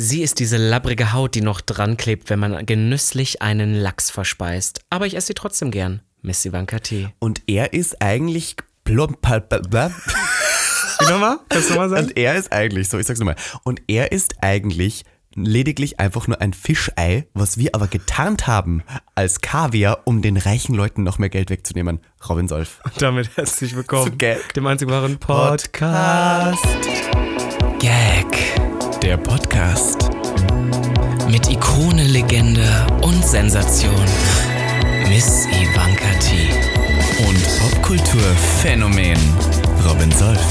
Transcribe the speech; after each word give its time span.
Sie 0.00 0.22
ist 0.22 0.38
diese 0.38 0.58
labbrige 0.58 1.12
Haut, 1.12 1.34
die 1.34 1.40
noch 1.40 1.60
dran 1.60 1.96
klebt, 1.96 2.30
wenn 2.30 2.38
man 2.38 2.64
genüsslich 2.64 3.42
einen 3.42 3.74
Lachs 3.74 4.12
verspeist. 4.12 4.80
Aber 4.90 5.06
ich 5.06 5.16
esse 5.16 5.26
sie 5.26 5.34
trotzdem 5.34 5.72
gern. 5.72 6.02
Miss 6.22 6.44
Ivanka 6.44 6.78
T. 6.78 7.08
Und 7.18 7.42
er 7.48 7.72
ist 7.72 8.00
eigentlich 8.00 8.54
plump. 8.84 9.26
Wie 9.26 11.04
nochmal? 11.10 11.38
Kannst 11.48 11.70
du 11.70 11.72
nochmal 11.72 11.88
sagen? 11.88 12.06
Und 12.06 12.16
er 12.16 12.36
ist 12.36 12.52
eigentlich, 12.52 12.88
so 12.88 12.96
ich 12.96 13.08
sag's 13.08 13.18
nochmal, 13.18 13.34
und 13.64 13.82
er 13.88 14.12
ist 14.12 14.36
eigentlich 14.40 15.02
lediglich 15.34 15.98
einfach 15.98 16.28
nur 16.28 16.40
ein 16.40 16.52
Fischei, 16.52 17.26
was 17.34 17.58
wir 17.58 17.74
aber 17.74 17.88
getarnt 17.88 18.46
haben 18.46 18.84
als 19.16 19.40
Kaviar, 19.40 20.02
um 20.04 20.22
den 20.22 20.36
reichen 20.36 20.76
Leuten 20.76 21.02
noch 21.02 21.18
mehr 21.18 21.28
Geld 21.28 21.50
wegzunehmen. 21.50 21.98
Robin 22.28 22.46
Solf. 22.46 22.78
Und 22.84 23.02
damit 23.02 23.36
herzlich 23.36 23.70
Zu 23.70 23.78
willkommen 23.78 24.16
Gag. 24.16 24.54
dem 24.54 24.64
einzig 24.68 24.88
wahren 24.88 25.18
Podcast. 25.18 26.62
Gag. 27.80 28.57
Der 29.02 29.16
Podcast. 29.16 30.08
Mit 31.30 31.48
Ikone, 31.50 32.04
Legende 32.04 32.86
und 33.02 33.24
Sensation. 33.24 34.04
Miss 35.08 35.46
Ivanka 35.46 36.10
T. 36.20 36.50
Und 37.26 37.38
Popkulturphänomen. 37.60 39.18
Robin 39.86 40.10
Solf. 40.12 40.40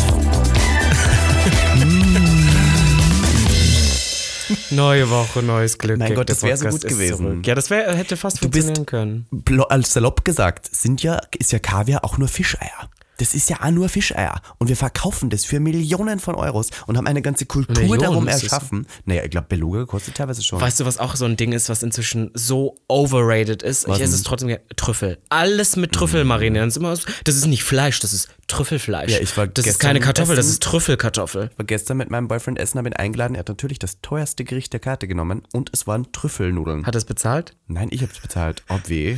Neue 4.69 5.09
Woche, 5.09 5.41
neues 5.43 5.77
Glück. 5.77 5.97
Mein 5.97 6.13
Gott, 6.15 6.29
das 6.29 6.43
wär 6.43 6.55
so 6.57 6.67
gut 6.69 6.81
gewesen. 6.81 7.17
zurück. 7.17 7.47
Ja, 7.47 7.55
das 7.55 7.69
wär, 7.69 7.93
hätte 7.95 8.15
fast 8.17 8.43
Du 8.43 8.49
bist- 8.49 8.67
funktionieren 8.67 8.85
können. 8.85 9.25
Blo- 9.31 9.67
als 9.67 9.93
salopp 9.93 10.23
gesagt, 10.25 10.69
sind 10.73 11.03
ja, 11.03 11.19
ist 11.37 11.51
ja 11.51 11.59
Kaviar 11.59 12.03
auch 12.05 12.17
nur 12.17 12.27
Fischeier. 12.27 12.89
Das 13.17 13.33
ist 13.33 13.49
ja 13.49 13.57
auch 13.61 13.71
nur 13.71 13.89
Fischeier. 13.89 14.41
Und 14.57 14.67
wir 14.67 14.75
verkaufen 14.75 15.29
das 15.29 15.45
für 15.45 15.59
Millionen 15.59 16.19
von 16.19 16.35
Euros 16.35 16.69
und 16.85 16.97
haben 16.97 17.07
eine 17.07 17.21
ganze 17.21 17.45
Kultur 17.45 17.75
Millionen 17.75 18.01
darum 18.01 18.25
das? 18.25 18.43
erschaffen. 18.43 18.87
Naja, 19.05 19.23
ich 19.23 19.31
glaube, 19.31 19.47
Beluga 19.49 19.85
kostet 19.85 20.15
teilweise 20.15 20.43
schon. 20.43 20.61
Weißt 20.61 20.79
du, 20.79 20.85
was 20.85 20.97
auch 20.97 21.15
so 21.15 21.25
ein 21.25 21.37
Ding 21.37 21.51
ist, 21.51 21.69
was 21.69 21.83
inzwischen 21.83 22.31
so 22.33 22.75
overrated 22.87 23.63
ist? 23.63 23.87
Was 23.87 23.97
ich 23.97 24.03
esse 24.03 24.15
es 24.15 24.23
trotzdem. 24.23 24.57
Trüffel. 24.75 25.17
Alles 25.29 25.75
mit 25.75 25.91
Trüffel 25.91 26.23
marinieren. 26.23 26.69
Das 26.69 26.99
ist, 26.99 27.07
das 27.23 27.45
nicht 27.45 27.63
Fleisch, 27.63 27.99
das 27.99 28.13
ist 28.13 28.29
Trüffelfleisch. 28.47 29.11
Ja, 29.11 29.19
ich 29.19 29.35
war 29.35 29.47
das 29.47 29.65
ist 29.65 29.79
keine 29.79 29.99
Kartoffel, 29.99 30.35
das 30.35 30.45
essen. 30.45 30.53
ist 30.53 30.63
Trüffelkartoffel. 30.63 31.51
war 31.55 31.65
gestern 31.65 31.97
mit 31.97 32.09
meinem 32.09 32.27
Boyfriend 32.27 32.59
essen, 32.59 32.77
habe 32.77 32.89
ihn 32.89 32.93
eingeladen. 32.93 33.35
Er 33.35 33.39
hat 33.39 33.49
natürlich 33.49 33.79
das 33.79 34.01
teuerste 34.01 34.43
Gericht 34.45 34.73
der 34.73 34.79
Karte 34.79 35.07
genommen 35.07 35.43
und 35.53 35.69
es 35.73 35.87
waren 35.87 36.11
Trüffelnudeln. 36.11 36.85
Hat 36.85 36.95
er 36.95 36.99
es 36.99 37.05
bezahlt? 37.05 37.55
Nein, 37.67 37.89
ich 37.91 38.01
habe 38.01 38.11
es 38.13 38.19
bezahlt. 38.19 38.63
Ob 38.69 38.87
weh. 38.89 39.17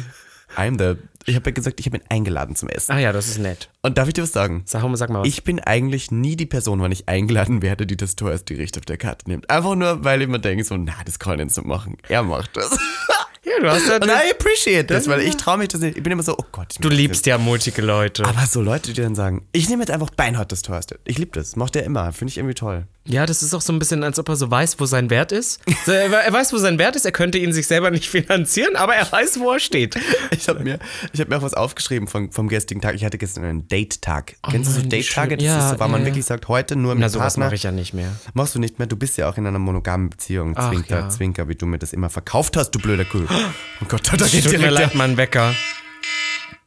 I'm 0.57 0.77
the. 0.79 0.99
Ich 1.25 1.35
habe 1.35 1.49
ja 1.49 1.53
gesagt, 1.53 1.79
ich 1.79 1.85
habe 1.85 1.97
ihn 1.97 2.03
eingeladen 2.09 2.55
zum 2.55 2.69
Essen. 2.69 2.91
Ah 2.91 2.99
ja, 2.99 3.11
das 3.11 3.27
ist 3.27 3.37
nett. 3.39 3.69
Und 3.81 3.97
darf 3.97 4.07
ich 4.07 4.13
dir 4.13 4.23
was 4.23 4.31
sagen? 4.31 4.63
Sag 4.65 4.83
mal, 4.83 4.95
sag 4.97 5.09
mal 5.09 5.21
was. 5.21 5.27
Ich 5.27 5.43
bin 5.43 5.59
eigentlich 5.59 6.11
nie 6.11 6.35
die 6.35 6.45
Person, 6.45 6.79
wann 6.81 6.91
ich 6.91 7.07
eingeladen 7.07 7.61
werde, 7.61 7.85
die 7.85 7.97
das 7.97 8.15
teuerste 8.15 8.55
Gericht 8.55 8.77
auf 8.77 8.85
der 8.85 8.97
Karte 8.97 9.29
nimmt. 9.29 9.49
Einfach 9.49 9.75
nur, 9.75 10.03
weil 10.03 10.21
ich 10.21 10.27
mir 10.27 10.39
denke, 10.39 10.63
so, 10.63 10.77
na, 10.77 10.93
das 11.05 11.19
kann 11.19 11.39
ich 11.39 11.45
nicht 11.45 11.55
so 11.55 11.61
machen. 11.61 11.97
Er 12.07 12.23
macht 12.23 12.55
das. 12.55 12.77
ja, 13.49 13.61
du 13.63 13.69
hast 13.71 13.87
ja. 13.87 13.95
Und 13.95 14.05
I 14.05 14.31
appreciate 14.31 14.85
das, 14.85 15.07
weil 15.07 15.21
ich 15.21 15.35
traue 15.37 15.57
mich 15.57 15.69
das 15.69 15.81
nicht. 15.81 15.97
Ich 15.97 16.03
bin 16.03 16.11
immer 16.11 16.23
so, 16.23 16.35
oh 16.37 16.45
Gott. 16.51 16.75
Du 16.79 16.89
das 16.89 16.97
liebst 16.97 17.25
ja 17.25 17.37
mutige 17.37 17.81
Leute. 17.81 18.25
Aber 18.25 18.45
so 18.45 18.61
Leute, 18.61 18.93
die 18.93 19.01
dann 19.01 19.15
sagen, 19.15 19.45
ich 19.51 19.69
nehme 19.69 19.81
jetzt 19.83 19.91
einfach 19.91 20.09
beinhart 20.11 20.51
das 20.51 20.61
teuerste. 20.61 20.99
Ich 21.05 21.17
liebe 21.17 21.31
das. 21.37 21.55
Macht 21.55 21.75
er 21.75 21.83
immer. 21.83 22.11
Finde 22.13 22.31
ich 22.31 22.37
irgendwie 22.37 22.55
toll. 22.55 22.85
Ja, 23.05 23.25
das 23.25 23.41
ist 23.41 23.55
auch 23.55 23.61
so 23.61 23.73
ein 23.73 23.79
bisschen, 23.79 24.03
als 24.03 24.19
ob 24.19 24.29
er 24.29 24.35
so 24.35 24.51
weiß, 24.51 24.79
wo 24.79 24.85
sein 24.85 25.09
Wert 25.09 25.31
ist. 25.31 25.59
So, 25.85 25.91
er, 25.91 26.11
er 26.11 26.31
weiß, 26.31 26.53
wo 26.53 26.57
sein 26.57 26.77
Wert 26.77 26.95
ist. 26.95 27.05
Er 27.05 27.11
könnte 27.11 27.39
ihn 27.39 27.53
sich 27.53 27.65
selber 27.65 27.89
nicht 27.89 28.07
finanzieren, 28.07 28.75
aber 28.75 28.93
er 28.93 29.11
weiß, 29.11 29.39
wo 29.39 29.51
er 29.51 29.59
steht. 29.59 29.95
Ich 30.31 30.47
habe 30.47 30.63
mir, 30.63 30.79
ich 31.11 31.19
hab 31.19 31.27
mir 31.29 31.37
auch 31.37 31.41
was 31.41 31.53
aufgeschrieben 31.53 32.07
vom, 32.07 32.31
vom 32.31 32.47
gestrigen 32.49 32.81
Tag. 32.81 32.95
Ich 32.95 33.03
hatte 33.03 33.17
gestern 33.17 33.43
einen 33.43 33.67
Date-Tag. 33.67 34.35
Kennst 34.49 34.69
du 34.69 34.81
so 34.81 34.87
Date-Tage? 34.87 35.37
Das 35.37 35.45
Ja, 35.45 35.57
ist 35.57 35.69
so, 35.71 35.79
weil 35.79 35.87
ja, 35.87 35.91
man 35.91 36.01
ja. 36.01 36.07
wirklich 36.07 36.25
sagt, 36.25 36.47
heute 36.47 36.75
nur 36.75 36.93
mit 36.93 37.01
Na, 37.01 37.09
sowas 37.09 37.35
mache 37.37 37.55
ich 37.55 37.63
ja 37.63 37.71
nicht 37.71 37.93
mehr. 37.93 38.11
Machst 38.33 38.55
du 38.55 38.59
nicht 38.59 38.77
mehr. 38.79 38.87
Du 38.87 38.95
bist 38.95 39.17
ja 39.17 39.27
auch 39.29 39.37
in 39.37 39.47
einer 39.47 39.59
monogamen 39.59 40.09
Beziehung. 40.09 40.53
Ach, 40.55 40.69
Zwinker, 40.69 40.99
ja. 40.99 41.09
Zwinker, 41.09 41.47
wie 41.49 41.55
du 41.55 41.65
mir 41.65 41.79
das 41.79 41.93
immer 41.93 42.09
verkauft 42.09 42.57
hast, 42.57 42.71
du 42.71 42.79
blöder 42.79 43.05
Kuh. 43.05 43.25
Oh 43.81 43.85
Gott, 43.87 44.11
da 44.11 44.27
geht 44.27 44.43
Tut 44.43 44.59
mir 44.59 44.69
leid, 44.71 44.95
mein 44.95 45.17
Wecker. 45.17 45.53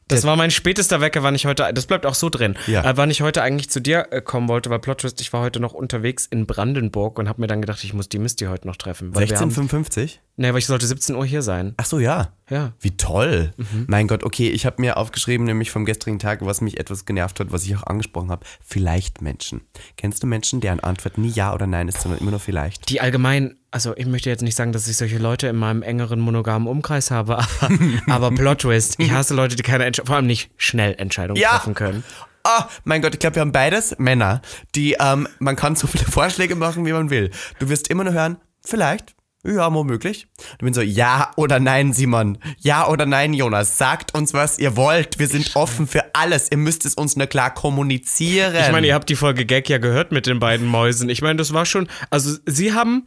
Das 0.09 0.25
war 0.25 0.35
mein 0.35 0.51
spätester 0.51 1.01
Wecker, 1.01 1.23
wann 1.23 1.33
ich 1.33 1.45
heute, 1.45 1.71
das 1.73 1.87
bleibt 1.87 2.05
auch 2.05 2.13
so 2.13 2.29
drin, 2.29 2.55
Ja. 2.67 2.83
äh, 2.83 2.97
wann 2.97 3.09
ich 3.09 3.21
heute 3.21 3.41
eigentlich 3.41 3.69
zu 3.71 3.79
dir 3.81 4.07
äh, 4.11 4.21
kommen 4.21 4.47
wollte, 4.47 4.69
weil 4.69 4.77
Plot 4.79 4.99
Twist, 4.99 5.19
ich 5.21 5.33
war 5.33 5.41
heute 5.41 5.59
noch 5.59 5.73
unterwegs 5.73 6.27
in 6.29 6.45
Brandenburg 6.45 7.17
und 7.17 7.27
habe 7.29 7.41
mir 7.41 7.47
dann 7.47 7.61
gedacht, 7.61 7.83
ich 7.83 7.93
muss 7.93 8.09
die 8.09 8.19
Misty 8.19 8.45
heute 8.45 8.67
noch 8.67 8.75
treffen. 8.75 9.15
Weil 9.15 9.27
wir 9.29 9.35
haben, 9.37 9.49
1655? 9.49 10.21
nee, 10.35 10.49
weil 10.51 10.59
ich 10.59 10.67
sollte 10.67 10.85
17 10.85 11.15
Uhr 11.15 11.25
hier 11.25 11.41
sein. 11.41 11.73
Ach 11.77 11.85
so, 11.85 11.97
ja. 11.99 12.33
Ja. 12.49 12.73
Wie 12.79 12.95
toll. 12.95 13.53
Mhm. 13.57 13.85
Mein 13.87 14.07
Gott, 14.07 14.23
okay, 14.23 14.49
ich 14.49 14.65
habe 14.67 14.81
mir 14.81 14.97
aufgeschrieben, 14.97 15.47
nämlich 15.47 15.71
vom 15.71 15.85
gestrigen 15.85 16.19
Tag, 16.19 16.45
was 16.45 16.61
mich 16.61 16.79
etwas 16.79 17.05
genervt 17.05 17.39
hat, 17.39 17.51
was 17.51 17.63
ich 17.65 17.75
auch 17.75 17.83
angesprochen 17.83 18.29
habe. 18.29 18.45
Vielleicht 18.63 19.21
Menschen. 19.21 19.61
Kennst 19.97 20.21
du 20.21 20.27
Menschen, 20.27 20.59
deren 20.61 20.81
Antwort 20.81 21.17
nie 21.17 21.29
Ja 21.31 21.53
oder 21.55 21.65
Nein 21.65 21.87
ist, 21.87 22.01
sondern 22.01 22.19
immer 22.19 22.31
nur 22.31 22.39
vielleicht? 22.41 22.89
Die 22.89 22.99
allgemein, 23.01 23.55
also 23.73 23.93
ich 23.97 24.05
möchte 24.05 24.29
jetzt 24.29 24.41
nicht 24.43 24.55
sagen, 24.55 24.71
dass 24.71 24.87
ich 24.87 24.97
solche 24.97 25.17
Leute 25.17 25.47
in 25.47 25.55
meinem 25.55 25.81
engeren 25.81 26.19
monogamen 26.19 26.67
Umkreis 26.67 27.11
habe, 27.11 27.37
aber, 27.61 27.77
aber 28.07 28.31
Plot 28.31 28.59
Twist, 28.61 28.95
ich 28.99 29.11
hasse 29.11 29.33
Leute, 29.33 29.55
die 29.55 29.63
keine 29.63 29.85
Entscheidung, 29.85 30.07
vor 30.07 30.15
allem 30.17 30.27
nicht 30.27 30.51
schnell 30.57 30.95
Entscheidungen 30.97 31.41
Ja. 31.41 31.57
treffen 31.57 31.73
können. 31.73 32.03
Ah, 32.43 32.67
mein 32.83 33.01
Gott, 33.01 33.13
ich 33.13 33.19
glaube, 33.19 33.35
wir 33.37 33.41
haben 33.41 33.51
beides 33.53 33.95
Männer, 33.97 34.41
die, 34.75 34.97
ähm, 34.99 35.27
man 35.39 35.55
kann 35.55 35.75
so 35.75 35.87
viele 35.87 36.05
Vorschläge 36.11 36.55
machen, 36.55 36.85
wie 36.85 36.93
man 36.93 37.09
will. 37.09 37.31
Du 37.59 37.69
wirst 37.69 37.87
immer 37.87 38.03
nur 38.03 38.13
hören, 38.13 38.37
vielleicht, 38.65 39.15
ja, 39.45 39.73
womöglich. 39.73 40.27
Du 40.59 40.65
bin 40.65 40.73
so, 40.73 40.81
ja 40.81 41.31
oder 41.35 41.59
nein, 41.59 41.91
Simon. 41.91 42.37
Ja 42.59 42.87
oder 42.87 43.05
nein, 43.05 43.33
Jonas. 43.33 43.77
Sagt 43.77 44.15
uns, 44.15 44.33
was 44.33 44.57
ihr 44.57 44.77
wollt. 44.77 45.19
Wir 45.19 45.27
sind 45.27 45.51
offen 45.55 45.85
für 45.85 46.15
alles. 46.15 46.49
Ihr 46.49 46.57
müsst 46.57 46.85
es 46.85 46.93
uns 46.93 47.17
nur 47.17 47.27
klar 47.27 47.53
kommunizieren. 47.53 48.55
Ich 48.55 48.71
meine, 48.71 48.87
ihr 48.87 48.93
habt 48.93 49.09
die 49.09 49.17
Folge 49.17 49.45
Gag 49.45 49.67
ja 49.67 49.79
gehört 49.79 50.13
mit 50.13 50.27
den 50.27 50.39
beiden 50.39 50.65
Mäusen. 50.65 51.09
Ich 51.09 51.21
meine, 51.21 51.35
das 51.35 51.51
war 51.53 51.65
schon, 51.65 51.89
also 52.09 52.37
sie 52.45 52.73
haben, 52.73 53.05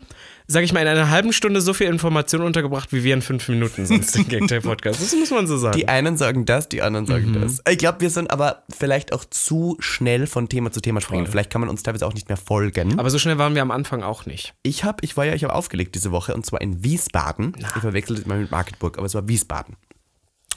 sag 0.49 0.63
ich 0.65 0.73
mal, 0.73 0.81
in 0.81 0.89
einer 0.89 1.11
halben 1.11 1.33
Stunde 1.33 1.61
so 1.61 1.75
viel 1.75 1.87
Information 1.89 2.43
untergebracht, 2.43 2.93
wie 2.93 3.03
wir 3.05 3.15
in 3.15 3.23
fünf 3.23 3.49
Minuten 3.49 3.85
sonst 3.87 4.15
den 4.17 4.29
Gag 4.29 4.47
der 4.49 4.61
Podcast. 4.63 5.03
Das 5.03 5.15
muss 5.15 5.31
man 5.31 5.47
so 5.47 5.57
sagen. 5.57 5.77
Die 5.77 5.89
einen 5.89 6.17
sagen 6.17 6.45
das, 6.47 6.69
die 6.69 6.83
anderen 6.83 7.07
sagen 7.07 7.31
Mhm. 7.33 7.41
das. 7.41 7.61
Ich 7.69 7.79
glaube, 7.79 8.01
wir 8.01 8.11
sind 8.11 8.31
aber 8.31 8.63
vielleicht 8.71 9.13
auch 9.13 9.25
zu 9.25 9.77
schnell 9.81 10.27
von 10.27 10.49
Thema 10.49 10.71
zu 10.73 10.81
Thema 10.81 11.01
springen. 11.01 11.27
Vielleicht 11.27 11.51
kann 11.51 11.61
man 11.61 11.69
uns 11.71 11.83
teilweise 11.83 12.07
auch 12.07 12.15
nicht 12.15 12.29
mehr 12.29 12.37
folgen. 12.37 12.99
aber 12.99 13.11
so 13.11 13.19
schnell 13.19 13.39
waren 13.39 13.55
wir 13.55 13.63
am 13.63 13.71
Anfang 13.71 14.03
auch 14.03 14.27
nicht. 14.27 14.55
Ich 14.63 14.85
habe, 14.85 14.99
ich 15.03 15.17
war 15.17 15.25
ja, 15.25 15.35
ich 15.35 15.43
habe 15.45 15.55
aufgelegt 15.55 15.95
diese 15.95 16.13
Woche 16.13 16.35
und 16.35 16.47
zwar 16.47 16.61
in 16.61 16.85
Wiesbaden. 16.85 17.53
Ich 17.59 17.67
verwechselte 17.81 18.23
es 18.23 18.27
mal 18.29 18.39
mit 18.39 18.51
Marketburg, 18.51 18.99
aber 18.99 19.07
es 19.07 19.15
war 19.15 19.27
Wiesbaden. 19.29 19.77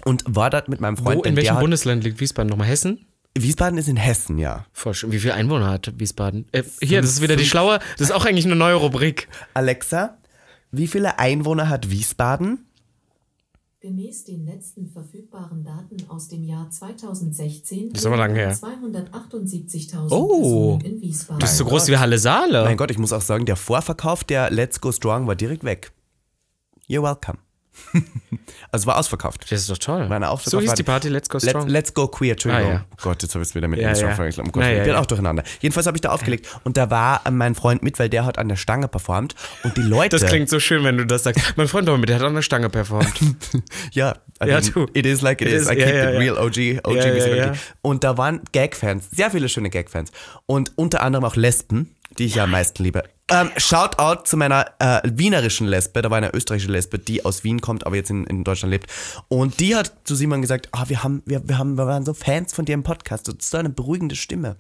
Und 0.06 0.24
war 0.28 0.50
dort 0.50 0.70
mit 0.70 0.80
meinem 0.80 0.96
Freund. 0.98 1.18
Wo, 1.20 1.24
in 1.24 1.36
welchem 1.36 1.60
Bundesland 1.60 2.04
liegt 2.04 2.20
Wiesbaden? 2.22 2.50
Nochmal 2.50 2.68
Hessen? 2.68 3.06
Wiesbaden 3.38 3.78
ist 3.78 3.88
in 3.88 3.96
Hessen, 3.98 4.38
ja. 4.38 4.66
Voll 4.74 4.94
schön. 4.94 5.12
Wie 5.12 5.20
viele 5.20 5.34
Einwohner 5.34 5.70
hat 5.70 5.94
Wiesbaden? 6.00 6.46
Äh, 6.52 6.64
hier, 6.82 7.02
das 7.02 7.12
ist 7.12 7.22
wieder 7.22 7.36
die 7.36 7.46
schlaue, 7.46 7.80
das 7.98 8.10
ist 8.10 8.12
auch 8.12 8.26
eigentlich 8.26 8.46
eine 8.46 8.56
neue 8.56 8.76
Rubrik. 8.76 9.28
Alexa, 9.54 10.18
wie 10.72 10.88
viele 10.88 11.20
Einwohner 11.20 11.70
hat 11.70 11.90
Wiesbaden? 11.90 12.66
Gemäß 13.82 14.26
den 14.26 14.46
letzten 14.46 14.88
verfügbaren 14.92 15.64
Daten 15.64 16.10
aus 16.10 16.28
dem 16.28 16.44
Jahr 16.44 16.70
2016 16.70 17.92
Das 17.94 18.02
ist 18.02 18.06
aber 18.08 18.18
lang 18.18 18.36
her. 18.36 18.54
278.000 18.54 20.08
Oh. 20.12 20.78
Personen 20.78 20.82
in 20.96 21.02
Wiesbaden. 21.02 21.40
Das 21.40 21.52
ist 21.54 21.58
so 21.60 21.66
groß 21.66 21.88
wie 21.88 21.98
Halle 21.98 22.20
Saale. 22.20 22.66
Mein 22.66 22.76
Gott, 22.76 22.92
ich 22.92 22.98
muss 22.98 23.14
auch 23.14 23.22
sagen, 23.22 23.46
der 23.46 23.56
Vorverkauf 23.56 24.26
der 24.26 24.52
Let's 24.52 24.82
Go 24.82 24.92
Strong 24.92 25.28
war 25.28 25.36
direkt 25.38 25.64
weg. 25.64 25.94
You're 26.90 27.04
welcome. 27.04 27.38
also 28.72 28.88
war 28.88 28.98
ausverkauft. 28.98 29.44
Das 29.50 29.62
ist 29.62 29.70
doch 29.70 29.78
toll. 29.78 30.10
War 30.10 30.16
eine 30.16 30.30
Auftritt 30.30 30.52
so 30.52 30.60
hieß 30.62 30.74
die 30.76 30.84
Party 30.84 31.10
Let's 31.10 31.30
Go 31.30 31.40
Strong. 31.40 31.68
let's 31.68 31.94
Go 31.94 32.08
Queer, 32.08 32.34
Entschuldigung. 32.34 32.68
Ah, 32.68 32.74
ja. 32.74 32.86
Oh 32.92 32.96
Gott, 33.04 33.22
jetzt 33.24 33.34
habe 33.36 33.44
ich 33.44 33.50
es 33.50 33.56
wieder 33.56 33.68
mit 33.68 33.80
Ja, 33.80 33.96
Strong 33.96 34.10
ja. 34.12 34.16
verwechselt. 34.16 34.46
Gottes 34.52 34.62
Ja, 34.62 34.68
Willen. 34.68 34.76
ja, 34.78 34.82
Ich 34.84 34.88
bin 34.88 34.94
ja. 34.96 35.00
auch 35.02 35.06
durcheinander. 35.06 35.44
Jedenfalls 35.62 35.88
habe 35.88 35.98
ich 35.98 36.02
da 36.02 36.10
aufgelegt 36.10 36.48
und 36.64 36.78
da 36.78 36.90
war 36.90 37.22
mein 37.32 37.56
Freund 37.56 37.84
mit, 37.84 38.00
weil 38.00 38.10
der 38.10 38.26
hat 38.26 38.38
an 38.38 38.48
der 38.50 38.56
Stange 38.56 38.88
performt 38.88 39.36
und 39.64 39.78
die 39.78 39.82
Leute. 39.82 40.18
das 40.18 40.28
klingt 40.30 40.50
so 40.50 40.60
schön, 40.60 40.84
wenn 40.84 40.98
du 40.98 41.06
das 41.06 41.24
sagst. 41.24 41.54
Mein 41.56 41.68
Freund 41.68 41.88
war 41.88 41.98
mit, 41.98 42.10
der 42.10 42.18
hat 42.18 42.24
an 42.24 42.36
der 42.36 42.42
Stange 42.42 42.70
performt. 42.70 43.14
Ja, 43.92 44.16
I 44.44 44.48
Ja, 44.50 44.60
mean, 44.60 44.72
du. 44.74 44.86
It 44.94 45.06
is 45.06 45.22
like 45.22 45.42
it, 45.42 45.48
It 45.48 45.54
is. 45.54 45.62
is, 45.64 45.70
I 45.72 45.76
keep 45.76 45.88
it 45.88 45.94
real 46.20 46.38
OG, 46.38 46.80
OG, 46.86 46.96
Ja, 46.96 47.52
OG. 47.52 47.58
Und 47.82 48.04
da 48.04 48.18
waren 48.18 48.42
Gag-Fans, 48.52 49.08
sehr 49.12 49.32
viele 49.32 49.50
schöne 49.50 49.70
Gag-Fans. 49.70 50.12
Und 50.46 50.72
unter 50.78 51.02
anderem 51.02 51.26
auch 51.26 51.36
Lesben, 51.36 51.96
die 52.18 52.26
ich 52.26 52.36
ja 52.36 52.44
am 52.46 52.52
meisten 52.52 52.84
liebe. 52.84 53.04
Ähm, 53.32 53.52
Shoutout 53.58 54.24
zu 54.26 54.38
meiner 54.38 54.66
äh, 54.80 55.02
wienerischen 55.06 55.68
Lesbe, 55.68 56.02
da 56.02 56.10
war 56.10 56.18
eine 56.18 56.34
österreichische 56.34 56.72
Lesbe, 56.72 57.00
die 57.00 57.26
aus 57.26 57.44
Wien 57.44 57.62
kommt, 57.62 57.86
aber 57.86 57.96
jetzt 57.96 58.10
in, 58.10 58.24
in 58.26 58.44
Deutschland 58.44 58.72
lebt. 58.72 58.88
Und 59.28 59.60
die 59.60 59.76
hat 59.76 59.92
zu 60.04 60.16
Simon 60.16 60.42
gesagt, 60.42 60.70
ah, 60.72 60.86
wir 60.88 61.04
haben, 61.04 61.22
wir, 61.26 61.48
wir 61.48 61.58
haben, 61.58 61.78
wir 61.78 61.86
waren 61.88 62.06
so 62.06 62.14
Fans 62.14 62.54
von 62.54 62.66
dir 62.66 62.74
im 62.74 62.84
Podcast, 62.84 63.28
du 63.28 63.34
hast 63.38 63.50
so 63.50 63.58
eine 63.58 63.70
beruhigende 63.70 64.16
Stimme. 64.16 64.56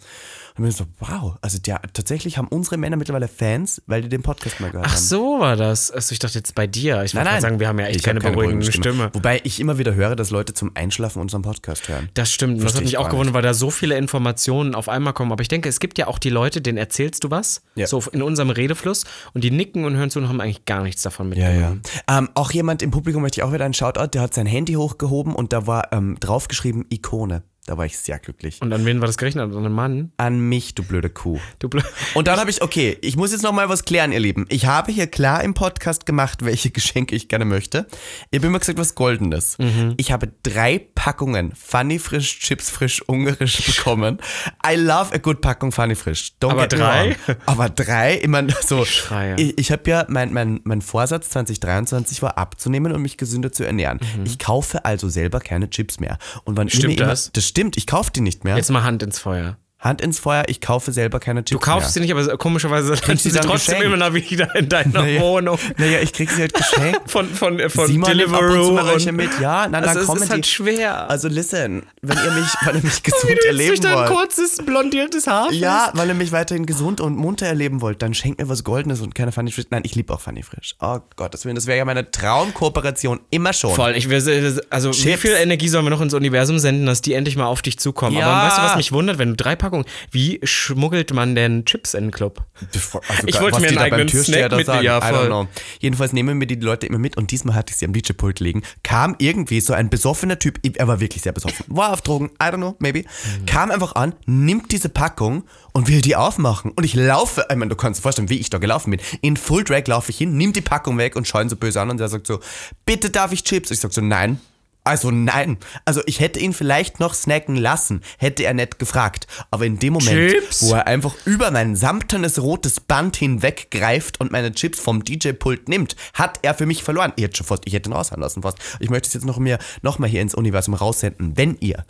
Und 0.58 0.66
wir 0.66 0.72
so, 0.72 0.86
wow, 1.00 1.38
also 1.42 1.58
der, 1.58 1.82
tatsächlich 1.94 2.38
haben 2.38 2.48
unsere 2.50 2.78
Männer 2.78 2.98
mittlerweile 2.98 3.28
Fans, 3.28 3.82
weil 3.88 4.02
die 4.02 4.10
den 4.10 4.22
Podcast 4.24 4.60
mal 4.60 4.70
gehört 4.72 4.88
Ach 4.88 4.96
haben. 4.96 5.02
so 5.02 5.40
war 5.40 5.56
das. 5.56 5.90
Also 5.90 6.12
ich 6.14 6.20
dachte 6.20 6.38
jetzt 6.38 6.54
bei 6.56 6.68
dir. 6.68 7.04
Ich 7.04 7.16
wollte 7.16 7.42
sagen, 7.42 7.60
wir 7.60 7.68
haben 7.68 7.80
ja 7.80 7.86
echt 7.88 8.02
Ich 8.02 8.08
hab 8.08 8.20
keine, 8.20 8.36
beruhigende 8.36 8.72
Stimme. 8.72 9.10
Wobei 9.14 9.40
ich 9.44 9.60
immer 9.60 9.78
wieder 9.78 9.96
höre, 9.96 10.16
dass 10.16 10.32
Leute 10.32 10.54
zum 10.54 10.72
Einschlafen 10.76 11.22
unseren 11.22 11.42
Podcast 11.44 11.88
hören. 11.88 12.10
Das 12.14 12.32
stimmt. 12.32 12.58
Das 12.58 12.64
Versteh 12.64 12.78
hat 12.80 12.84
mich 12.84 12.94
ich 12.94 12.98
auch 12.98 13.10
gewundert, 13.10 13.34
weil 13.34 13.42
da 13.42 13.54
so 13.54 13.72
viele 13.72 13.98
Informationen 13.98 14.76
auf 14.76 14.90
einmal 14.90 15.14
kommen. 15.14 15.32
Aber 15.32 15.42
ich 15.42 15.48
denke, 15.48 15.70
es 15.70 15.80
gibt 15.80 15.98
ja 15.98 16.08
auch 16.08 16.20
die 16.20 16.30
Leute, 16.30 16.62
denen 16.62 16.78
erzählst 16.78 17.24
du 17.24 17.32
was, 17.32 17.62
Ja. 17.76 17.88
so 17.88 18.04
in 18.12 18.22
unserem 18.22 18.50
Redefluss, 18.60 19.06
und 19.34 19.44
die 19.44 19.52
nicken 19.52 19.86
und 19.86 19.96
hören 19.96 20.10
zu 20.12 20.20
und 20.20 20.30
haben 20.30 20.42
eigentlich 20.42 20.66
gar 20.66 20.84
nichts 20.84 21.02
davon 21.02 21.32
Ja, 21.34 21.48
mitgenommen. 21.50 21.82
ja. 22.08 22.18
Ähm, 22.18 22.30
auch 22.36 22.52
jemand 22.52 22.82
im 22.84 22.92
Publikum 22.92 23.22
möchte 23.24 23.40
ich 23.40 23.44
auch 23.44 23.54
wieder 23.54 23.66
einen 23.66 23.74
Shoutout, 23.74 24.08
der 24.14 24.22
hat 24.22 24.34
sein 24.34 24.46
Handy 24.46 24.74
hochgehoben 24.74 25.34
und 25.34 25.54
da 25.54 25.66
war 25.66 25.92
ähm, 25.92 26.18
draufgeschrieben 26.20 26.86
Ikone. 26.90 27.42
Da 27.66 27.78
war 27.78 27.86
ich 27.86 28.00
sehr 28.00 28.18
glücklich. 28.18 28.62
Und 28.62 28.74
an 28.74 28.84
wen 28.86 29.00
war 29.00 29.06
das 29.06 29.18
gerechnet? 29.18 29.44
An 29.54 29.56
einen 29.66 29.74
Mann? 29.74 30.12
An 30.18 30.40
mich, 30.40 30.74
du 30.74 30.82
blöde 30.82 31.10
Kuh. 31.12 31.40
Du 31.60 31.68
blö- 31.68 31.84
Und 32.16 32.28
dann 32.28 32.40
habe 32.40 32.50
ich, 32.50 32.64
okay, 32.64 32.98
ich 33.02 33.16
muss 33.16 33.32
jetzt 33.32 33.44
noch 33.44 33.52
mal 33.52 33.70
was 33.70 33.86
klären, 33.86 34.12
ihr 34.12 34.20
Lieben. 34.20 34.48
Ich 34.50 34.66
habe 34.66 34.92
hier 34.92 35.06
klar 35.06 35.44
im 35.44 35.54
Podcast 35.54 36.08
gemacht, 36.08 36.44
welche 36.44 36.72
Geschenke 36.72 37.16
ich 37.16 37.28
gerne 37.28 37.46
möchte. 37.46 37.86
Ihr 38.32 38.40
habt 38.40 38.46
immer 38.46 38.58
gesagt, 38.58 38.80
was 38.80 38.96
Goldenes. 38.96 39.58
Mhm. 39.60 39.94
Ich 39.98 40.12
habe 40.12 40.30
drei 40.42 40.80
Packungen 40.96 41.54
Funny 41.54 42.00
Frisch, 42.00 42.40
Chips 42.40 42.72
Frisch, 42.72 43.04
Ungarisch 43.04 43.64
bekommen. 43.76 44.18
I 44.66 44.76
love 44.76 45.14
a 45.14 45.18
good 45.20 45.42
Packung 45.42 45.72
Funny 45.72 45.94
Frisch. 45.96 46.32
Don't 46.42 46.52
Aber 46.52 46.66
drei? 46.68 47.18
Aber 47.46 47.70
drei? 47.70 48.20
Ich 48.20 48.28
meine, 48.30 48.52
so. 48.66 48.84
schreie. 48.84 49.36
Ich, 49.36 49.58
ich 49.60 49.72
habe 49.72 49.88
ja, 49.88 50.06
mein, 50.10 50.34
mein, 50.34 50.60
mein 50.64 50.82
Vorsatz 50.82 51.30
2023 51.30 52.24
war 52.24 52.38
abzunehmen 52.40 52.94
und 52.94 53.02
mich 53.04 53.18
gesünder 53.18 53.52
zu 53.52 53.64
ernähren. 53.64 54.00
Ich 54.26 54.40
kaufe 54.40 54.86
also 54.86 55.08
selber 55.08 55.40
keine 55.40 55.70
Chips 55.70 56.00
mehr. 56.00 56.18
Und 56.46 56.58
wann 56.58 56.66
Mhm. 56.66 56.70
Stimmt 56.72 57.00
immer, 57.00 57.10
das? 57.10 57.32
Das 57.32 57.46
stimmt, 57.50 57.78
ich 57.78 57.88
kaufe 57.88 58.12
die 58.12 58.22
nicht 58.22 58.44
mehr. 58.44 58.56
Jetzt 58.56 58.72
mal 58.72 58.84
Hand 58.84 59.04
ins 59.04 59.20
Feuer. 59.20 59.58
Hand 59.80 60.02
ins 60.02 60.20
Feuer, 60.20 60.44
ich 60.48 60.60
kaufe 60.60 60.92
selber 60.92 61.20
keine 61.22 61.40
Chips 61.46 61.52
Du 61.52 61.60
kaufst 61.66 61.88
mehr. 61.88 61.92
sie 61.94 62.00
nicht, 62.02 62.12
aber 62.12 62.38
komischerweise 62.38 62.90
landen 62.96 63.18
sie 63.18 63.30
sie 63.30 63.40
trotzdem 63.40 63.76
geschenkt. 63.80 63.86
immer 63.96 64.14
wieder 64.14 64.54
in 64.56 64.68
deiner 64.68 65.04
Naja, 65.04 65.22
Wohnung. 65.22 65.58
naja, 65.78 66.00
ich 66.02 66.12
krieg 66.12 66.30
sie 66.30 66.42
halt 66.42 66.54
geschenkt. 66.54 67.00
Von, 67.10 67.28
von, 67.34 67.58
von 67.70 67.88
Simon 67.88 68.16
nimmt 68.18 68.34
ab 68.34 68.42
und 68.42 68.50
zu 68.50 68.76
Deliveroo. 68.76 69.12
mit. 69.14 69.40
Ja, 69.40 69.68
na, 69.72 69.80
also 69.80 69.94
dann 70.00 70.06
kommen 70.08 70.24
ist 70.24 70.30
halt 70.30 70.46
die. 70.46 70.50
schwer. 70.50 71.10
Also 71.10 71.28
listen, 71.30 71.84
wenn 72.02 72.18
ihr 72.18 72.32
mich, 72.32 72.48
wenn 72.66 72.76
ihr 72.76 72.84
mich 72.84 73.04
gesund 73.04 73.30
Wie 73.32 73.36
du 73.36 73.48
erleben 73.48 73.82
dein 73.82 73.96
wollt. 73.96 74.08
kurzes, 74.10 74.58
blondiertes 74.66 75.28
Haar 75.28 75.52
Ja, 75.54 75.92
weil 75.94 76.10
ihr 76.10 76.14
mich 76.14 76.32
weiterhin 76.34 76.66
gesund 76.66 77.00
und 77.00 77.16
munter 77.16 77.46
erleben 77.46 77.80
wollt, 77.82 78.02
dann 78.02 78.14
schenkt 78.14 78.40
mir 78.42 78.50
was 78.50 78.66
Goldenes 78.66 79.00
und 79.00 79.16
keine 79.16 79.32
Funny 79.32 79.52
Frisch. 79.52 79.66
Nein, 79.70 79.84
ich 79.86 79.96
liebe 79.96 80.14
auch 80.14 80.20
Funny 80.20 80.44
Frisch. 80.44 80.76
Oh 80.82 81.00
Willen, 81.18 81.56
das 81.56 81.68
wäre 81.68 81.78
ja 81.78 81.86
meine 81.86 82.12
Traumkooperation 82.12 83.20
immer 83.30 83.54
schon. 83.54 83.74
Voll, 83.76 83.96
ich 83.96 84.10
will, 84.10 84.62
also 84.70 84.90
wie 84.92 84.98
Chips. 84.98 85.22
viel 85.22 85.32
Energie 85.32 85.70
sollen 85.70 85.86
wir 85.86 85.90
noch 85.90 86.02
ins 86.02 86.14
Universum 86.14 86.60
senden, 86.60 86.86
dass 86.86 87.02
die 87.02 87.14
endlich 87.14 87.38
mal 87.38 87.46
auf 87.46 87.62
dich 87.62 87.80
zukommen? 87.80 88.18
Ja. 88.18 88.28
Aber 88.28 88.48
weißt 88.48 88.58
du, 88.58 88.62
was 88.64 88.76
mich 88.76 88.92
wundert, 88.92 89.18
wenn 89.20 89.30
du 89.30 89.36
drei 89.36 89.56
Packungen, 89.56 89.69
wie 90.12 90.40
schmuggelt 90.44 91.14
man 91.14 91.36
denn 91.36 91.66
Chips 91.66 91.94
in 91.94 92.06
den 92.06 92.12
Club? 92.12 92.44
Also, 92.74 93.00
Ich 93.28 93.40
wollte 93.42 93.60
mir 93.62 93.68
einen 93.70 93.78
eigenen 93.78 94.10
Snack 94.10 94.52
mit- 94.52 94.66
sagen, 94.66 94.84
ja, 94.84 94.98
I 94.98 95.02
don't 95.02 95.16
voll. 95.16 95.26
know. 95.28 95.48
Jedenfalls 95.80 96.14
nehmen 96.14 96.38
mir 96.38 96.48
die 96.48 96.56
Leute 96.56 96.88
immer 96.88 96.98
mit 97.00 97.18
und 97.18 97.32
diesmal 97.32 97.56
hatte 97.56 97.72
ich 97.72 97.78
sie 97.78 97.86
am 97.86 97.94
DJ-Pult 97.94 98.40
liegen. 98.40 98.64
Kam 98.84 99.16
irgendwie 99.20 99.62
so 99.62 99.74
ein 99.74 99.90
besoffener 99.90 100.40
Typ, 100.40 100.60
er 100.78 100.88
war 100.88 101.00
wirklich 101.00 101.24
sehr 101.24 101.32
besoffen, 101.32 101.66
war 101.68 101.94
auf 101.94 102.02
Drogen, 102.02 102.28
I 102.42 102.46
don't 102.46 102.58
know, 102.58 102.76
maybe. 102.80 103.00
Mhm. 103.00 103.46
Kam 103.46 103.72
einfach 103.72 103.96
an, 103.96 104.14
nimmt 104.26 104.72
diese 104.72 104.90
Packung 104.90 105.44
und 105.74 105.88
will 105.88 106.02
die 106.02 106.16
aufmachen. 106.16 106.72
Und 106.72 106.84
ich 106.84 106.94
laufe, 106.96 107.46
ich 107.50 107.56
meine, 107.56 107.70
du 107.70 107.76
kannst 107.76 108.00
dir 108.00 108.02
vorstellen, 108.04 108.30
wie 108.30 108.40
ich 108.40 108.50
da 108.50 108.58
gelaufen 108.58 108.92
bin. 108.92 109.00
In 109.22 109.38
Full 109.38 109.64
Drag 109.64 109.86
laufe 109.88 110.12
ich 110.12 110.18
hin, 110.18 110.36
nimm 110.38 110.54
die 110.54 110.62
Packung 110.62 110.98
weg 110.98 111.16
und 111.16 111.28
schaue 111.28 111.44
ihn 111.44 111.50
so 111.50 111.56
böse 111.56 111.80
an 111.82 111.90
und 111.90 112.00
er 112.02 112.10
sagt 112.10 112.28
so, 112.28 112.40
bitte 112.86 113.10
darf 113.10 113.32
ich 113.32 113.44
Chips? 113.44 113.72
Ich 113.72 113.80
sag 113.80 113.94
so, 113.94 114.02
nein. 114.02 114.40
Also 114.84 115.12
nein. 115.12 115.58
Also 115.86 116.02
ich 116.06 116.20
hätte 116.20 116.40
ihn 116.40 116.54
vielleicht 116.54 117.00
noch 117.00 117.14
snacken 117.14 117.56
lassen, 117.56 118.02
hätte 118.18 118.44
er 118.44 118.54
nicht 118.54 118.80
gefragt. 118.80 119.28
Aber 119.52 119.66
in 119.66 119.78
dem 119.78 119.94
Moment, 119.94 120.32
Chips? 120.32 120.64
wo 120.64 120.74
er 120.74 120.88
einfach 120.88 121.16
über 121.26 121.52
mein 121.52 121.76
samtenes 121.76 122.42
rotes 122.42 122.80
Band 122.80 123.16
hinweg 123.18 123.70
greift 123.72 124.20
und 124.20 124.32
meine 124.32 124.52
Chips 124.52 124.80
vom 124.80 125.04
DJ-Pult 125.04 125.70
nimmt, 125.70 125.96
hat 126.14 126.40
er 126.42 126.54
für 126.54 126.66
mich 126.66 126.84
verloren. 126.84 127.14
Ich 127.18 127.24
hätte 127.24 127.38
schon 127.38 127.46
fast, 127.46 127.64
ich 127.66 127.74
hätte 127.74 127.90
ihn 127.90 127.94
raushauen 127.94 128.22
lassen 128.22 128.42
fast. 128.42 128.58
Ich 128.80 128.90
möchte 128.90 129.08
es 129.08 129.14
jetzt 129.14 129.26
noch, 129.26 129.38
mehr, 129.38 129.60
noch 129.82 130.00
mal 130.00 130.10
hier 130.10 130.22
ins 130.22 130.34
Universum 130.34 130.74
raussenden. 130.74 131.38
Wenn 131.38 131.58
ihr 131.60 131.86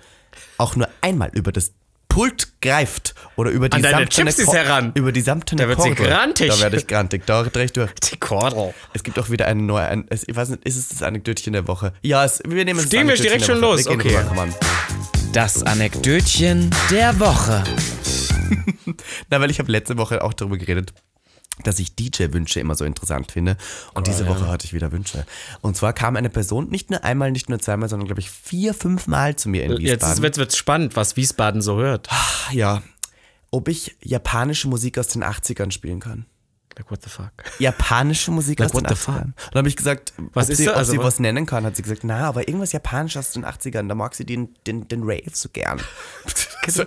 auch 0.57 0.75
nur 0.75 0.89
einmal 1.01 1.29
über 1.33 1.51
das 1.51 1.73
Pult 2.09 2.59
greift 2.61 3.15
oder 3.37 3.51
über 3.51 3.69
die 3.69 3.75
An 3.75 3.81
deine 3.83 3.97
samtene 3.99 4.33
Chips 4.33 4.51
heran. 4.51 4.91
über 4.95 5.11
die 5.11 5.21
samtene 5.21 5.61
Da 5.61 5.67
wird 5.69 5.81
sie 5.81 5.89
Kordel. 5.89 6.07
grantig. 6.07 6.49
Da 6.49 6.59
werde 6.59 6.77
ich 6.77 6.87
grantig. 6.87 7.25
Da 7.25 7.45
ich 7.45 7.71
durch. 7.71 7.91
Die 8.11 8.17
Kordel. 8.17 8.73
Es 8.93 9.03
gibt 9.03 9.17
auch 9.19 9.29
wieder 9.29 9.45
eine 9.45 9.61
neue, 9.61 9.85
ein, 9.85 10.05
es, 10.09 10.27
ich 10.27 10.35
weiß 10.35 10.49
nicht, 10.49 10.65
ist 10.65 10.75
es 10.77 10.89
das 10.89 11.03
Anekdötchen 11.03 11.53
der 11.53 11.67
Woche? 11.67 11.93
Ja, 12.01 12.25
es, 12.25 12.41
wir 12.45 12.65
nehmen 12.65 12.79
es 12.79 12.89
Gehen 12.89 13.07
wir 13.07 13.15
direkt 13.15 13.45
schon 13.45 13.61
los, 13.61 13.85
Wir 13.85 13.93
okay. 13.93 14.17
rüber. 14.17 14.47
Das 15.31 15.63
Anekdötchen 15.63 16.71
der 16.89 17.17
Woche. 17.19 17.63
Na, 19.29 19.39
weil 19.39 19.51
ich 19.51 19.59
habe 19.59 19.71
letzte 19.71 19.97
Woche 19.97 20.23
auch 20.23 20.33
darüber 20.33 20.57
geredet, 20.57 20.93
dass 21.63 21.79
ich 21.79 21.95
DJ-Wünsche 21.95 22.59
immer 22.59 22.75
so 22.75 22.85
interessant 22.85 23.31
finde. 23.31 23.57
Und 23.93 24.07
diese 24.07 24.27
Woche 24.27 24.47
hatte 24.47 24.65
ich 24.65 24.73
wieder 24.73 24.91
Wünsche. 24.91 25.25
Und 25.61 25.75
zwar 25.75 25.93
kam 25.93 26.15
eine 26.15 26.29
Person 26.29 26.69
nicht 26.69 26.89
nur 26.89 27.03
einmal, 27.03 27.31
nicht 27.31 27.49
nur 27.49 27.59
zweimal, 27.59 27.89
sondern 27.89 28.07
glaube 28.07 28.21
ich 28.21 28.29
vier, 28.29 28.73
fünf 28.73 29.07
Mal 29.07 29.35
zu 29.35 29.49
mir 29.49 29.63
in 29.63 29.71
Jetzt 29.73 30.01
Wiesbaden. 30.01 30.23
wird 30.23 30.49
es 30.51 30.57
spannend, 30.57 30.95
was 30.95 31.15
Wiesbaden 31.15 31.61
so 31.61 31.77
hört. 31.77 32.09
ja, 32.51 32.81
ob 33.51 33.67
ich 33.67 33.95
japanische 34.03 34.67
Musik 34.67 34.97
aus 34.97 35.07
den 35.07 35.23
80ern 35.23 35.71
spielen 35.71 35.99
kann. 35.99 36.25
Like, 36.79 36.89
what 36.91 37.03
the 37.03 37.09
fuck? 37.09 37.31
Japanische 37.59 38.31
Musik 38.31 38.57
Like, 38.59 38.67
aus 38.67 38.71
den 38.71 38.83
what 38.89 38.97
the 38.97 39.11
80ern. 39.11 39.21
Und 39.21 39.33
dann 39.51 39.57
habe 39.59 39.67
ich 39.67 39.75
gesagt, 39.75 40.13
Was 40.33 40.45
ob 40.45 40.51
ist 40.51 40.57
sie, 40.59 40.65
da? 40.65 40.71
ob 40.71 40.77
Also 40.77 40.91
sie 40.93 40.97
was- 40.99 41.05
was 41.05 41.19
nennen 41.19 41.45
kann. 41.45 41.65
Hat 41.65 41.75
sie 41.75 41.81
gesagt, 41.81 42.05
na, 42.05 42.27
aber 42.27 42.47
irgendwas 42.47 42.71
Japanisch 42.71 43.17
aus 43.17 43.31
den 43.31 43.43
80ern, 43.45 43.89
da 43.89 43.95
mag 43.95 44.15
sie 44.15 44.25
den, 44.25 44.55
den, 44.65 44.87
den 44.87 45.01
Rave 45.03 45.23
so 45.33 45.49
gern. 45.49 45.81
Was 46.67 46.77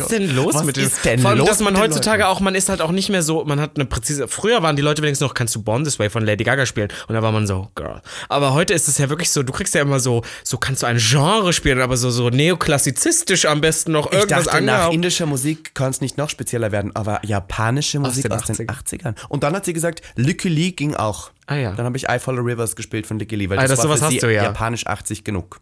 ist 0.00 0.10
denn 0.12 0.36
los 0.36 0.54
Was 0.54 0.64
mit 0.64 0.76
dem? 0.76 0.88
denn 1.04 1.18
Vor 1.20 1.30
allem, 1.30 1.38
los 1.40 1.48
dass 1.48 1.60
man 1.60 1.74
den 1.74 1.82
heutzutage 1.82 2.28
auch, 2.28 2.38
man 2.40 2.54
ist 2.54 2.68
halt 2.68 2.80
auch 2.80 2.92
nicht 2.92 3.08
mehr 3.08 3.22
so, 3.22 3.44
man 3.44 3.60
hat 3.60 3.72
eine 3.76 3.86
präzise. 3.86 4.28
Früher 4.28 4.62
waren 4.62 4.76
die 4.76 4.82
Leute 4.82 5.02
wenigstens 5.02 5.26
noch, 5.26 5.34
kannst 5.34 5.54
du 5.54 5.62
Born 5.62 5.84
This 5.84 5.98
Way 5.98 6.10
von 6.10 6.24
Lady 6.24 6.44
Gaga 6.44 6.64
spielen? 6.66 6.88
Und 7.08 7.14
da 7.14 7.22
war 7.22 7.32
man 7.32 7.46
so, 7.46 7.68
Girl. 7.74 8.02
Aber 8.28 8.52
heute 8.52 8.72
ist 8.74 8.88
es 8.88 8.98
ja 8.98 9.08
wirklich 9.08 9.30
so, 9.30 9.42
du 9.42 9.52
kriegst 9.52 9.74
ja 9.74 9.80
immer 9.82 9.98
so, 10.00 10.22
so 10.44 10.58
kannst 10.58 10.82
du 10.82 10.86
ein 10.86 10.98
Genre 10.98 11.52
spielen, 11.52 11.80
aber 11.80 11.96
so, 11.96 12.10
so 12.10 12.28
neoklassizistisch 12.30 13.46
am 13.46 13.60
besten 13.60 13.92
noch 13.92 14.06
Ich 14.12 14.18
irgendwas 14.18 14.44
dachte, 14.44 14.62
nach 14.62 14.90
indischer 14.90 15.26
Musik 15.26 15.74
kann 15.74 15.90
es 15.90 16.00
nicht 16.00 16.18
noch 16.18 16.28
spezieller 16.30 16.70
werden, 16.70 16.94
aber 16.94 17.20
japanische 17.24 17.98
Musik 17.98 18.24
den 18.24 18.32
aus 18.32 18.44
den 18.44 18.68
80ern. 18.68 19.14
Und 19.28 19.41
dann 19.42 19.54
hat 19.54 19.64
sie 19.64 19.72
gesagt, 19.72 20.02
Licky 20.16 20.48
Lee 20.48 20.70
ging 20.72 20.94
auch. 20.94 21.30
Ah 21.46 21.56
ja. 21.56 21.72
Dann 21.72 21.84
habe 21.86 21.96
ich 21.96 22.08
I 22.08 22.18
Follow 22.18 22.42
Rivers 22.42 22.76
gespielt 22.76 23.06
von 23.06 23.18
Licky 23.18 23.36
Lee, 23.36 23.48
weil 23.50 23.58
Ah, 23.58 23.62
das, 23.62 23.80
das 23.80 23.88
war 23.88 23.96
für 23.96 24.04
hast 24.04 24.10
sie 24.12 24.18
du 24.18 24.32
ja. 24.32 24.44
japanisch 24.44 24.86
80 24.86 25.24
genug. 25.24 25.60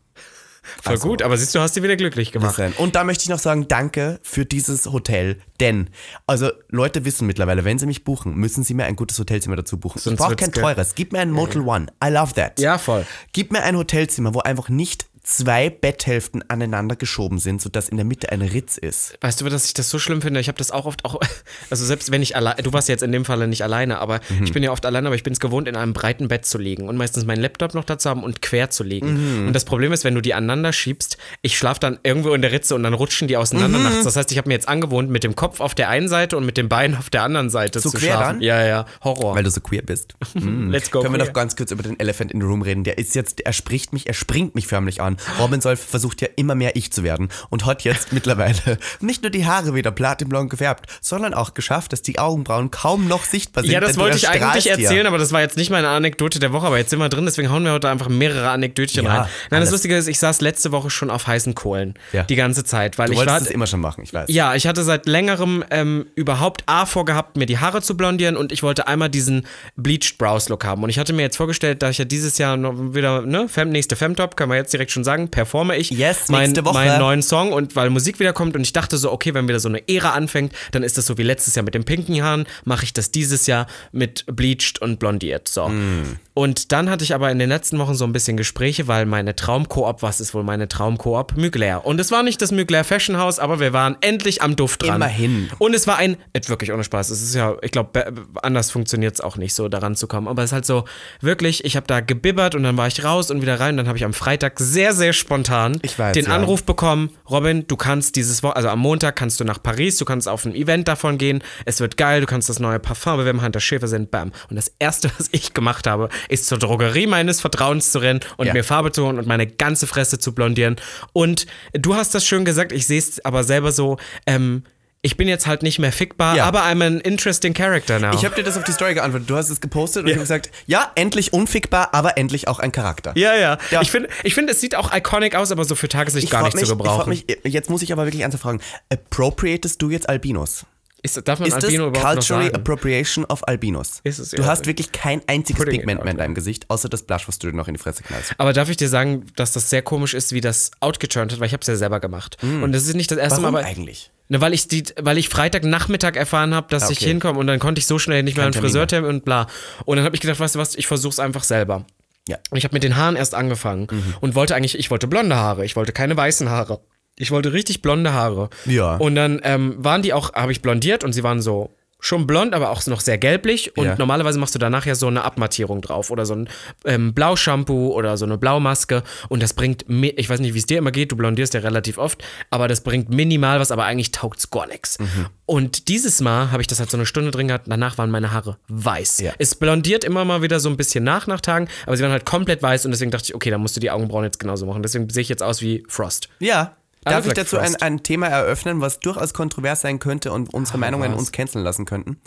Voll 0.82 0.92
Also- 0.92 1.08
gut, 1.08 1.22
aber 1.22 1.36
siehst 1.38 1.54
du, 1.54 1.60
hast 1.60 1.72
sie 1.74 1.82
wieder 1.82 1.96
glücklich 1.96 2.32
gemacht. 2.32 2.54
sein. 2.56 2.74
Und 2.76 2.94
da 2.94 3.02
möchte 3.02 3.22
ich 3.22 3.30
noch 3.30 3.38
sagen, 3.38 3.66
danke 3.66 4.20
für 4.22 4.44
dieses 4.44 4.86
Hotel. 4.92 5.40
Denn, 5.58 5.88
also 6.26 6.50
Leute 6.68 7.06
wissen 7.06 7.26
mittlerweile, 7.26 7.64
wenn 7.64 7.78
sie 7.78 7.86
mich 7.86 8.04
buchen, 8.04 8.34
müssen 8.34 8.62
sie 8.62 8.74
mir 8.74 8.84
ein 8.84 8.94
gutes 8.94 9.18
Hotelzimmer 9.18 9.56
dazu 9.56 9.78
buchen. 9.78 9.98
Sonst 9.98 10.20
ich 10.20 10.26
brauche 10.26 10.36
kein 10.36 10.52
teures. 10.52 10.94
Gib 10.94 11.12
mir 11.12 11.20
ein 11.20 11.30
Motel 11.30 11.62
One. 11.62 11.86
I 12.04 12.08
love 12.10 12.34
that. 12.34 12.60
Ja, 12.60 12.76
voll. 12.76 13.06
Gib 13.32 13.52
mir 13.52 13.62
ein 13.62 13.74
Hotelzimmer, 13.76 14.34
wo 14.34 14.40
einfach 14.40 14.68
nicht 14.68 15.08
zwei 15.36 15.70
Betthälften 15.70 16.42
aneinander 16.48 16.96
geschoben 16.96 17.38
sind, 17.38 17.60
sodass 17.62 17.88
in 17.88 17.96
der 17.96 18.04
Mitte 18.06 18.30
ein 18.32 18.42
Ritz 18.42 18.76
ist. 18.78 19.16
Weißt 19.20 19.40
du, 19.40 19.48
dass 19.48 19.66
ich 19.66 19.74
das 19.74 19.88
so 19.90 19.98
schlimm 19.98 20.22
finde? 20.22 20.40
Ich 20.40 20.48
habe 20.48 20.58
das 20.58 20.70
auch 20.70 20.86
oft 20.86 21.04
auch, 21.04 21.20
also 21.70 21.84
selbst 21.84 22.10
wenn 22.10 22.22
ich 22.22 22.36
alleine, 22.36 22.62
du 22.62 22.72
warst 22.72 22.88
jetzt 22.88 23.02
in 23.02 23.12
dem 23.12 23.24
Falle 23.24 23.46
nicht 23.48 23.62
alleine, 23.62 23.98
aber 23.98 24.20
Mhm. 24.30 24.44
ich 24.44 24.52
bin 24.52 24.62
ja 24.62 24.70
oft 24.72 24.84
alleine, 24.86 25.06
aber 25.08 25.16
ich 25.16 25.22
bin 25.22 25.32
es 25.32 25.40
gewohnt, 25.40 25.66
in 25.68 25.76
einem 25.76 25.92
breiten 25.92 26.28
Bett 26.28 26.44
zu 26.46 26.58
liegen 26.58 26.88
und 26.88 26.96
meistens 26.96 27.24
meinen 27.24 27.40
Laptop 27.40 27.74
noch 27.74 27.84
dazu 27.84 28.08
haben 28.10 28.22
und 28.22 28.42
quer 28.42 28.70
zu 28.70 28.82
liegen. 28.84 29.40
Mhm. 29.40 29.46
Und 29.48 29.52
das 29.54 29.64
Problem 29.64 29.92
ist, 29.92 30.04
wenn 30.04 30.14
du 30.14 30.20
die 30.20 30.34
aneinander 30.34 30.72
schiebst, 30.72 31.16
ich 31.42 31.56
schlafe 31.58 31.80
dann 31.80 31.98
irgendwo 32.02 32.32
in 32.34 32.42
der 32.42 32.52
Ritze 32.52 32.74
und 32.74 32.82
dann 32.82 32.94
rutschen 32.94 33.28
die 33.28 33.36
auseinander 33.36 33.78
Mhm. 33.78 33.84
nachts. 33.84 34.04
Das 34.04 34.16
heißt, 34.16 34.30
ich 34.32 34.38
habe 34.38 34.48
mir 34.48 34.54
jetzt 34.54 34.68
angewohnt, 34.68 35.10
mit 35.10 35.24
dem 35.24 35.36
Kopf 35.36 35.60
auf 35.60 35.74
der 35.74 35.88
einen 35.88 36.08
Seite 36.08 36.36
und 36.36 36.44
mit 36.46 36.56
dem 36.56 36.68
Bein 36.68 36.96
auf 36.96 37.10
der 37.10 37.22
anderen 37.22 37.50
Seite 37.50 37.80
So 37.80 37.90
zu 37.90 37.98
quer 37.98 38.14
schlafen. 38.14 38.34
dann? 38.36 38.40
Ja, 38.42 38.64
ja, 38.66 38.86
Horror. 39.02 39.34
Weil 39.34 39.44
du 39.44 39.50
so 39.50 39.60
queer 39.60 39.82
bist. 39.82 40.14
Mm. 40.34 40.70
Let's 40.70 40.90
go 40.90 41.00
Können 41.02 41.12
wir 41.14 41.18
queer. 41.18 41.26
noch 41.26 41.32
ganz 41.34 41.56
kurz 41.56 41.70
über 41.72 41.82
den 41.82 41.98
Elephant 41.98 42.30
in 42.32 42.40
the 42.40 42.46
Room 42.46 42.62
reden? 42.62 42.84
Der 42.84 42.98
ist 42.98 43.14
jetzt, 43.16 43.40
er 43.40 43.52
spricht 43.52 43.92
mich, 43.92 44.06
er 44.06 44.14
springt 44.14 44.54
mich 44.54 44.66
förmlich 44.68 45.00
an. 45.00 45.16
Robin 45.38 45.60
Solf 45.60 45.80
versucht 45.84 46.20
ja 46.20 46.28
immer 46.36 46.54
mehr 46.54 46.76
ich 46.76 46.92
zu 46.92 47.02
werden 47.02 47.28
und 47.50 47.66
hat 47.66 47.82
jetzt 47.82 48.12
mittlerweile 48.12 48.78
nicht 49.00 49.22
nur 49.22 49.30
die 49.30 49.46
Haare 49.46 49.74
wieder 49.74 49.90
platinblond 49.90 50.50
gefärbt, 50.50 50.86
sondern 51.00 51.34
auch 51.34 51.54
geschafft, 51.54 51.92
dass 51.92 52.02
die 52.02 52.18
Augenbrauen 52.18 52.70
kaum 52.70 53.08
noch 53.08 53.24
sichtbar 53.24 53.64
sind. 53.64 53.72
Ja, 53.72 53.80
das 53.80 53.96
wollte 53.96 54.16
ich 54.16 54.28
eigentlich 54.28 54.42
erstrahlst 54.42 54.66
hier. 54.66 54.72
erzählen, 54.88 55.06
aber 55.06 55.18
das 55.18 55.32
war 55.32 55.40
jetzt 55.40 55.56
nicht 55.56 55.70
meine 55.70 55.88
Anekdote 55.88 56.38
der 56.38 56.52
Woche, 56.52 56.66
aber 56.66 56.78
jetzt 56.78 56.90
sind 56.90 56.98
wir 56.98 57.08
drin, 57.08 57.24
deswegen 57.24 57.50
hauen 57.50 57.64
wir 57.64 57.72
heute 57.72 57.88
einfach 57.88 58.08
mehrere 58.08 58.50
Anekdötchen 58.50 59.04
Ja, 59.04 59.10
rein. 59.10 59.20
Nein, 59.50 59.58
alles. 59.58 59.68
das 59.68 59.72
Lustige 59.72 59.96
ist, 59.96 60.08
ich 60.08 60.18
saß 60.18 60.40
letzte 60.40 60.72
Woche 60.72 60.90
schon 60.90 61.10
auf 61.10 61.26
heißen 61.26 61.54
Kohlen. 61.54 61.94
Ja. 62.12 62.22
Die 62.24 62.36
ganze 62.36 62.64
Zeit, 62.64 62.98
weil 62.98 63.06
Du 63.06 63.12
ich 63.12 63.18
wolltest 63.18 63.32
war. 63.34 63.40
das 63.40 63.50
immer 63.50 63.66
schon 63.66 63.80
machen, 63.80 64.02
ich 64.04 64.12
weiß. 64.12 64.28
Ja, 64.28 64.54
ich 64.54 64.66
hatte 64.66 64.82
seit 64.84 65.06
längerem 65.06 65.64
ähm, 65.70 66.06
überhaupt 66.14 66.62
A 66.66 66.86
vorgehabt, 66.86 67.36
mir 67.36 67.46
die 67.46 67.58
Haare 67.58 67.82
zu 67.82 67.96
blondieren 67.96 68.36
und 68.36 68.52
ich 68.52 68.62
wollte 68.62 68.86
einmal 68.86 69.08
diesen 69.08 69.46
Bleached 69.76 70.18
Brows 70.18 70.48
Look 70.48 70.64
haben. 70.64 70.82
Und 70.82 70.90
ich 70.90 70.98
hatte 70.98 71.12
mir 71.12 71.22
jetzt 71.22 71.36
vorgestellt, 71.36 71.82
da 71.82 71.90
ich 71.90 71.98
ja 71.98 72.04
dieses 72.04 72.38
Jahr 72.38 72.56
noch 72.56 72.74
wieder, 72.94 73.22
ne, 73.22 73.46
nächste 73.66 73.96
Femtop, 73.96 74.36
kann 74.36 74.48
man 74.48 74.58
jetzt 74.58 74.72
direkt 74.72 74.90
schon 74.90 75.04
sagen, 75.04 75.09
performe 75.28 75.76
ich 75.76 75.90
Yes, 75.90 76.28
mein, 76.28 76.52
meinen 76.52 76.98
neuen 76.98 77.22
Song 77.22 77.52
und 77.52 77.76
weil 77.76 77.90
Musik 77.90 78.20
wieder 78.20 78.32
kommt 78.32 78.56
und 78.56 78.62
ich 78.62 78.72
dachte 78.72 78.96
so, 78.96 79.12
okay, 79.12 79.34
wenn 79.34 79.48
wieder 79.48 79.60
so 79.60 79.68
eine 79.68 79.86
Ära 79.88 80.10
anfängt, 80.10 80.52
dann 80.72 80.82
ist 80.82 80.98
das 80.98 81.06
so 81.06 81.18
wie 81.18 81.22
letztes 81.22 81.54
Jahr 81.54 81.64
mit 81.64 81.74
den 81.74 81.84
pinken 81.84 82.22
Haaren, 82.22 82.46
mache 82.64 82.84
ich 82.84 82.92
das 82.92 83.10
dieses 83.10 83.46
Jahr 83.46 83.66
mit 83.92 84.24
Bleached 84.26 84.80
und 84.80 84.98
blondiert. 84.98 85.48
So. 85.48 85.68
Mm. 85.68 86.18
Und 86.40 86.72
dann 86.72 86.88
hatte 86.88 87.04
ich 87.04 87.14
aber 87.14 87.30
in 87.30 87.38
den 87.38 87.48
letzten 87.48 87.78
Wochen 87.78 87.94
so 87.94 88.04
ein 88.04 88.12
bisschen 88.12 88.36
Gespräche, 88.36 88.88
weil 88.88 89.04
meine 89.04 89.36
Traumkoop, 89.36 90.02
was 90.02 90.20
ist 90.20 90.32
wohl 90.32 90.42
meine 90.42 90.68
Traumkoop? 90.68 91.36
Mugler. 91.36 91.84
Und 91.84 92.00
es 92.00 92.10
war 92.10 92.22
nicht 92.22 92.40
das 92.40 92.50
Mugler 92.50 92.82
Fashion 92.84 93.18
House, 93.18 93.38
aber 93.38 93.60
wir 93.60 93.72
waren 93.72 93.96
endlich 94.00 94.40
am 94.40 94.56
Duft 94.56 94.82
dran. 94.82 94.96
Immerhin. 94.96 95.50
Und 95.58 95.74
es 95.74 95.86
war 95.86 95.98
ein, 95.98 96.16
wirklich 96.46 96.72
ohne 96.72 96.82
Spaß, 96.82 97.10
es 97.10 97.20
ist 97.20 97.34
ja, 97.34 97.56
ich 97.60 97.72
glaube, 97.72 98.12
anders 98.42 98.70
funktioniert 98.70 99.14
es 99.14 99.20
auch 99.20 99.36
nicht 99.36 99.54
so, 99.54 99.68
daran 99.68 99.96
zu 99.96 100.06
kommen. 100.06 100.28
Aber 100.28 100.42
es 100.42 100.50
ist 100.50 100.54
halt 100.54 100.66
so, 100.66 100.84
wirklich, 101.20 101.64
ich 101.64 101.76
habe 101.76 101.86
da 101.86 102.00
gebibbert 102.00 102.54
und 102.54 102.62
dann 102.62 102.76
war 102.76 102.86
ich 102.86 103.04
raus 103.04 103.30
und 103.30 103.42
wieder 103.42 103.60
rein. 103.60 103.74
Und 103.74 103.78
dann 103.78 103.88
habe 103.88 103.98
ich 103.98 104.04
am 104.04 104.14
Freitag 104.14 104.58
sehr 104.60 104.89
sehr, 104.92 105.10
sehr 105.10 105.12
spontan 105.12 105.78
Ich 105.82 105.98
weiß, 105.98 106.12
den 106.14 106.26
ja. 106.26 106.32
Anruf 106.34 106.64
bekommen, 106.64 107.10
Robin, 107.28 107.66
du 107.66 107.76
kannst 107.76 108.16
dieses 108.16 108.42
Woche, 108.42 108.56
also 108.56 108.68
am 108.68 108.78
Montag 108.80 109.16
kannst 109.16 109.40
du 109.40 109.44
nach 109.44 109.62
Paris, 109.62 109.98
du 109.98 110.04
kannst 110.04 110.28
auf 110.28 110.44
ein 110.44 110.54
Event 110.54 110.88
davon 110.88 111.18
gehen, 111.18 111.42
es 111.64 111.80
wird 111.80 111.96
geil, 111.96 112.20
du 112.20 112.26
kannst 112.26 112.48
das 112.48 112.58
neue 112.58 112.78
Parfum 112.78 113.16
bewerben, 113.18 113.42
Hunter 113.42 113.60
Schäfer 113.60 113.88
sind, 113.88 114.10
bam. 114.10 114.32
Und 114.48 114.56
das 114.56 114.72
Erste, 114.78 115.10
was 115.18 115.28
ich 115.32 115.54
gemacht 115.54 115.86
habe, 115.86 116.08
ist 116.28 116.46
zur 116.46 116.58
Drogerie 116.58 117.06
meines 117.06 117.40
Vertrauens 117.40 117.92
zu 117.92 117.98
rennen 118.00 118.20
und 118.36 118.46
Ja. 118.46 118.52
mir 118.52 118.64
Farbe 118.64 118.92
zu 118.92 119.04
holen 119.06 119.18
und 119.18 119.26
meine 119.26 119.46
ganze 119.46 119.86
Fresse 119.86 120.18
zu 120.18 120.34
blondieren. 120.34 120.76
Und 121.12 121.46
du 121.72 121.94
hast 121.94 122.14
das 122.14 122.26
schön 122.26 122.44
gesagt, 122.44 122.72
ich 122.72 122.86
sehe 122.86 122.98
es 122.98 123.24
aber 123.24 123.44
selber 123.44 123.72
so, 123.72 123.98
ähm, 124.26 124.64
ich 125.02 125.16
bin 125.16 125.28
jetzt 125.28 125.46
halt 125.46 125.62
nicht 125.62 125.78
mehr 125.78 125.92
fickbar, 125.92 126.36
Ja. 126.36 126.44
aber 126.44 126.62
I'm 126.64 126.84
an 126.84 127.00
interesting 127.00 127.54
character 127.54 127.98
now. 127.98 128.12
Ich 128.14 128.24
habe 128.24 128.34
dir 128.34 128.42
das 128.42 128.56
auf 128.58 128.64
die 128.64 128.72
Story 128.72 128.94
geantwortet. 128.94 129.30
Du 129.30 129.36
hast 129.36 129.48
es 129.48 129.60
gepostet 129.60 130.02
und 130.02 130.08
ich 130.08 130.14
habe 130.14 130.22
gesagt, 130.22 130.50
ja, 130.66 130.90
endlich 130.94 131.32
unfickbar, 131.32 131.90
aber 131.92 132.18
endlich 132.18 132.48
auch 132.48 132.58
ein 132.58 132.70
Charakter. 132.70 133.12
ja, 133.16 133.34
ja. 133.34 133.56
Ja. 133.70 133.80
Ich 133.80 133.90
finde, 133.90 134.08
ich 134.24 134.34
find, 134.34 134.50
es 134.50 134.60
sieht 134.60 134.74
auch 134.74 134.94
iconic 134.94 135.34
aus, 135.34 135.50
aber 135.52 135.64
so 135.64 135.74
für 135.74 135.88
Tageslicht 135.88 136.30
gar 136.30 136.40
frag 136.42 136.54
nicht 136.54 136.66
zu 136.66 136.74
mich, 136.76 136.84
ich 136.84 136.86
frag 136.92 137.06
gebrauchen. 137.06 137.08
mich, 137.08 137.24
jetzt 137.44 137.70
muss 137.70 137.80
ich 137.82 137.92
aber 137.92 138.04
wirklich 138.04 138.22
ernsthaft 138.22 138.42
fragen, 138.42 138.60
appropriatest 138.92 139.80
du 139.80 139.90
jetzt 139.90 140.08
Albinos? 140.08 140.66
Ist, 141.02 141.26
darf 141.28 141.38
man 141.40 141.48
Ist 141.48 141.56
das 141.56 141.64
Albino 141.64 141.90
culturally 141.92 142.46
sagen? 142.46 142.54
appropriation 142.56 143.24
of 143.26 143.46
Albinos? 143.48 144.00
Ist 144.04 144.18
es, 144.18 144.30
du 144.30 144.42
ja. 144.42 144.48
hast 144.48 144.66
wirklich 144.66 144.92
kein 144.92 145.20
einziges 145.26 145.64
Pigment 145.64 146.02
mehr 146.04 146.12
in 146.12 146.18
deinem 146.18 146.34
Gesicht, 146.34 146.68
außer 146.68 146.88
das 146.88 147.02
Blush, 147.04 147.26
was 147.28 147.38
du 147.38 147.50
dir 147.50 147.56
noch 147.56 147.68
in 147.68 147.74
die 147.74 147.80
Fresse 147.80 148.02
knallst. 148.02 148.34
Aber 148.38 148.52
darf 148.52 148.68
ich 148.68 148.76
dir 148.76 148.88
sagen, 148.88 149.26
dass 149.36 149.52
das 149.52 149.70
sehr 149.70 149.82
komisch 149.82 150.14
ist, 150.14 150.32
wie 150.32 150.40
das 150.40 150.70
outgeturnt 150.80 151.32
hat, 151.32 151.40
weil 151.40 151.46
ich 151.46 151.52
habe 151.52 151.62
es 151.62 151.66
ja 151.66 151.76
selber 151.76 152.00
gemacht. 152.00 152.36
Und 152.42 152.72
das 152.72 152.86
ist 152.86 152.94
nicht 152.94 153.10
das 153.10 153.18
erste 153.18 153.40
Warum 153.42 153.54
Mal, 153.54 153.64
eigentlich? 153.64 154.10
ne, 154.28 154.40
weil 154.40 154.52
ich 154.54 154.68
die, 154.68 154.84
weil 155.00 155.18
ich 155.18 155.28
Freitagnachmittag 155.28 156.16
erfahren 156.16 156.54
habe, 156.54 156.66
dass 156.70 156.84
Ah, 156.84 156.90
ich 156.90 156.98
okay. 156.98 157.06
hinkomme 157.08 157.38
und 157.38 157.46
dann 157.46 157.58
konnte 157.58 157.78
ich 157.80 157.86
so 157.86 157.98
schnell 157.98 158.22
nicht 158.22 158.36
mehr 158.36 158.44
einen 158.44 158.52
Termin 158.52 158.68
Friseurtermin 158.70 159.08
und 159.10 159.24
bla. 159.24 159.46
Und 159.84 159.96
dann 159.96 160.04
habe 160.04 160.14
ich 160.14 160.20
gedacht, 160.20 160.40
weißt 160.40 160.54
du 160.54 160.58
was, 160.58 160.74
ich 160.74 160.86
versuch's 160.86 161.18
einfach 161.18 161.42
selber. 161.44 161.84
Ja. 162.28 162.36
Und 162.50 162.58
ich 162.58 162.64
habe 162.64 162.74
mit 162.74 162.82
den 162.84 162.96
Haaren 162.96 163.16
erst 163.16 163.34
angefangen 163.34 163.88
Mhm. 163.90 164.14
und 164.20 164.34
wollte 164.34 164.54
eigentlich, 164.54 164.78
ich 164.78 164.90
wollte 164.90 165.06
blonde 165.08 165.34
Haare, 165.36 165.64
ich 165.64 165.74
wollte 165.76 165.92
keine 165.92 166.16
weißen 166.16 166.48
Haare. 166.50 166.80
Ich 167.20 167.30
wollte 167.30 167.52
richtig 167.52 167.82
blonde 167.82 168.12
Haare. 168.12 168.48
Ja. 168.66 168.96
Und 168.96 169.14
dann 169.14 169.40
ähm, 169.44 169.76
waren 169.78 170.02
die 170.02 170.12
auch, 170.12 170.32
habe 170.32 170.52
ich 170.52 170.62
blondiert 170.62 171.04
und 171.04 171.12
sie 171.12 171.22
waren 171.22 171.40
so 171.42 171.70
schon 172.02 172.26
blond, 172.26 172.54
aber 172.54 172.70
auch 172.70 172.86
noch 172.86 173.00
sehr 173.00 173.18
gelblich. 173.18 173.76
Und 173.76 173.84
Ja. 173.84 173.94
normalerweise 173.98 174.38
machst 174.38 174.54
du 174.54 174.58
danach 174.58 174.86
ja 174.86 174.94
so 174.94 175.06
eine 175.06 175.22
Abmattierung 175.22 175.82
drauf 175.82 176.10
oder 176.10 176.24
so 176.24 176.34
ein 176.34 176.48
ähm, 176.86 177.12
Blaushampoo 177.12 177.92
oder 177.92 178.16
so 178.16 178.24
eine 178.24 178.38
Blaumaske. 178.38 179.02
Und 179.28 179.42
das 179.42 179.52
bringt, 179.52 179.84
ich 179.90 180.30
weiß 180.30 180.40
nicht, 180.40 180.54
wie 180.54 180.58
es 180.58 180.64
dir 180.64 180.78
immer 180.78 180.92
geht, 180.92 181.12
du 181.12 181.16
blondierst 181.16 181.52
ja 181.52 181.60
relativ 181.60 181.98
oft, 181.98 182.24
aber 182.48 182.68
das 182.68 182.80
bringt 182.80 183.10
minimal 183.10 183.60
was, 183.60 183.70
aber 183.70 183.84
eigentlich 183.84 184.12
taugt's 184.12 184.48
gar 184.48 184.66
nichts. 184.66 184.98
Mhm. 184.98 185.26
Und 185.44 185.88
dieses 185.88 186.22
Mal 186.22 186.50
habe 186.50 186.62
ich 186.62 186.68
das 186.68 186.78
halt 186.80 186.90
so 186.90 186.96
eine 186.96 187.04
Stunde 187.04 187.32
drin 187.32 187.48
gehabt, 187.48 187.66
danach 187.68 187.98
waren 187.98 188.10
meine 188.10 188.32
Haare 188.32 188.56
weiß. 188.68 189.20
Ja. 189.20 189.32
Es 189.36 189.54
blondiert 189.54 190.02
immer 190.02 190.24
mal 190.24 190.40
wieder 190.40 190.58
so 190.58 190.70
ein 190.70 190.78
bisschen 190.78 191.04
nach 191.04 191.26
nach 191.26 191.42
Tagen, 191.42 191.68
aber 191.84 191.98
sie 191.98 192.02
waren 192.02 192.12
halt 192.12 192.24
komplett 192.24 192.62
weiß 192.62 192.86
und 192.86 192.92
deswegen 192.92 193.10
dachte 193.10 193.24
ich, 193.26 193.34
okay, 193.34 193.50
dann 193.50 193.60
musst 193.60 193.76
du 193.76 193.80
die 193.80 193.90
Augenbrauen 193.90 194.24
jetzt 194.24 194.38
genauso 194.40 194.64
machen. 194.64 194.82
Deswegen 194.82 195.10
sehe 195.10 195.20
ich 195.20 195.28
jetzt 195.28 195.42
aus 195.42 195.60
wie 195.60 195.84
Frost. 195.86 196.30
Ja. 196.38 196.76
Darf 197.04 197.20
ich 197.20 197.26
like 197.28 197.36
dazu 197.36 197.58
ein, 197.58 197.76
ein 197.76 198.02
Thema 198.02 198.26
eröffnen, 198.26 198.80
was 198.80 199.00
durchaus 199.00 199.32
kontrovers 199.32 199.80
sein 199.80 199.98
könnte 199.98 200.32
und 200.32 200.52
unsere 200.52 200.76
Meinungen 200.78 201.12
was? 201.12 201.18
uns 201.18 201.32
canceln 201.32 201.64
lassen 201.64 201.86
könnten? 201.86 202.20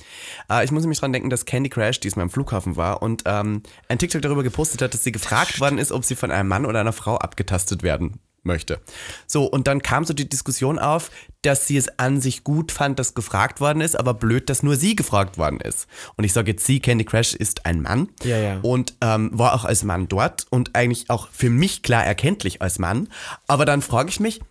Äh, 0.49 0.65
ich 0.65 0.71
muss 0.71 0.81
nämlich 0.81 0.99
dran 0.99 1.13
denken, 1.13 1.29
dass 1.29 1.45
Candy 1.45 1.69
Crash 1.69 1.99
diesmal 1.99 2.23
am 2.23 2.29
Flughafen 2.29 2.75
war 2.75 3.01
und 3.01 3.23
ähm, 3.25 3.61
ein 3.87 3.99
TikTok 3.99 4.21
darüber 4.21 4.41
gepostet 4.41 4.81
hat, 4.81 4.93
dass 4.93 5.03
sie 5.03 5.11
gefragt 5.11 5.59
worden 5.59 5.77
ist, 5.77 5.91
ob 5.91 6.03
sie 6.05 6.15
von 6.15 6.31
einem 6.31 6.49
Mann 6.49 6.65
oder 6.65 6.79
einer 6.79 6.93
Frau 6.93 7.17
abgetastet 7.17 7.83
werden 7.83 8.19
möchte. 8.43 8.81
So, 9.27 9.45
und 9.45 9.67
dann 9.67 9.81
kam 9.81 10.05
so 10.05 10.13
die 10.13 10.27
Diskussion 10.27 10.79
auf, 10.79 11.11
dass 11.43 11.67
sie 11.67 11.77
es 11.77 11.99
an 11.99 12.21
sich 12.21 12.43
gut 12.43 12.71
fand, 12.71 12.99
dass 12.99 13.13
gefragt 13.13 13.61
worden 13.61 13.81
ist, 13.81 13.97
aber 13.97 14.13
blöd, 14.13 14.49
dass 14.49 14.63
nur 14.63 14.75
sie 14.75 14.95
gefragt 14.95 15.37
worden 15.37 15.59
ist. 15.59 15.87
Und 16.15 16.23
ich 16.23 16.33
sage 16.33 16.51
jetzt, 16.51 16.65
sie, 16.65 16.79
Candy 16.79 17.05
Crash, 17.05 17.33
ist 17.33 17.65
ein 17.65 17.81
Mann 17.81 18.09
Ja, 18.23 18.37
ja. 18.37 18.59
und 18.61 18.95
ähm, 19.01 19.29
war 19.33 19.53
auch 19.53 19.65
als 19.65 19.83
Mann 19.83 20.07
dort 20.07 20.45
und 20.49 20.75
eigentlich 20.75 21.09
auch 21.09 21.29
für 21.31 21.49
mich 21.49 21.83
klar 21.83 22.05
erkenntlich 22.05 22.61
als 22.61 22.79
Mann. 22.79 23.07
Aber 23.47 23.65
dann 23.65 23.81
frage 23.81 24.09
ich 24.09 24.19
mich, 24.19 24.41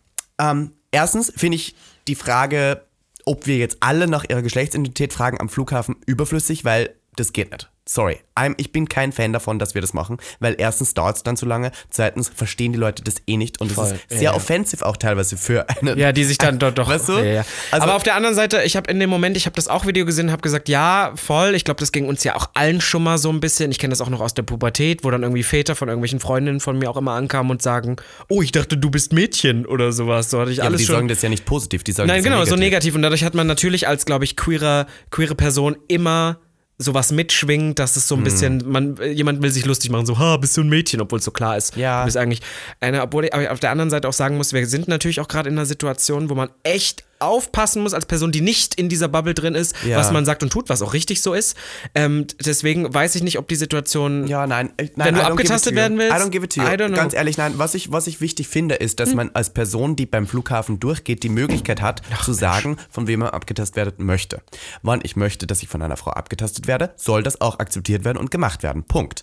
ähm, 0.43 0.73
erstens 0.91 1.33
finde 1.35 1.57
ich 1.57 1.75
die 2.09 2.15
Frage, 2.15 2.85
ob 3.25 3.47
wir 3.47 3.57
jetzt 3.57 3.79
alle 3.81 4.09
nach 4.09 4.25
ihrer 4.29 4.43
Geschlechtsidentität 4.43 5.13
fragen 5.13 5.41
am 5.41 5.49
Flughafen 5.49 5.97
überflüssig, 6.07 6.65
weil 6.65 6.95
das 7.17 7.33
geht 7.33 7.53
nicht. 7.53 7.72
Sorry, 7.85 8.21
I'm, 8.37 8.55
ich 8.59 8.71
bin 8.71 8.89
kein 8.89 9.11
Fan 9.11 9.33
davon, 9.33 9.59
dass 9.59 9.75
wir 9.75 9.81
das 9.81 9.93
machen, 9.93 10.19
weil 10.39 10.55
erstens 10.57 10.95
dauert 10.95 11.17
es 11.17 11.25
dann 11.25 11.37
zu 11.37 11.47
lange, 11.47 11.73
zweitens 11.91 12.29
verstehen 12.29 12.73
die 12.73 12.79
Leute 12.79 13.03
das 13.03 13.17
eh 13.27 13.37
nicht 13.37 13.61
und 13.61 13.73
es 13.73 13.79
ist 13.79 13.95
sehr 14.09 14.23
ja. 14.23 14.35
offensiv 14.35 14.83
auch 14.83 14.97
teilweise 14.97 15.37
für 15.37 15.69
eine. 15.69 15.97
Ja, 15.99 16.13
die 16.13 16.23
sich 16.23 16.39
dann 16.39 16.61
dort 16.61 16.79
doch. 16.79 16.89
Weißt 16.89 17.09
du? 17.09 17.15
Ja, 17.15 17.25
ja. 17.25 17.45
Also- 17.73 17.83
Aber 17.83 17.97
auf 17.97 18.05
der 18.05 18.15
anderen 18.15 18.37
Seite, 18.37 18.63
ich 18.63 18.77
habe 18.77 18.89
in 18.89 19.01
dem 19.01 19.11
Moment, 19.11 19.37
ich 19.37 19.47
habe 19.47 19.57
das 19.57 19.67
auch 19.67 19.85
Video 19.85 20.07
gesehen, 20.07 20.31
habe 20.31 20.43
gesagt, 20.43 20.69
ja, 20.69 21.13
voll. 21.17 21.57
Ich 21.57 21.65
glaube, 21.65 21.81
das 21.81 21.91
ging 21.91 22.07
uns 22.07 22.23
ja 22.23 22.37
auch 22.37 22.51
allen 22.55 22.81
schon 22.81 23.03
mal 23.03 23.19
so 23.19 23.31
ein 23.31 23.41
bisschen. 23.41 23.73
Ich 23.73 23.81
kenne 23.81 23.91
das 23.91 24.01
auch 24.01 24.11
noch 24.11 24.21
aus 24.21 24.35
der 24.35 24.45
Pubertät, 24.45 25.03
wo 25.03 25.11
dann 25.11 25.23
irgendwie 25.25 25.43
Väter 25.43 25.75
von 25.75 25.89
irgendwelchen 25.89 26.21
Freundinnen 26.21 26.61
von 26.61 26.79
mir 26.79 26.89
auch 26.89 26.97
immer 26.97 27.13
ankamen 27.13 27.51
und 27.51 27.63
sagen, 27.63 27.97
oh, 28.29 28.43
ich 28.43 28.53
dachte, 28.53 28.77
du 28.77 28.91
bist 28.91 29.13
Mädchen 29.13 29.67
oder 29.67 29.91
sowas. 29.91 30.31
So 30.31 30.41
hatte 30.41 30.53
ich 30.53 30.59
Ja, 30.59 30.63
aber 30.65 30.69
alles 30.69 30.83
die 30.83 30.87
schon. 30.87 30.95
sagen 30.95 31.09
das 31.09 31.21
ja 31.21 31.29
nicht 31.29 31.45
positiv, 31.45 31.83
die 31.83 31.91
sagen 31.91 32.07
Nein, 32.07 32.19
das 32.19 32.27
ja 32.27 32.31
genau, 32.31 32.45
so 32.45 32.55
negativ. 32.55 32.63
negativ. 32.63 32.95
Und 32.95 33.03
dadurch 33.03 33.25
hat 33.25 33.35
man 33.35 33.49
natürlich 33.49 33.89
als, 33.89 34.05
glaube 34.05 34.25
ich, 34.25 34.37
queere, 34.37 34.87
queere 35.11 35.35
Person 35.35 35.77
immer 35.89 36.39
sowas 36.79 37.13
mitschwingt, 37.13 37.79
dass 37.79 37.97
es 37.97 38.09
so 38.09 38.15
ein 38.17 38.19
Hm. 38.19 38.25
bisschen, 38.25 38.63
man, 38.71 38.97
jemand 39.15 39.43
will 39.43 39.51
sich 39.51 39.65
lustig 39.65 39.91
machen, 39.91 40.07
so, 40.07 40.19
ha, 40.19 40.37
bist 40.37 40.57
du 40.57 40.63
ein 40.63 40.69
Mädchen, 40.69 41.01
obwohl 41.01 41.19
es 41.19 41.25
so 41.25 41.31
klar 41.31 41.57
ist. 41.57 41.77
Ja. 41.77 42.01
Du 42.01 42.07
bist 42.07 42.17
eigentlich 42.17 42.41
eine, 42.81 43.03
obwohl 43.03 43.25
ich 43.27 43.35
aber 43.35 43.51
auf 43.53 43.61
der 43.61 43.71
anderen 43.71 43.91
Seite 43.91 44.09
auch 44.09 44.13
sagen 44.13 44.37
muss, 44.37 44.53
wir 44.53 44.67
sind 44.67 44.89
natürlich 44.89 45.21
auch 45.21 45.29
gerade 45.29 45.49
in 45.49 45.57
einer 45.57 45.67
Situation, 45.67 46.29
wo 46.29 46.35
man 46.35 46.51
echt 46.63 47.05
aufpassen 47.23 47.83
muss 47.83 47.95
als 47.95 48.07
Person, 48.07 48.33
die 48.33 48.41
nicht 48.41 48.75
in 48.75 48.89
dieser 48.89 49.09
Bubble 49.09 49.35
drin 49.35 49.55
ist, 49.55 49.75
Ja. 49.85 49.99
was 49.99 50.11
man 50.13 50.25
sagt 50.25 50.43
und 50.43 50.51
tut, 50.51 50.69
was 50.69 50.83
auch 50.83 50.93
richtig 50.93 51.23
so 51.23 51.35
ist. 51.35 51.57
Ähm, 51.95 52.27
deswegen 52.45 52.93
weiß 52.93 53.15
ich 53.15 53.23
nicht, 53.23 53.39
ob 53.39 53.49
die 53.49 53.57
Situation 53.57 54.27
Ja, 54.27 54.47
nein, 54.47 54.73
äh, 54.77 54.89
nein 54.97 55.09
Wenn 55.09 55.15
du 55.15 55.21
I 55.21 55.25
abgetastet 55.25 55.75
werden 55.75 55.99
willst, 55.99 56.17
I 56.17 56.21
don't 56.21 56.31
give 56.31 56.45
it 56.45 56.53
to 56.55 56.63
you. 56.63 56.69
Hm. 56.69 56.95
Ganz 56.95 57.15
ehrlich, 57.15 57.37
nein, 57.37 57.55
was 57.57 57.75
ich, 57.75 57.93
was 57.93 58.07
ich 58.07 58.21
wichtig 58.21 58.49
finde, 58.49 58.75
ist, 58.77 59.01
dass 59.01 59.15
man 59.15 59.31
als 59.35 59.51
Person, 59.51 59.97
die 59.97 60.07
beim 60.07 60.27
Flughafen 60.27 60.81
durchgeht, 60.81 61.23
die 61.23 61.29
Möglichkeit 61.29 61.81
hat, 61.81 62.03
zu 62.25 62.33
sagen, 62.33 62.77
von 62.91 63.07
wem 63.07 63.21
man 63.21 63.31
abgetastet 63.31 63.77
werden 63.77 64.05
möchte. 64.05 64.43
Wann 64.83 65.01
ich 65.03 65.17
möchte, 65.17 65.47
dass 65.47 65.63
ich 65.63 65.69
von 65.69 65.83
einer 65.83 65.97
Frau 65.97 66.11
abgetastet 66.13 66.67
werde, 66.67 66.93
soll 66.97 67.23
das 67.23 67.41
auch 67.41 67.59
akzeptiert 67.59 68.05
werden 68.05 68.19
und 68.19 68.31
gemacht 68.31 68.63
werden. 68.63 68.85
Punkt. 68.85 69.23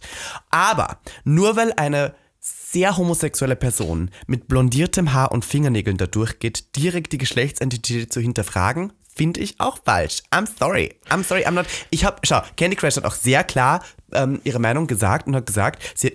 Aber 0.49 0.99
nur 1.23 1.55
weil 1.55 1.73
eine 1.75 2.13
sehr 2.71 2.97
homosexuelle 2.97 3.55
Person 3.55 4.11
mit 4.27 4.47
blondiertem 4.47 5.13
Haar 5.13 5.31
und 5.31 5.45
Fingernägeln 5.45 5.97
da 5.97 6.05
durchgeht, 6.05 6.75
direkt 6.75 7.13
die 7.13 7.17
Geschlechtsidentität 7.17 8.13
zu 8.13 8.19
hinterfragen, 8.19 8.93
finde 9.13 9.39
ich 9.39 9.59
auch 9.59 9.79
falsch. 9.83 10.21
I'm 10.31 10.47
sorry. 10.47 10.95
I'm 11.09 11.23
sorry, 11.23 11.45
I'm 11.45 11.51
not. 11.51 11.65
Ich 11.89 12.05
habe, 12.05 12.17
schau, 12.23 12.41
Candy 12.57 12.75
Crush 12.75 12.97
hat 12.97 13.05
auch 13.05 13.15
sehr 13.15 13.43
klar 13.43 13.83
ähm, 14.13 14.39
ihre 14.43 14.59
Meinung 14.59 14.87
gesagt 14.87 15.27
und 15.27 15.35
hat 15.35 15.45
gesagt, 15.45 15.81
sie 15.95 16.07
hat, 16.07 16.13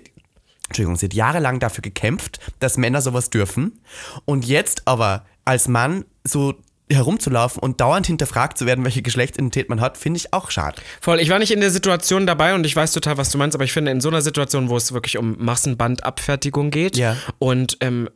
Entschuldigung, 0.67 0.95
sie 0.95 1.07
hat 1.07 1.13
jahrelang 1.13 1.59
dafür 1.59 1.81
gekämpft, 1.81 2.39
dass 2.59 2.77
Männer 2.77 3.01
sowas 3.01 3.29
dürfen. 3.29 3.81
Und 4.23 4.45
jetzt 4.45 4.87
aber 4.87 5.25
als 5.43 5.67
Mann 5.67 6.05
so 6.23 6.55
herumzulaufen 6.91 7.61
und 7.61 7.81
dauernd 7.81 8.05
hinterfragt 8.07 8.57
zu 8.57 8.65
werden, 8.65 8.83
welche 8.85 9.01
Geschlechtsidentität 9.01 9.69
man 9.69 9.81
hat, 9.81 9.97
finde 9.97 10.17
ich 10.17 10.33
auch 10.33 10.51
schade. 10.51 10.81
Voll, 11.01 11.19
ich 11.19 11.29
war 11.29 11.39
nicht 11.39 11.51
in 11.51 11.59
der 11.59 11.71
Situation 11.71 12.27
dabei 12.27 12.53
und 12.53 12.65
ich 12.65 12.75
weiß 12.75 12.91
total, 12.91 13.17
was 13.17 13.31
du 13.31 13.37
meinst, 13.37 13.55
aber 13.55 13.63
ich 13.63 13.71
finde, 13.73 13.91
in 13.91 14.01
so 14.01 14.09
einer 14.09 14.21
Situation, 14.21 14.69
wo 14.69 14.77
es 14.77 14.93
wirklich 14.93 15.17
um 15.17 15.35
Massenbandabfertigung 15.39 16.69
geht 16.71 16.97
Ja. 16.97 17.17
und 17.39 17.77
ähm, 17.81 18.09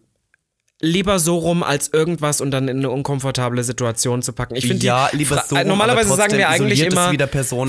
lieber 0.81 1.19
so 1.19 1.37
rum 1.37 1.61
als 1.61 1.91
irgendwas 1.91 2.39
und 2.39 2.51
dann 2.51 2.69
in 2.69 2.77
eine 2.77 2.89
unkomfortable 2.89 3.63
Situation 3.63 4.21
zu 4.21 4.31
packen. 4.31 4.55
Ich 4.55 4.65
finde 4.65 4.85
Ja, 4.85 5.09
lieber 5.11 5.35
Fra- 5.37 5.45
so 5.45 5.55
rum, 5.55 5.65
äh, 5.65 5.67
Normalerweise 5.67 6.15
sagen 6.15 6.37
wir 6.37 6.47
eigentlich 6.49 6.79
immer 6.81 7.11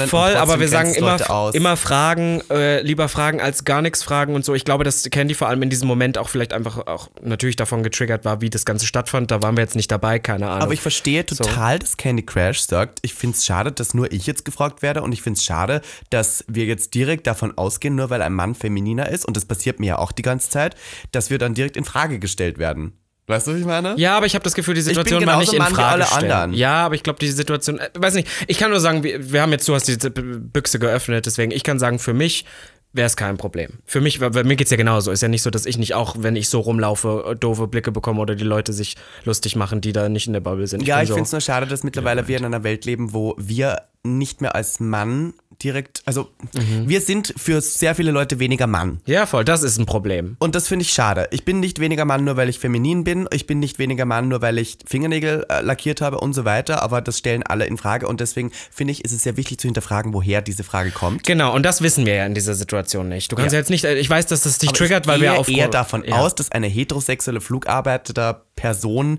voll, 0.06 0.36
aber 0.36 0.60
wir 0.60 0.68
sagen 0.68 0.94
immer, 0.94 1.30
aus. 1.30 1.54
immer 1.54 1.76
Fragen, 1.76 2.40
äh, 2.50 2.82
lieber 2.82 3.08
Fragen 3.08 3.40
als 3.40 3.64
gar 3.64 3.82
nichts 3.82 4.04
fragen 4.04 4.34
und 4.36 4.44
so. 4.44 4.54
Ich 4.54 4.64
glaube, 4.64 4.84
dass 4.84 5.02
Candy 5.10 5.34
vor 5.34 5.48
allem 5.48 5.62
in 5.62 5.70
diesem 5.70 5.88
Moment 5.88 6.18
auch 6.18 6.28
vielleicht 6.28 6.52
einfach 6.52 6.86
auch 6.86 7.08
natürlich 7.20 7.56
davon 7.56 7.82
getriggert 7.82 8.24
war, 8.24 8.40
wie 8.40 8.50
das 8.50 8.64
Ganze 8.64 8.86
stattfand. 8.86 9.30
Da 9.32 9.42
waren 9.42 9.56
wir 9.56 9.62
jetzt 9.62 9.74
nicht 9.76 9.90
dabei, 9.90 10.20
keine 10.20 10.48
Ahnung. 10.48 10.62
Aber 10.62 10.72
ich 10.72 10.80
verstehe 10.80 11.26
total, 11.26 11.80
dass 11.80 11.96
Candy 11.96 12.22
Crash 12.24 12.60
sagt, 12.60 13.00
ich 13.02 13.14
finde 13.14 13.36
es 13.36 13.44
schade, 13.44 13.72
dass 13.72 13.92
nur 13.92 14.12
ich 14.12 14.26
jetzt 14.26 14.44
gefragt 14.44 14.82
werde 14.82 15.02
und 15.02 15.12
ich 15.12 15.22
finde 15.22 15.38
es 15.38 15.44
schade, 15.44 15.80
dass 16.10 16.44
wir 16.46 16.64
jetzt 16.64 16.94
direkt 16.94 17.26
davon 17.26 17.58
ausgehen, 17.58 17.96
nur 17.96 18.08
weil 18.10 18.22
ein 18.22 18.32
Mann 18.34 18.54
femininer 18.54 19.08
ist, 19.08 19.24
und 19.26 19.36
das 19.36 19.44
passiert 19.46 19.80
mir 19.80 19.86
ja 19.86 19.98
auch 19.98 20.12
die 20.12 20.22
ganze 20.22 20.48
Zeit, 20.50 20.76
dass 21.10 21.30
wir 21.30 21.38
dann 21.38 21.54
direkt 21.54 21.76
in 21.76 21.84
Frage 21.84 22.20
gestellt 22.20 22.58
werden. 22.58 22.92
Weißt 23.30 23.46
du, 23.46 23.52
was 23.52 23.60
ich 23.60 23.66
meine? 23.66 23.94
Ja, 23.96 24.16
aber 24.16 24.26
ich 24.26 24.34
habe 24.34 24.42
das 24.42 24.54
Gefühl, 24.54 24.74
die 24.74 24.80
Situation 24.80 25.24
war 25.24 25.38
nicht 25.38 25.52
in 25.52 25.58
Mann 25.58 25.74
Frage 25.74 25.88
alle 25.88 26.04
stellen. 26.04 26.32
anderen. 26.32 26.54
Ja, 26.54 26.86
aber 26.86 26.94
ich 26.94 27.02
glaube, 27.02 27.18
die 27.18 27.28
Situation, 27.28 27.78
äh, 27.78 27.88
weiß 27.96 28.14
nicht, 28.14 28.28
ich 28.46 28.58
kann 28.58 28.70
nur 28.70 28.80
sagen, 28.80 29.02
wir, 29.02 29.32
wir 29.32 29.42
haben 29.42 29.52
jetzt, 29.52 29.68
du 29.68 29.74
hast 29.74 29.86
diese 29.88 30.10
Büchse 30.10 30.78
geöffnet, 30.78 31.26
deswegen, 31.26 31.52
ich 31.52 31.62
kann 31.62 31.78
sagen, 31.78 31.98
für 31.98 32.12
mich 32.12 32.44
wäre 32.92 33.06
es 33.06 33.16
kein 33.16 33.36
Problem. 33.36 33.70
Für 33.86 34.00
mich, 34.00 34.20
weil, 34.20 34.44
mir 34.44 34.56
geht's 34.56 34.70
ja 34.70 34.76
genauso. 34.76 35.10
Ist 35.12 35.22
ja 35.22 35.28
nicht 35.28 35.42
so, 35.42 35.50
dass 35.50 35.66
ich 35.66 35.78
nicht 35.78 35.94
auch, 35.94 36.16
wenn 36.18 36.36
ich 36.36 36.48
so 36.48 36.60
rumlaufe, 36.60 37.24
äh, 37.30 37.36
doofe 37.36 37.68
Blicke 37.68 37.92
bekomme 37.92 38.20
oder 38.20 38.34
die 38.34 38.44
Leute 38.44 38.72
sich 38.72 38.96
lustig 39.24 39.56
machen, 39.56 39.80
die 39.80 39.92
da 39.92 40.08
nicht 40.08 40.26
in 40.26 40.32
der 40.32 40.40
Bubble 40.40 40.66
sind. 40.66 40.86
Ja, 40.86 40.96
bin 40.96 41.04
ich 41.04 41.08
so, 41.08 41.14
finde 41.14 41.26
es 41.26 41.32
nur 41.32 41.40
schade, 41.40 41.66
dass 41.66 41.84
mittlerweile 41.84 42.26
wir 42.26 42.36
in 42.36 42.44
einer 42.44 42.64
Welt 42.64 42.84
leben, 42.84 43.12
wo 43.12 43.34
wir 43.38 43.82
nicht 44.02 44.40
mehr 44.40 44.54
als 44.54 44.80
Mann 44.80 45.34
direkt, 45.62 46.02
also 46.06 46.30
Mhm. 46.54 46.88
wir 46.88 47.00
sind 47.00 47.32
für 47.36 47.60
sehr 47.60 47.94
viele 47.94 48.10
Leute 48.10 48.38
weniger 48.38 48.66
Mann. 48.66 49.00
Ja, 49.06 49.26
voll, 49.26 49.44
das 49.44 49.62
ist 49.62 49.78
ein 49.78 49.86
Problem. 49.86 50.36
Und 50.38 50.54
das 50.54 50.68
finde 50.68 50.84
ich 50.84 50.92
schade. 50.92 51.28
Ich 51.30 51.44
bin 51.44 51.60
nicht 51.60 51.78
weniger 51.80 52.04
Mann, 52.04 52.24
nur 52.24 52.36
weil 52.36 52.48
ich 52.48 52.58
feminin 52.58 53.04
bin. 53.04 53.28
Ich 53.32 53.46
bin 53.46 53.58
nicht 53.58 53.78
weniger 53.78 54.04
Mann, 54.04 54.28
nur 54.28 54.42
weil 54.42 54.58
ich 54.58 54.78
Fingernägel 54.86 55.46
äh, 55.48 55.60
lackiert 55.62 56.00
habe 56.00 56.18
und 56.18 56.32
so 56.32 56.44
weiter. 56.44 56.82
Aber 56.82 57.00
das 57.00 57.18
stellen 57.18 57.42
alle 57.42 57.66
in 57.66 57.76
Frage. 57.78 58.08
Und 58.08 58.20
deswegen 58.20 58.50
finde 58.70 58.92
ich, 58.92 59.04
ist 59.04 59.12
es 59.12 59.22
sehr 59.22 59.36
wichtig 59.36 59.58
zu 59.58 59.68
hinterfragen, 59.68 60.12
woher 60.14 60.42
diese 60.42 60.64
Frage 60.64 60.90
kommt. 60.90 61.24
Genau, 61.24 61.54
und 61.54 61.64
das 61.64 61.82
wissen 61.82 62.06
wir 62.06 62.14
ja 62.14 62.26
in 62.26 62.34
dieser 62.34 62.54
Situation 62.54 63.08
nicht. 63.08 63.30
Du 63.30 63.36
kannst 63.36 63.52
Ja. 63.52 63.58
ja, 63.58 63.60
jetzt 63.60 63.70
nicht, 63.70 63.84
äh, 63.84 63.96
ich 63.98 64.08
weiß, 64.10 64.26
dass 64.26 64.42
das 64.42 64.58
dich 64.58 64.70
Aber 64.70 64.78
triggert, 64.78 65.06
ich 65.06 65.12
weil 65.12 65.20
wir 65.20 65.30
gehe 65.30 65.38
auf 65.38 65.48
eher 65.48 65.68
davon 65.68 66.04
ja. 66.04 66.16
aus, 66.16 66.34
dass 66.34 66.50
eine 66.52 66.66
heterosexuelle 66.66 67.40
Flugarbeiter 67.40 68.44
Person 68.56 69.18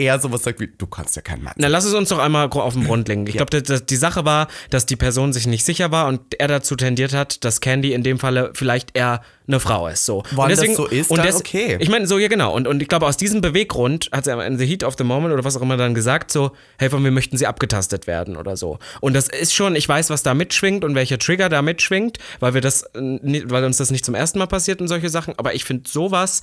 eher 0.00 0.18
sowas 0.18 0.42
sagt 0.42 0.60
wie, 0.60 0.68
du 0.78 0.86
kannst 0.86 1.14
ja 1.14 1.22
kein 1.22 1.42
Mann 1.42 1.52
Na, 1.58 1.68
lass 1.68 1.84
es 1.84 1.92
uns 1.92 2.08
doch 2.08 2.18
einmal 2.18 2.48
auf 2.48 2.72
den 2.74 2.84
Grund 2.84 3.06
legen. 3.08 3.26
Ich 3.26 3.34
Ja. 3.34 3.44
glaube, 3.44 3.80
die 3.82 3.96
Sache 3.96 4.24
war, 4.24 4.48
dass 4.70 4.86
die 4.86 4.96
Person 4.96 5.32
sich 5.34 5.46
nicht 5.46 5.64
sicher 5.64 5.90
war 5.90 6.08
und 6.08 6.20
er 6.38 6.48
dazu 6.48 6.74
tendiert 6.74 7.12
hat, 7.12 7.44
dass 7.44 7.60
Candy 7.60 7.92
in 7.92 8.02
dem 8.02 8.18
Falle 8.18 8.50
vielleicht 8.54 8.96
eher 8.96 9.20
eine 9.46 9.60
Frau 9.60 9.88
ist. 9.88 10.06
So. 10.06 10.22
Wann 10.30 10.50
und 10.50 10.58
das 10.58 10.74
so 10.76 10.86
ist, 10.86 11.10
dann 11.10 11.34
okay. 11.34 11.76
Ich 11.80 11.90
meine, 11.90 12.06
so, 12.06 12.18
ja, 12.18 12.28
genau. 12.28 12.54
Und, 12.54 12.66
und 12.66 12.80
ich 12.80 12.88
glaube, 12.88 13.06
aus 13.06 13.16
diesem 13.16 13.40
Beweggrund 13.40 14.08
hat 14.12 14.24
sie 14.24 14.32
in 14.32 14.58
the 14.58 14.66
heat 14.66 14.84
of 14.84 14.94
the 14.96 15.04
moment 15.04 15.34
oder 15.34 15.44
was 15.44 15.56
auch 15.56 15.62
immer 15.62 15.76
dann 15.76 15.92
gesagt, 15.94 16.30
so, 16.30 16.52
hey, 16.78 16.88
von 16.88 17.02
mir 17.02 17.10
möchten 17.10 17.36
sie 17.36 17.46
abgetastet 17.46 18.06
werden 18.06 18.36
oder 18.36 18.56
so. 18.56 18.78
Und 19.00 19.12
das 19.14 19.28
ist 19.28 19.52
schon, 19.54 19.76
ich 19.76 19.88
weiß, 19.88 20.08
was 20.08 20.22
da 20.22 20.34
mitschwingt 20.34 20.84
und 20.84 20.94
welcher 20.94 21.18
Trigger 21.18 21.48
da 21.48 21.60
mitschwingt, 21.62 22.18
weil 22.38 22.54
wir 22.54 22.60
das, 22.60 22.82
äh, 22.94 23.42
weil 23.46 23.64
uns 23.64 23.76
das 23.76 23.90
nicht 23.90 24.04
zum 24.04 24.14
ersten 24.14 24.38
Mal 24.38 24.46
passiert 24.46 24.80
und 24.80 24.88
solche 24.88 25.10
Sachen. 25.10 25.34
Aber 25.36 25.54
ich 25.54 25.64
finde 25.64 25.88
sowas 25.90 26.40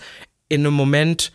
in 0.50 0.62
einem 0.62 0.74
Moment 0.76 1.32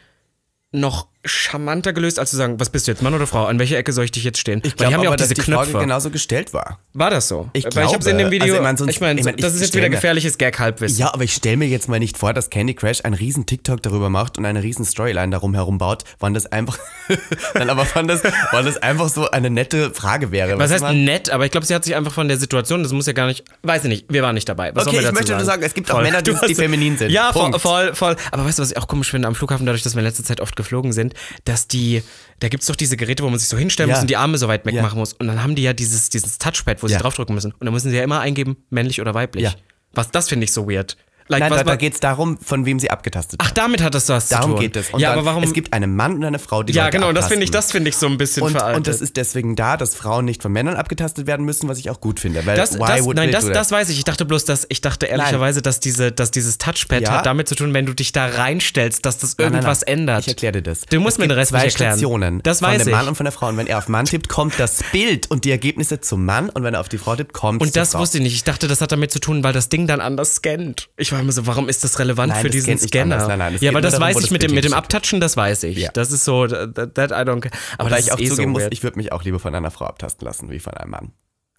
noch 0.72 1.08
charmanter 1.24 1.92
gelöst, 1.92 2.18
als 2.18 2.30
zu 2.30 2.36
sagen, 2.36 2.58
was 2.58 2.70
bist 2.70 2.86
du 2.86 2.90
jetzt, 2.92 3.02
Mann 3.02 3.14
oder 3.14 3.26
Frau? 3.28 3.44
An 3.46 3.58
welcher 3.58 3.76
Ecke 3.78 3.92
soll 3.92 4.04
ich 4.04 4.10
dich 4.10 4.24
jetzt 4.24 4.38
stehen? 4.38 4.58
Ich 4.64 4.72
Weil 4.72 4.76
glaube 4.76 4.88
die 4.90 4.94
haben 4.94 5.02
ja 5.04 5.08
aber, 5.08 5.14
auch 5.14 5.16
diese 5.16 5.34
dass 5.34 5.44
die 5.44 5.50
Knöpfe. 5.50 5.70
Frage 5.70 5.84
genauso 5.84 6.10
gestellt 6.10 6.52
war. 6.52 6.80
War 6.94 7.10
das 7.10 7.28
so? 7.28 7.48
Ich 7.52 7.64
Weil 7.64 7.86
ich 7.86 7.94
hab's 7.94 8.06
in 8.06 8.18
dem 8.18 8.28
glaube. 8.30 8.32
Video. 8.32 8.44
Also, 8.46 8.56
ich 8.56 8.62
mein, 8.62 8.76
sonst- 8.76 8.90
ich 8.90 9.00
meine, 9.00 9.20
ich 9.20 9.24
mein, 9.26 9.36
das 9.36 9.54
ist 9.54 9.60
jetzt 9.60 9.74
wieder 9.76 9.88
gefährliches 9.88 10.36
Gag-Halbwissen. 10.38 10.98
Ja, 10.98 11.14
aber 11.14 11.22
ich 11.24 11.32
stelle 11.34 11.56
mir 11.58 11.68
jetzt 11.68 11.88
mal 11.88 11.98
nicht 12.00 12.18
vor, 12.18 12.32
dass 12.34 12.50
Candy 12.50 12.74
Crash 12.74 13.04
einen 13.04 13.14
riesen 13.14 13.46
TikTok 13.46 13.82
darüber 13.82 14.10
macht 14.10 14.36
und 14.36 14.46
eine 14.46 14.62
riesen 14.62 14.84
Storyline 14.84 15.30
darum 15.30 15.54
herum 15.54 15.78
baut, 15.78 16.02
wann 16.18 16.34
das 16.34 16.46
einfach, 16.46 16.78
nein, 17.54 17.70
aber 17.70 17.86
wann 17.94 18.08
das, 18.08 18.22
wann 18.50 18.64
das 18.64 18.78
einfach 18.78 19.08
so 19.08 19.30
eine 19.30 19.48
nette 19.50 19.92
Frage 19.94 20.32
wäre. 20.32 20.58
Was 20.58 20.72
heißt 20.72 20.82
man? 20.82 21.04
nett, 21.04 21.30
aber 21.30 21.44
ich 21.44 21.52
glaube, 21.52 21.66
sie 21.66 21.74
hat 21.74 21.84
sich 21.84 21.94
einfach 21.94 22.12
von 22.12 22.26
der 22.28 22.36
Situation, 22.38 22.82
das 22.82 22.92
muss 22.92 23.06
ja 23.06 23.12
gar 23.12 23.26
nicht, 23.28 23.44
weiß 23.62 23.84
ich 23.84 23.88
nicht, 23.88 24.06
wir 24.12 24.22
waren 24.22 24.34
nicht 24.34 24.48
dabei. 24.48 24.74
Was 24.74 24.86
Okay, 24.88 24.98
ich 25.00 25.12
möchte 25.12 25.32
nur 25.36 25.44
sagen, 25.44 25.62
es 25.62 25.72
gibt 25.74 25.88
auch 25.90 25.94
Voll. 25.96 26.02
Männer, 26.04 26.20
die- 26.22 26.34
die 26.48 26.54
feminin 26.56 26.98
sind. 26.98 27.10
Ja, 27.10 27.32
voll, 27.32 27.56
voll, 27.60 27.94
voll. 27.94 28.16
Aber 28.32 28.44
weißt 28.44 28.58
du, 28.58 28.62
was 28.62 28.72
ich 28.72 28.76
auch 28.76 28.88
komisch 28.88 29.10
finde 29.10 29.28
am 29.28 29.34
Flughafen, 29.36 29.66
dadurch, 29.66 29.82
dass 29.82 29.94
wir 29.94 30.00
in 30.00 30.06
letzter 30.06 30.24
Zeit 30.24 30.40
oft 30.40 30.56
geflogen 30.56 30.92
sind, 30.92 31.11
dass 31.44 31.68
die, 31.68 32.02
da 32.40 32.48
gibt's 32.48 32.66
doch 32.66 32.76
diese 32.76 32.96
Geräte, 32.96 33.22
wo 33.22 33.28
man 33.30 33.38
sich 33.38 33.48
so 33.48 33.56
hinstellen 33.58 33.88
Ja. 33.90 33.96
muss 33.96 34.02
und 34.02 34.08
die 34.10 34.16
Arme 34.16 34.38
so 34.38 34.48
weit 34.48 34.64
weg 34.66 34.74
Ja. 34.74 34.82
machen 34.82 34.98
muss. 34.98 35.12
Und 35.12 35.26
dann 35.28 35.42
haben 35.42 35.54
die 35.54 35.62
ja 35.62 35.72
dieses, 35.72 36.08
dieses 36.10 36.38
Touchpad, 36.38 36.82
wo 36.82 36.86
sie 36.88 36.94
Ja. 36.94 37.00
draufdrücken 37.00 37.34
müssen. 37.34 37.52
Und 37.52 37.64
dann 37.64 37.72
müssen 37.74 37.90
sie 37.90 37.96
ja 37.96 38.02
immer 38.02 38.20
eingeben, 38.20 38.56
männlich 38.70 39.00
oder 39.00 39.14
weiblich. 39.14 39.44
Ja. 39.44 39.54
Was, 39.92 40.10
das 40.10 40.28
finde 40.28 40.44
ich 40.44 40.52
so 40.52 40.68
weird. 40.68 40.96
Like, 41.32 41.40
Nein, 41.40 41.50
da, 41.50 41.64
da 41.64 41.76
geht 41.76 41.94
es 41.94 42.00
darum, 42.00 42.38
von 42.38 42.64
wem 42.66 42.78
sie 42.78 42.90
abgetastet 42.90 43.40
ach, 43.42 43.50
damit 43.50 43.82
hat 43.82 43.94
das 43.94 44.08
was 44.08 44.28
zu 44.28 44.34
Darum 44.34 44.52
tun. 44.52 44.60
geht 44.60 44.76
es. 44.76 44.90
Und 44.90 45.00
ja, 45.00 45.10
dann, 45.10 45.18
aber 45.18 45.26
warum? 45.26 45.42
Es 45.42 45.52
gibt 45.52 45.72
einen 45.72 45.96
Mann 45.96 46.14
und 46.14 46.24
eine 46.24 46.38
Frau, 46.38 46.62
die 46.62 46.72
ja, 46.72 46.84
Leute 46.84 46.98
genau, 46.98 47.12
das 47.12 47.26
finde 47.28 47.44
ich, 47.44 47.50
abtasten. 47.50 47.68
das 47.68 47.72
finde 47.72 47.88
ich 47.90 47.96
so 47.96 48.06
ein 48.06 48.18
bisschen 48.18 48.42
und, 48.44 48.52
veraltet. 48.52 48.76
und 48.76 48.86
das 48.86 49.00
ist 49.00 49.16
deswegen 49.16 49.56
da, 49.56 49.76
dass 49.76 49.94
Frauen 49.94 50.24
nicht 50.24 50.42
von 50.42 50.52
Männern 50.52 50.76
abgetastet 50.76 51.26
werden 51.26 51.44
müssen, 51.44 51.68
was 51.68 51.78
ich 51.78 51.90
auch 51.90 52.00
gut 52.00 52.20
finde. 52.20 52.44
Weil 52.46 52.56
Das, 52.56 52.74
why 52.78 52.86
das, 52.98 53.04
would 53.04 53.16
nein, 53.16 53.32
das, 53.32 53.46
das 53.50 53.70
weiß 53.70 53.88
ich. 53.88 53.98
Ich 53.98 54.04
dachte 54.04 54.24
bloß, 54.24 54.44
dass 54.44 54.66
ich 54.68 54.80
dachte 54.80 55.06
ehrlicherweise, 55.06 55.62
dass 55.62 55.80
diese, 55.80 56.12
dass 56.12 56.30
dieses 56.30 56.58
Touchpad 56.58 57.02
Ja. 57.02 57.10
hat 57.12 57.26
damit 57.26 57.48
zu 57.48 57.54
tun, 57.54 57.72
wenn 57.74 57.86
du 57.86 57.94
dich 57.94 58.12
da 58.12 58.26
reinstellst, 58.26 59.04
dass 59.06 59.18
das 59.18 59.36
Nein, 59.38 59.46
nein, 59.46 59.54
irgendwas 59.54 59.80
nein. 59.80 59.98
ändert. 59.98 60.20
Ich 60.22 60.28
erkläre 60.28 60.52
dir 60.52 60.62
das. 60.62 60.82
Du 60.82 61.00
musst 61.00 61.14
es 61.14 61.18
mir 61.18 61.28
den 61.28 61.38
Rest 61.38 61.50
zwei 61.50 61.64
erklären. 61.64 61.92
Stationen. 61.92 62.42
Das 62.42 62.58
von 62.60 62.68
weiß 62.68 62.78
dem 62.84 62.88
ich. 62.88 62.94
Mann 62.94 63.08
und 63.08 63.14
von 63.16 63.24
der 63.24 63.32
Frau. 63.32 63.48
Und 63.48 63.56
wenn 63.56 63.66
er 63.66 63.78
auf 63.78 63.88
Mann 63.88 64.04
tippt, 64.04 64.28
kommt 64.28 64.58
das 64.58 64.80
Bild 64.92 65.30
und 65.30 65.44
die 65.44 65.50
Ergebnisse 65.50 66.00
zum 66.00 66.24
Mann. 66.24 66.48
Und 66.50 66.62
wenn 66.64 66.74
er 66.74 66.80
auf 66.80 66.88
die 66.88 66.98
Frau 66.98 67.16
tippt, 67.16 67.32
kommt 67.32 67.62
Und 67.62 67.76
das 67.76 67.94
wusste 67.94 68.18
ich 68.18 68.24
nicht. 68.24 68.34
Ich 68.34 68.44
dachte, 68.44 68.68
das 68.68 68.80
hat 68.80 68.92
damit 68.92 69.10
zu 69.12 69.18
tun, 69.20 69.42
weil 69.44 69.52
das 69.52 69.68
Ding 69.68 69.86
dann 69.86 70.00
anders 70.00 70.36
scannt. 70.36 70.88
Ich 70.96 71.12
war 71.12 71.21
immer 71.22 71.32
so, 71.32 71.46
warum 71.46 71.68
ist 71.68 71.82
das 71.84 71.98
relevant 71.98 72.32
Nein, 72.32 72.42
für 72.42 72.50
das 72.50 72.64
diesen 72.64 72.78
Scanner? 72.78 73.26
Nein, 73.26 73.38
nein, 73.38 73.56
ja, 73.60 73.70
aber 73.70 73.80
das 73.80 73.92
darum, 73.92 74.06
weiß 74.06 74.24
ich 74.24 74.30
mit 74.30 74.42
dem, 74.42 74.54
mit 74.54 74.64
dem. 74.64 74.74
Abtatschen, 74.74 75.20
das 75.20 75.36
weiß 75.36 75.62
ich. 75.64 75.78
Ja. 75.78 75.90
Das 75.92 76.12
ist 76.12 76.24
so, 76.24 76.46
that, 76.46 76.94
that 76.94 77.10
I 77.10 77.28
don't 77.28 77.40
care. 77.40 77.54
Aber 77.78 77.90
Da 77.90 77.98
ich 77.98 78.12
auch 78.12 78.18
eh 78.18 78.28
zugeben 78.28 78.54
so 78.54 78.60
muss, 78.60 78.68
ich 78.70 78.82
würde 78.82 78.98
mich 78.98 79.12
auch 79.12 79.24
lieber 79.24 79.38
von 79.38 79.54
einer 79.54 79.70
Frau 79.70 79.86
abtasten 79.86 80.26
lassen, 80.26 80.50
wie 80.50 80.58
von 80.58 80.74
einem 80.74 80.90
Mann. 80.90 81.12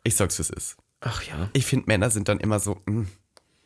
Ich 0.04 0.16
sag's, 0.16 0.38
wie 0.38 0.44
es 0.44 0.50
ist. 0.50 0.76
Ach 1.02 1.22
ja. 1.24 1.50
Ich 1.54 1.66
finde, 1.66 1.86
Männer 1.88 2.10
sind 2.10 2.30
dann 2.30 2.40
immer 2.40 2.60
so, 2.60 2.78
mh, 2.86 3.08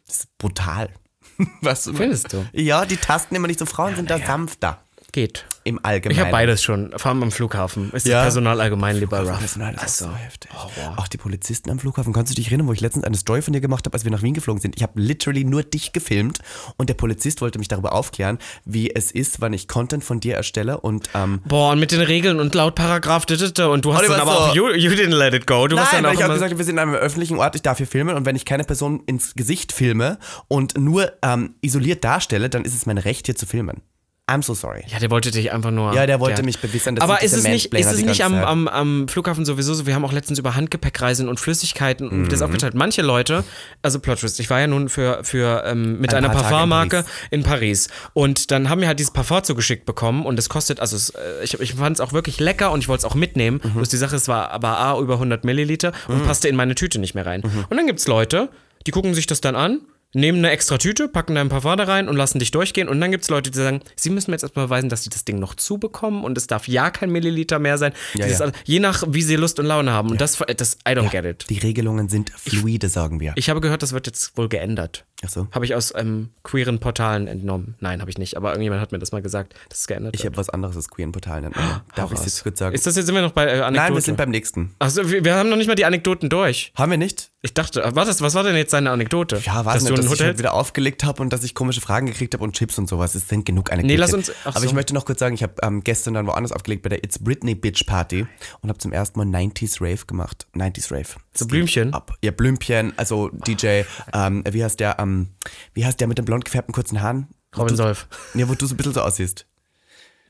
das 0.08 0.20
ist 0.22 0.38
brutal. 0.38 0.90
Weißt 1.62 1.88
du? 1.88 1.94
Findest 1.94 2.34
du? 2.34 2.46
Ja, 2.54 2.86
die 2.86 2.98
tasten 2.98 3.36
immer 3.36 3.48
nicht 3.48 3.60
so. 3.60 3.66
Frauen 3.66 3.96
sind 3.96 4.10
da 4.10 4.18
sanfter. 4.20 4.84
Geht. 5.14 5.46
Im 5.64 5.80
Allgemeinen. 5.84 6.16
Ich 6.18 6.20
habe 6.22 6.32
beides 6.32 6.62
schon. 6.62 6.92
Vor 6.96 7.10
allem 7.12 7.24
am 7.24 7.32
Flughafen. 7.32 7.92
Ist 7.92 8.06
Ja. 8.08 8.16
das 8.18 8.26
Personal 8.26 8.62
allgemein 8.62 8.98
lieber 8.98 9.20
rough. 9.22 9.40
Personal 9.40 9.74
ist 9.74 9.82
Also, 9.82 10.06
so 10.06 10.16
heftig. 10.16 10.52
Auch 10.98 11.08
die 11.08 11.18
Polizisten 11.18 11.70
am 11.72 11.80
Flughafen. 11.80 12.14
Kannst 12.14 12.32
du 12.32 12.36
dich 12.36 12.48
erinnern, 12.48 12.68
wo 12.68 12.74
ich 12.74 12.82
letztens 12.82 13.04
eine 13.06 13.18
Story 13.18 13.42
von 13.42 13.54
dir 13.54 13.62
gemacht 13.62 13.86
habe, 13.86 13.94
als 13.94 14.04
wir 14.04 14.12
nach 14.12 14.22
Wien 14.22 14.34
geflogen 14.34 14.62
sind? 14.62 14.76
Ich 14.76 14.84
habe 14.84 15.00
literally 15.00 15.44
nur 15.44 15.64
dich 15.64 15.92
gefilmt 15.94 16.40
und 16.78 16.90
der 16.90 16.94
Polizist 16.94 17.42
wollte 17.42 17.58
mich 17.58 17.68
darüber 17.68 17.94
aufklären, 17.94 18.38
wie 18.66 18.94
es 18.94 19.12
ist, 19.12 19.42
wann 19.42 19.54
ich 19.54 19.68
Content 19.68 20.04
von 20.04 20.20
dir 20.20 20.36
erstelle 20.36 20.80
und 20.80 21.10
ähm, 21.16 21.42
Boah, 21.46 21.72
und 21.72 21.80
mit 21.80 21.92
den 21.92 22.02
Regeln 22.02 22.40
und 22.40 22.54
laut 22.54 22.76
Paragraph 22.76 23.24
und 23.30 23.40
du 23.86 23.94
hast 23.94 24.00
Oliver, 24.02 24.18
dann 24.18 24.22
aber 24.22 24.32
so- 24.34 24.38
auch, 24.40 24.56
you, 24.56 24.70
you 24.72 24.92
didn't 24.92 25.16
let 25.16 25.34
it 25.34 25.48
go. 25.48 25.68
Du 25.68 25.76
Nein, 25.78 25.86
dann 25.92 26.04
weil 26.04 26.10
auch 26.12 26.14
ich 26.16 26.24
habe 26.24 26.34
gesagt, 26.34 26.58
wir 26.58 26.64
sind 26.66 26.78
an 26.80 26.90
einem 26.90 26.98
öffentlichen 26.98 27.38
Ort, 27.40 27.56
ich 27.56 27.62
darf 27.62 27.78
hier 27.78 27.88
filmen 27.88 28.16
und 28.16 28.26
wenn 28.26 28.36
ich 28.36 28.46
keine 28.46 28.64
Person 28.66 29.02
ins 29.06 29.34
Gesicht 29.36 29.72
filme 29.72 30.20
und 30.48 30.78
nur 30.78 31.12
ähm, 31.24 31.56
isoliert 31.62 32.04
darstelle, 32.04 32.50
dann 32.50 32.64
ist 32.66 32.76
es 32.76 32.86
mein 32.86 32.98
Recht, 32.98 33.26
hier 33.26 33.36
zu 33.36 33.46
filmen. 33.46 33.82
I'm 34.30 34.44
so 34.44 34.54
sorry. 34.54 34.84
Ja, 34.88 35.00
der 35.00 35.10
wollte 35.10 35.32
dich 35.32 35.54
einfach 35.54 35.72
nur. 35.72 35.94
Ja, 35.94 36.06
der 36.06 36.20
wollte 36.20 36.44
mich 36.44 36.60
bewissern, 36.60 36.98
Aber 37.00 37.22
ist 37.24 37.32
es 37.32 37.46
nicht, 37.46 37.74
ist 37.74 37.90
es 37.90 38.04
nicht 38.04 38.26
am, 38.26 38.34
am, 38.36 38.68
am 38.68 39.08
Flughafen 39.08 39.46
sowieso 39.46 39.74
so? 39.74 39.86
Wir 39.86 39.96
haben 39.96 40.04
auch 40.04 40.12
letztens 40.12 40.38
über 40.38 40.54
Handgepäckreisen 40.56 41.30
und 41.30 41.40
Flüssigkeiten 41.40 42.10
und 42.10 42.24
Mhm. 42.24 42.28
das 42.30 42.42
aufgeteilt. 42.42 42.74
Manche 42.76 43.02
Leute, 43.04 43.46
also 43.84 44.00
Plot 44.02 44.20
Twist, 44.20 44.42
ich 44.42 44.50
war 44.50 44.60
ja 44.60 44.68
nun 44.68 44.90
für, 44.90 45.24
für 45.24 45.64
ähm, 45.66 46.02
mit 46.02 46.14
Ein 46.14 46.26
einer 46.26 46.34
in 46.34 46.40
Parfummarke 46.42 47.04
Paris. 47.04 47.12
in 47.32 47.44
Paris. 47.44 47.88
Und 48.14 48.52
dann 48.52 48.70
haben 48.70 48.82
wir 48.82 48.90
halt 48.90 49.00
dieses 49.00 49.12
Parfum 49.14 49.44
zugeschickt 49.46 49.86
bekommen 49.86 50.26
und 50.26 50.38
es 50.38 50.50
kostet, 50.50 50.82
also 50.82 50.98
es, 50.98 51.12
äh, 51.12 51.44
ich, 51.44 51.58
ich 51.62 51.76
fand 51.76 51.96
es 51.96 52.02
auch 52.02 52.12
wirklich 52.12 52.42
lecker 52.42 52.72
und 52.74 52.80
ich 52.82 52.90
wollte 52.90 53.00
es 53.00 53.06
auch 53.06 53.16
mitnehmen. 53.16 53.62
Mhm. 53.64 53.76
Bloß 53.76 53.88
die 53.88 53.98
Sache, 53.98 54.18
es 54.18 54.28
war 54.28 54.52
aber 54.52 54.78
A, 54.78 55.00
über 55.00 55.14
100 55.14 55.46
Milliliter 55.46 55.94
und 56.10 56.26
passte 56.26 56.50
in 56.50 56.58
meine 56.58 56.76
Tüte 56.76 57.00
nicht 57.00 57.16
mehr 57.16 57.26
rein. 57.26 57.44
Mhm. 57.46 57.66
Und 57.70 57.78
dann 57.78 57.88
gibt 57.88 58.00
es 58.00 58.08
Leute, 58.08 58.50
die 58.86 58.92
gucken 58.92 59.14
sich 59.14 59.26
das 59.26 59.40
dann 59.40 59.56
an. 59.56 59.80
Nehmen 60.18 60.40
eine 60.40 60.50
extra 60.50 60.80
Tüte, 60.80 61.08
packen 61.08 61.36
da 61.36 61.42
ein 61.42 61.50
Parfum 61.50 61.78
da 61.78 61.84
rein 61.84 62.10
und 62.10 62.16
lassen 62.16 62.40
dich 62.40 62.50
durchgehen. 62.50 62.90
Und 62.90 63.00
dann 63.00 63.12
gibt 63.12 63.24
es 63.24 63.30
Leute, 63.30 63.52
die 63.52 63.58
sagen, 63.58 63.82
sie 63.96 64.10
müssen 64.10 64.32
mir 64.32 64.36
jetzt 64.36 64.42
erstmal 64.42 64.66
beweisen, 64.66 64.90
dass 64.90 65.04
sie 65.04 65.12
das 65.12 65.26
Ding 65.26 65.38
noch 65.38 65.54
zubekommen 65.54 66.24
und 66.24 66.36
es 66.38 66.48
darf 66.48 66.68
ja 66.68 66.90
kein 66.90 67.12
Milliliter 67.12 67.60
mehr 67.60 67.78
sein. 67.78 67.94
Ja, 68.16 68.26
Dieses 68.26 68.40
ja. 68.40 68.52
Je 68.66 68.80
nach, 68.80 69.04
wie 69.08 69.22
sie 69.22 69.36
Lust 69.36 69.60
und 69.60 69.68
Laune 69.68 69.92
haben. 69.92 70.10
Und 70.10 70.20
das, 70.20 70.40
das, 70.58 70.80
I 70.88 70.94
don't 70.94 71.12
get 71.12 71.24
it. 71.24 71.46
Die 71.50 71.60
Regelungen 71.60 72.10
sind 72.10 72.32
fluide, 72.32 72.90
sagen 72.90 73.20
wir. 73.20 73.34
Ich 73.36 73.52
habe 73.52 73.62
gehört, 73.62 73.84
das 73.84 73.94
wird 73.94 74.08
jetzt 74.08 74.36
wohl 74.38 74.50
geändert. 74.50 75.06
Ach 75.26 75.30
so. 75.30 75.48
Habe 75.52 75.66
ich 75.66 75.74
aus 75.74 75.94
ähm, 75.96 76.30
queeren 76.44 76.80
Portalen 76.80 77.26
entnommen. 77.28 77.76
Nein, 77.80 78.02
habe 78.02 78.12
ich 78.12 78.20
nicht. 78.20 78.38
Aber 78.38 78.50
irgendjemand 78.50 78.82
hat 78.82 78.92
mir 78.92 79.00
das 79.00 79.12
mal 79.12 79.22
gesagt, 79.24 79.56
dass 79.70 79.80
es 79.80 79.88
geändert 79.88 80.14
Ich 80.16 80.26
habe 80.26 80.38
was 80.38 80.50
anderes 80.50 80.76
als 80.76 80.90
queeren 80.90 81.12
Portal 81.12 81.42
nennt 81.42 81.56
man. 81.56 81.82
Darf 81.96 82.12
ich 82.12 82.20
es 82.20 82.26
jetzt 82.26 82.44
kurz 82.44 82.60
sagen? 82.60 82.76
Ist 82.76 82.86
das 82.86 82.96
jetzt, 82.96 83.08
sind 83.08 83.16
wir 83.16 83.24
noch 83.24 83.32
bei 83.32 83.46
äh, 83.46 83.62
Anekdote? 83.62 83.72
Nein, 83.78 83.94
wir 83.96 84.02
sind 84.02 84.18
beim 84.18 84.30
nächsten. 84.30 84.76
Achso, 84.78 85.10
wir, 85.10 85.26
wir 85.26 85.36
haben 85.36 85.50
noch 85.50 85.58
nicht 85.58 85.68
mal 85.68 85.74
die 85.76 85.86
Anekdoten 85.86 86.30
durch. 86.30 86.72
Haben 86.76 86.92
wir 86.92 86.98
nicht? 87.00 87.32
Ich 87.42 87.54
dachte, 87.56 87.82
äh, 87.84 87.96
was, 87.96 88.22
was 88.22 88.36
war 88.36 88.44
denn 88.44 88.56
jetzt 88.56 88.74
deine 88.74 88.92
Anekdote? 88.92 89.38
Ja, 89.38 89.56
dass 89.64 89.66
warte 89.66 89.80
du 89.86 89.92
nicht, 89.94 90.00
ein 90.04 90.06
dass 90.10 90.14
ich 90.20 90.22
halt 90.26 90.38
wieder 90.38 90.54
aufgelegt 90.54 91.04
habe 91.04 91.22
und 91.24 91.34
dass 91.34 91.44
ich 91.44 91.56
komische 91.56 91.82
Fragen 91.82 92.06
gekriegt 92.06 92.36
habe 92.36 92.44
und 92.44 92.56
Chips 92.56 92.78
und 92.78 92.88
sowas. 92.88 93.16
Es 93.16 93.28
sind 93.28 93.44
genug 93.46 93.72
Anekdoten. 93.72 93.88
Nee, 93.88 93.96
lass 94.00 94.14
uns- 94.14 94.32
Aber 94.44 94.60
so. 94.60 94.66
ich 94.68 94.74
möchte 94.74 94.94
noch 94.94 95.06
kurz 95.06 95.20
sagen, 95.20 95.34
ich 95.34 95.42
habe 95.42 95.54
ähm, 95.64 95.84
gestern 95.84 96.14
dann 96.14 96.28
woanders 96.28 96.52
aufgelegt 96.52 96.84
bei 96.84 96.90
der 96.90 97.04
It's 97.04 97.18
Britney 97.18 97.56
Bitch 97.56 97.86
Party 97.88 98.28
und 98.62 98.70
habe 98.70 98.78
zum 98.78 98.92
ersten 98.94 99.18
Mal 99.18 99.26
90s 99.28 99.82
Rave 99.82 100.06
gemacht. 100.06 100.46
90s 100.56 100.92
Rave. 100.92 101.08
So 101.34 101.48
Blümchen? 101.48 101.94
Ab. 101.94 102.14
Ja, 102.24 102.32
Blümchen, 102.32 102.94
also 102.98 103.30
DJ, 103.30 103.82
ähm, 104.14 104.44
wie 104.50 104.64
heißt 104.64 104.80
der, 104.80 105.00
ähm, 105.08 105.28
wie 105.74 105.86
heißt 105.86 106.00
der 106.00 106.08
mit 106.08 106.18
den 106.18 106.26
blond 106.26 106.46
gefärbten 106.46 106.74
kurzen 106.74 107.02
Haaren? 107.02 107.28
Robin 107.58 107.76
Solf. 107.76 108.08
Nee, 108.34 108.48
wo 108.48 108.54
du 108.54 108.66
so 108.66 108.74
ein 108.74 108.78
bisschen 108.78 108.94
so 108.94 109.02
aussiehst. 109.02 109.48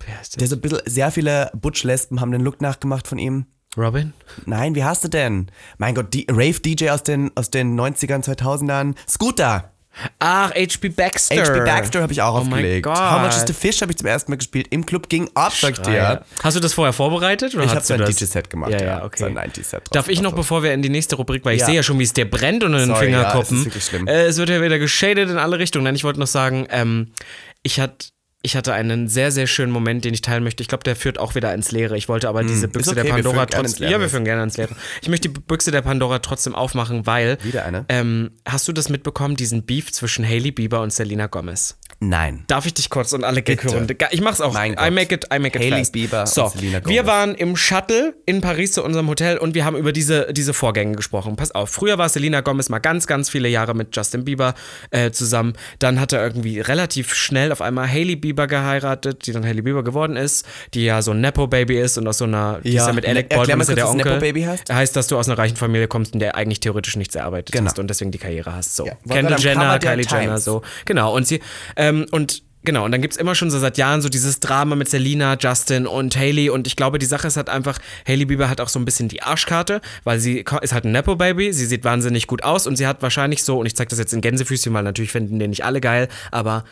Wer 0.05 0.21
ist 0.21 0.39
Der 0.39 0.47
so 0.47 0.55
ein 0.55 0.61
bisschen, 0.61 0.81
sehr 0.85 1.11
viele 1.11 1.51
Butch-Lesben 1.55 2.21
haben 2.21 2.31
den 2.31 2.41
Look 2.41 2.61
nachgemacht 2.61 3.07
von 3.07 3.17
ihm. 3.17 3.47
Robin? 3.75 4.13
Nein, 4.45 4.75
wie 4.75 4.83
hast 4.83 5.03
du 5.03 5.07
denn? 5.07 5.51
Mein 5.77 5.95
Gott, 5.95 6.13
die 6.13 6.25
Rave-DJ 6.29 6.89
aus 6.89 7.03
den, 7.03 7.31
aus 7.35 7.51
den 7.51 7.79
90ern, 7.79 8.23
2000ern. 8.23 8.95
Scooter! 9.07 9.71
Ach, 10.19 10.51
H.P. 10.51 10.89
Baxter. 10.89 11.35
H.P. 11.43 11.59
Baxter 11.65 12.01
habe 12.01 12.13
ich 12.13 12.21
auch 12.21 12.35
Oh 12.39 12.43
mein 12.43 12.53
aufgelegt. 12.53 12.83
Gott. 12.83 12.97
How 12.97 13.21
Much 13.21 13.29
is 13.37 13.43
the 13.47 13.53
Fish 13.53 13.81
habe 13.81 13.91
ich 13.91 13.97
zum 13.97 14.07
ersten 14.07 14.31
Mal 14.31 14.37
gespielt. 14.37 14.67
Im 14.69 14.85
Club 14.85 15.09
ging 15.09 15.29
ab, 15.33 15.53
sagt 15.53 15.87
ja. 15.87 15.93
ihr. 15.93 16.25
Hast 16.43 16.55
du 16.55 16.59
das 16.59 16.73
vorher 16.73 16.93
vorbereitet? 16.93 17.55
Oder 17.55 17.63
Ich 17.63 17.71
habe 17.71 17.81
so 17.81 17.93
ein? 17.93 18.05
DJ-Set 18.05 18.49
gemacht. 18.49 18.71
Ja, 18.71 18.81
ja, 18.83 19.03
okay. 19.05 19.19
So 19.19 19.25
ein 19.25 19.37
90-Set. 19.37 19.83
Darf 19.91 20.07
ich 20.07 20.21
noch, 20.21 20.33
bevor 20.33 20.61
wir 20.63 20.73
in 20.73 20.81
die 20.81 20.89
nächste 20.89 21.15
Rubrik, 21.15 21.43
weil 21.45 21.55
ich 21.55 21.61
Ja. 21.61 21.65
sehe 21.67 21.75
ja 21.75 21.83
schon, 21.83 21.97
wie 21.99 22.03
es 22.03 22.13
dir 22.13 22.29
brennt 22.29 22.63
unter 22.63 22.77
den 22.79 22.87
Sorry, 22.87 23.11
ja, 23.11 23.19
Fingerkuppen. 23.29 23.55
es 23.57 23.59
ist 23.61 23.65
wirklich 23.65 23.83
schlimm. 23.85 24.07
Äh, 24.07 24.25
es 24.25 24.37
wird 24.37 24.49
ja 24.49 24.61
wieder 24.61 24.79
geschadet 24.79 25.29
in 25.29 25.37
alle 25.37 25.57
Richtungen. 25.59 25.85
Nein, 25.85 25.95
ich 25.95 26.03
wollte 26.03 26.19
noch 26.19 26.27
sagen, 26.27 26.67
ähm, 26.69 27.11
ich 27.63 27.79
hatte. 27.79 28.07
Ich 28.43 28.55
hatte 28.55 28.73
einen 28.73 29.07
sehr, 29.07 29.31
sehr 29.31 29.47
schönen 29.47 29.71
Moment, 29.71 30.05
den 30.05 30.13
ich 30.13 30.21
teilen 30.21 30.43
möchte. 30.43 30.61
Ich 30.61 30.69
glaube, 30.69 30.83
der 30.83 30.95
führt 30.95 31.17
auch 31.17 31.33
wieder 31.33 31.53
ins 31.53 31.71
Leere. 31.71 31.97
Ich 31.97 32.07
wollte 32.07 32.29
aber 32.29 32.43
diese 32.43 32.67
Büchse 32.67 32.91
Hm, 32.91 32.97
okay, 32.99 33.07
der 33.07 33.15
wir 33.17 33.23
Pandora 33.23 33.45
trotzdem. 33.47 33.89
Ja, 33.89 33.99
wir 33.99 34.09
führen 34.09 34.25
gerne 34.25 34.43
ins 34.43 34.57
Leere. 34.57 34.75
Ich 35.01 35.09
möchte 35.09 35.27
die 35.29 35.39
Büchse 35.39 35.71
der 35.71 35.81
Pandora 35.81 36.19
trotzdem 36.19 36.53
aufmachen, 36.53 37.05
weil. 37.07 37.39
Wieder 37.43 37.65
eine? 37.65 37.85
Ähm, 37.89 38.31
hast 38.47 38.67
du 38.67 38.73
das 38.73 38.89
mitbekommen, 38.89 39.35
diesen 39.35 39.65
Beef 39.65 39.91
zwischen 39.91 40.23
Hailey 40.23 40.51
Bieber 40.51 40.81
und 40.81 40.93
Selena 40.93 41.25
Gomez? 41.27 41.77
Nein. 41.99 42.43
Darf 42.47 42.67
ich 42.67 42.75
dich 42.75 42.91
kurz 42.91 43.11
und 43.13 43.23
alle 43.23 43.41
Gag 43.41 43.59
Bitte. 43.61 43.73
hören? 43.73 43.87
Ich 44.11 44.21
mach's 44.21 44.39
auch. 44.39 44.53
Mein 44.53 44.73
I 44.73 44.91
make 44.91 45.13
it, 45.13 45.25
I 45.33 45.39
make 45.39 45.57
it 45.57 45.65
Hailey 45.65 45.79
fast. 45.79 45.91
Bieber 45.93 46.19
und 46.21 46.29
so, 46.29 46.47
Selena 46.49 46.85
wir 46.85 47.01
Gomez. 47.01 47.05
waren 47.07 47.35
im 47.35 47.55
Shuttle 47.57 48.15
in 48.27 48.41
Paris 48.41 48.73
zu 48.73 48.83
unserem 48.83 49.07
Hotel 49.09 49.39
und 49.39 49.55
wir 49.55 49.65
haben 49.65 49.75
über 49.75 49.91
diese, 49.91 50.31
diese 50.31 50.53
Vorgänge 50.53 50.95
gesprochen. 50.95 51.35
Pass 51.35 51.51
auf, 51.51 51.71
früher 51.71 51.97
war 51.97 52.07
Selena 52.07 52.41
Gomez 52.41 52.69
mal 52.69 52.77
ganz, 52.79 53.07
ganz 53.07 53.31
viele 53.31 53.49
Jahre 53.49 53.73
mit 53.73 53.95
Justin 53.95 54.25
Bieber 54.25 54.53
äh, 54.91 55.09
zusammen. 55.09 55.53
Dann 55.79 55.99
hat 55.99 56.13
er 56.13 56.23
irgendwie 56.23 56.59
relativ 56.59 57.15
schnell 57.15 57.51
auf 57.51 57.61
einmal 57.61 57.89
Hailey 57.89 58.15
Bieber 58.15 58.26
geheiratet, 58.33 59.25
die 59.27 59.31
dann 59.31 59.45
Hailey 59.45 59.61
Bieber 59.61 59.83
geworden 59.83 60.15
ist, 60.15 60.45
die 60.73 60.85
ja 60.85 61.01
so 61.01 61.11
ein 61.11 61.21
Nepo-Baby 61.21 61.79
ist 61.79 61.97
und 61.97 62.07
aus 62.07 62.17
so 62.17 62.25
einer, 62.25 62.59
die 62.63 62.71
Ja. 62.73 62.81
ist 62.81 62.87
ja 62.87 62.93
mit 62.93 63.05
Alec 63.07 63.29
Baldwin 63.29 63.59
ist 63.59 63.69
ja 63.69 63.75
der 63.75 63.89
Onkel. 63.89 64.05
Nepo-Baby 64.11 64.43
heißt. 64.43 64.73
Heißt, 64.73 64.95
dass 64.95 65.07
du 65.07 65.17
aus 65.17 65.27
einer 65.27 65.37
reichen 65.37 65.55
Familie 65.57 65.87
kommst 65.87 66.13
und 66.13 66.19
der 66.19 66.35
eigentlich 66.35 66.59
theoretisch 66.59 66.95
nichts 66.95 67.15
erarbeitet 67.15 67.53
Genau. 67.53 67.65
hast 67.69 67.79
und 67.79 67.87
deswegen 67.89 68.11
die 68.11 68.17
Karriere 68.17 68.53
hast. 68.53 68.75
So. 68.75 68.85
Ja. 68.87 68.93
Kendall 69.09 69.39
Jenner, 69.39 69.79
Kylie 69.79 70.05
Jenner, 70.05 70.25
Times. 70.25 70.43
so. 70.45 70.61
Genau. 70.85 71.15
Und 71.15 71.27
sie, 71.27 71.39
ähm, 71.75 72.05
und 72.11 72.43
Genau, 72.63 72.83
und 72.83 72.91
dann 72.91 73.01
gibt 73.01 73.13
es 73.13 73.17
immer 73.19 73.33
schon 73.33 73.49
so 73.49 73.59
seit 73.59 73.77
Jahren 73.77 74.01
so 74.01 74.09
dieses 74.09 74.41
Drama 74.41 74.75
mit 74.75 74.89
Selena, 74.89 75.37
Justin 75.39 75.87
und 75.87 76.17
Hailey. 76.17 76.49
Und 76.49 76.67
ich 76.67 76.75
glaube, 76.75 76.99
die 76.99 77.05
Sache 77.05 77.27
ist 77.27 77.37
halt 77.37 77.47
einfach, 77.47 77.79
Hailey 78.05 78.25
Bieber 78.25 78.49
hat 78.49 78.59
auch 78.59 78.67
so 78.67 78.77
ein 78.77 78.83
bisschen 78.83 79.07
die 79.07 79.21
Arschkarte, 79.23 79.79
weil 80.03 80.19
sie 80.19 80.43
ist 80.61 80.73
halt 80.73 80.83
ein 80.83 80.91
Nepo-Baby, 80.91 81.53
sie 81.53 81.65
sieht 81.65 81.85
wahnsinnig 81.85 82.27
gut 82.27 82.43
aus 82.43 82.67
und 82.67 82.75
sie 82.75 82.85
hat 82.85 83.01
wahrscheinlich 83.01 83.43
so, 83.43 83.57
und 83.59 83.67
ich 83.67 83.75
zeige 83.77 83.89
das 83.89 83.99
jetzt 83.99 84.11
in 84.11 84.19
Gänsefüßchen, 84.19 84.73
weil 84.73 84.83
natürlich 84.83 85.11
finden 85.13 85.39
den 85.39 85.51
nicht 85.51 85.63
alle 85.63 85.79
geil, 85.79 86.09
aber 86.29 86.65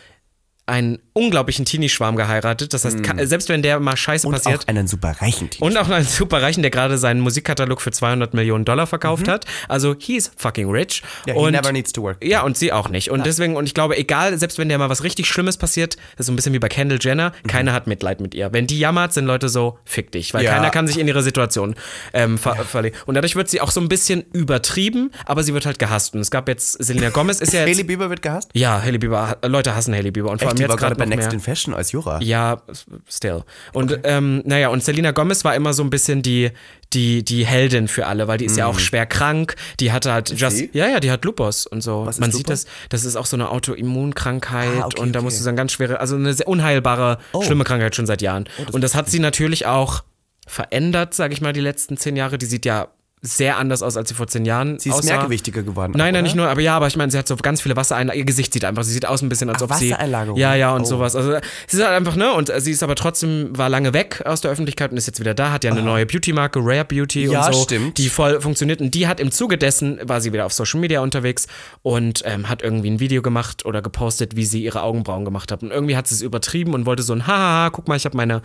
einen 0.68 0.98
unglaublichen 1.14 1.64
Teenie-Schwarm 1.64 2.16
geheiratet. 2.16 2.74
Das 2.74 2.86
heißt, 2.86 3.04
ka- 3.04 3.24
selbst 3.26 3.50
wenn 3.50 3.62
der 3.62 3.80
mal 3.80 3.96
Scheiße 3.96 4.28
Und 4.28 4.34
passiert. 4.34 4.64
auch 4.64 4.68
einen 4.68 4.88
super 4.88 5.12
reichen. 5.22 5.50
Und 5.60 5.78
auch 5.78 5.88
einen 5.90 6.06
Superreichen, 6.06 6.64
der 6.64 6.72
gerade 6.72 6.98
seinen 6.98 7.20
Musikkatalog 7.22 7.82
für 7.82 7.92
200 7.92 8.34
Millionen 8.34 8.66
Dollar 8.66 8.88
verkauft 8.88 9.28
hat. 9.28 9.46
Also, 9.70 9.96
he's 10.00 10.32
fucking 10.38 10.70
rich. 10.72 11.04
Mhm. 11.04 11.28
Ja, 11.30 11.34
he 11.36 11.40
und, 11.40 11.52
never 11.52 11.72
needs 11.72 11.94
to 11.94 12.02
work. 12.02 12.18
Ja, 12.24 12.42
und 12.42 12.58
sie 12.58 12.72
auch 12.74 12.90
nicht. 12.90 13.12
Und 13.12 13.26
deswegen, 13.28 13.56
und 13.56 13.66
ich 13.68 13.74
glaube, 13.76 13.96
egal, 13.98 14.38
selbst 14.40 14.58
wenn 14.58 14.68
der 14.68 14.80
mal 14.80 14.90
was 14.90 15.04
richtig 15.04 15.28
Schlimmes 15.28 15.58
passiert, 15.58 15.98
das 16.18 16.22
ist 16.22 16.26
so 16.28 16.32
ein 16.34 16.36
bisschen 16.36 16.54
wie 16.54 16.60
bei 16.60 16.68
Kendall 16.68 16.98
Jenner, 17.00 17.32
keiner 17.48 17.72
hat 17.72 17.86
Mitleid 17.86 18.20
mit 18.20 18.34
ihr. 18.34 18.52
Wenn 18.52 18.66
die 18.66 18.80
jammert, 18.80 19.14
sind 19.14 19.26
Leute 19.26 19.50
so, 19.50 19.78
fick 19.86 20.12
dich. 20.12 20.34
Weil 20.34 20.44
Ja. 20.44 20.56
keiner 20.56 20.72
kann 20.72 20.88
sich 20.88 20.98
in 20.98 21.08
ihre 21.08 21.22
Situation 21.22 21.76
ähm, 22.14 22.38
ver 22.40 22.56
verlegen. 22.56 22.96
Und 23.06 23.14
dadurch 23.16 23.36
wird 23.36 23.50
sie 23.50 23.62
auch 23.62 23.70
so 23.72 23.80
ein 23.82 23.88
bisschen 23.88 24.26
übertrieben, 24.34 25.12
aber 25.26 25.44
sie 25.44 25.54
wird 25.54 25.66
halt 25.66 25.78
gehasst. 25.80 26.16
Und 26.16 26.22
es 26.22 26.32
gab 26.32 26.48
jetzt, 26.48 26.84
Selena 26.84 27.10
Gomez 27.12 27.40
ist 27.40 27.54
ja 27.54 27.60
jetzt. 27.66 27.70
Hailey 27.78 27.84
Bieber 27.84 28.10
wird 28.10 28.22
gehasst? 28.22 28.50
ja, 28.54 28.82
Hailey 28.82 28.98
Bieber, 28.98 29.38
Leute 29.46 29.76
hassen 29.76 29.94
Hailey 29.94 30.12
Bieber. 30.12 30.32
Und 30.32 30.40
vor 30.42 30.50
allem 30.50 30.55
die 30.56 30.62
jetzt 30.64 30.70
war 30.70 30.78
gerade 30.78 30.96
bei 30.96 31.06
Next 31.06 31.26
mehr. 31.28 31.34
in 31.34 31.40
Fashion 31.40 31.74
als 31.74 31.92
Jura. 31.92 32.20
Ja, 32.22 32.62
still. 33.08 33.44
Und 33.74 34.00
ähm, 34.04 34.42
naja, 34.46 34.70
und 34.70 34.84
Selena 34.84 35.12
Gomez 35.12 35.44
war 35.46 35.56
immer 35.56 35.74
so 35.74 35.84
ein 35.84 35.90
bisschen 35.90 36.22
die, 36.22 36.52
die, 36.94 37.24
die 37.24 37.46
Heldin 37.46 37.88
für 37.88 38.08
alle, 38.08 38.28
weil 38.28 38.38
die 38.38 38.46
ist 38.46 38.58
ja 38.58 38.66
auch 38.68 38.80
schwer 38.80 39.06
krank. 39.06 39.56
Die 39.80 39.92
hatte 39.92 40.14
halt 40.14 40.30
just, 40.30 40.58
sie? 40.58 40.70
ja, 40.74 40.88
ja, 40.88 41.00
die 41.00 41.12
hat 41.12 41.26
Lupus 41.26 41.66
und 41.68 41.82
so. 41.82 42.04
Man 42.04 42.32
sieht 42.32 42.48
Lupus? 42.48 42.66
das, 42.66 42.66
das 42.90 43.06
ist 43.06 43.16
auch 43.16 43.26
so 43.26 43.36
eine 43.36 43.50
Autoimmunkrankheit 43.50 44.70
Ah, 44.82 44.86
okay, 44.86 45.02
und 45.02 45.14
da 45.14 45.20
okay. 45.20 45.24
musst 45.26 45.40
du 45.40 45.44
sagen, 45.44 45.58
ganz 45.58 45.72
schwere, 45.72 46.00
also 46.00 46.16
eine 46.16 46.34
sehr 46.34 46.48
unheilbare, 46.48 47.18
schlimme 47.44 47.64
Krankheit 47.64 47.96
schon 47.96 48.06
seit 48.06 48.22
Jahren. 48.22 48.46
und 48.72 48.82
das 48.82 48.96
hat 48.96 49.10
sie 49.10 49.20
natürlich 49.20 49.66
auch 49.66 50.04
verändert, 50.48 51.14
sage 51.14 51.34
ich 51.34 51.42
mal, 51.42 51.54
die 51.54 51.60
letzten 51.62 51.98
zehn 51.98 52.16
Jahre. 52.16 52.38
Die 52.38 52.46
sieht 52.46 52.66
ja 52.66 52.88
sehr 53.26 53.58
anders 53.58 53.82
aus, 53.84 53.98
als 53.98 54.10
sie 54.10 54.16
vor 54.16 54.28
zehn 54.28 54.46
Jahren 54.46 54.80
Sie 54.80 54.90
ist 54.90 54.96
aussah. 54.96 55.16
mehrgewichtiger 55.16 55.64
geworden. 55.64 55.94
Nein, 55.96 56.08
nein, 56.08 56.16
oder? 56.16 56.22
nicht 56.24 56.36
nur, 56.36 56.48
aber 56.48 56.62
ja, 56.62 56.76
aber 56.76 56.88
ich 56.88 56.96
meine, 56.96 57.12
sie 57.12 57.18
hat 57.18 57.28
so 57.28 57.36
ganz 57.36 57.62
viele 57.62 57.76
Wassereinlagerungen. 57.76 58.22
Ihr 58.22 58.26
Gesicht 58.26 58.54
sieht 58.54 58.64
einfach, 58.66 58.84
sie 58.84 58.92
sieht 58.94 59.06
aus 59.06 59.22
ein 59.22 59.30
bisschen, 59.30 59.50
als 59.50 59.62
Ach, 59.64 59.70
ob 59.70 59.74
sie. 59.76 59.92
Wassereinlagerung. 59.92 60.38
Ja, 60.40 60.56
ja, 60.56 60.74
und 60.74 60.82
Oh. 60.84 60.86
sowas. 60.86 61.16
Also, 61.16 61.32
sie 61.68 61.78
ist 61.78 61.84
halt 61.84 61.96
einfach, 61.96 62.16
ne, 62.16 62.32
und 62.34 62.52
sie 62.58 62.72
ist 62.72 62.84
aber 62.84 62.96
trotzdem, 62.96 63.58
war 63.58 63.70
lange 63.70 63.94
weg 63.94 64.22
aus 64.26 64.42
der 64.42 64.52
Öffentlichkeit 64.52 64.92
und 64.92 64.98
ist 64.98 65.08
jetzt 65.08 65.20
wieder 65.20 65.34
da, 65.34 65.52
hat 65.52 65.64
ja 65.64 65.72
eine 65.72 65.82
neue 65.82 66.06
Beauty-Marke, 66.06 66.60
Rare 66.62 66.86
Beauty 66.86 67.26
Ja, 67.26 67.48
und 67.48 67.54
so. 67.56 67.64
stimmt. 67.64 67.98
Die 67.98 68.10
voll 68.10 68.40
funktioniert 68.42 68.82
und 68.82 68.94
die 68.94 69.08
hat 69.08 69.20
im 69.20 69.32
Zuge 69.32 69.58
dessen, 69.58 70.00
war 70.04 70.22
sie 70.22 70.32
wieder 70.34 70.46
auf 70.46 70.54
Social 70.54 70.80
Media 70.80 71.02
unterwegs 71.02 71.48
und 71.82 72.22
ähm, 72.26 72.48
hat 72.50 72.62
irgendwie 72.62 72.90
ein 72.92 73.00
Video 73.00 73.22
gemacht 73.22 73.66
oder 73.66 73.82
gepostet, 73.82 74.36
wie 74.36 74.46
sie 74.46 74.64
ihre 74.64 74.82
Augenbrauen 74.84 75.26
gemacht 75.26 75.52
hat. 75.52 75.64
Und 75.64 75.72
irgendwie 75.72 75.98
hat 75.98 76.08
sie 76.08 76.16
es 76.16 76.22
übertrieben 76.22 76.74
und 76.74 76.86
wollte 76.86 77.04
so 77.04 77.14
ein, 77.14 77.26
haha, 77.28 77.70
guck 77.72 77.88
mal, 77.88 77.96
ich 77.98 78.06
habe 78.06 78.16
meine 78.18 78.42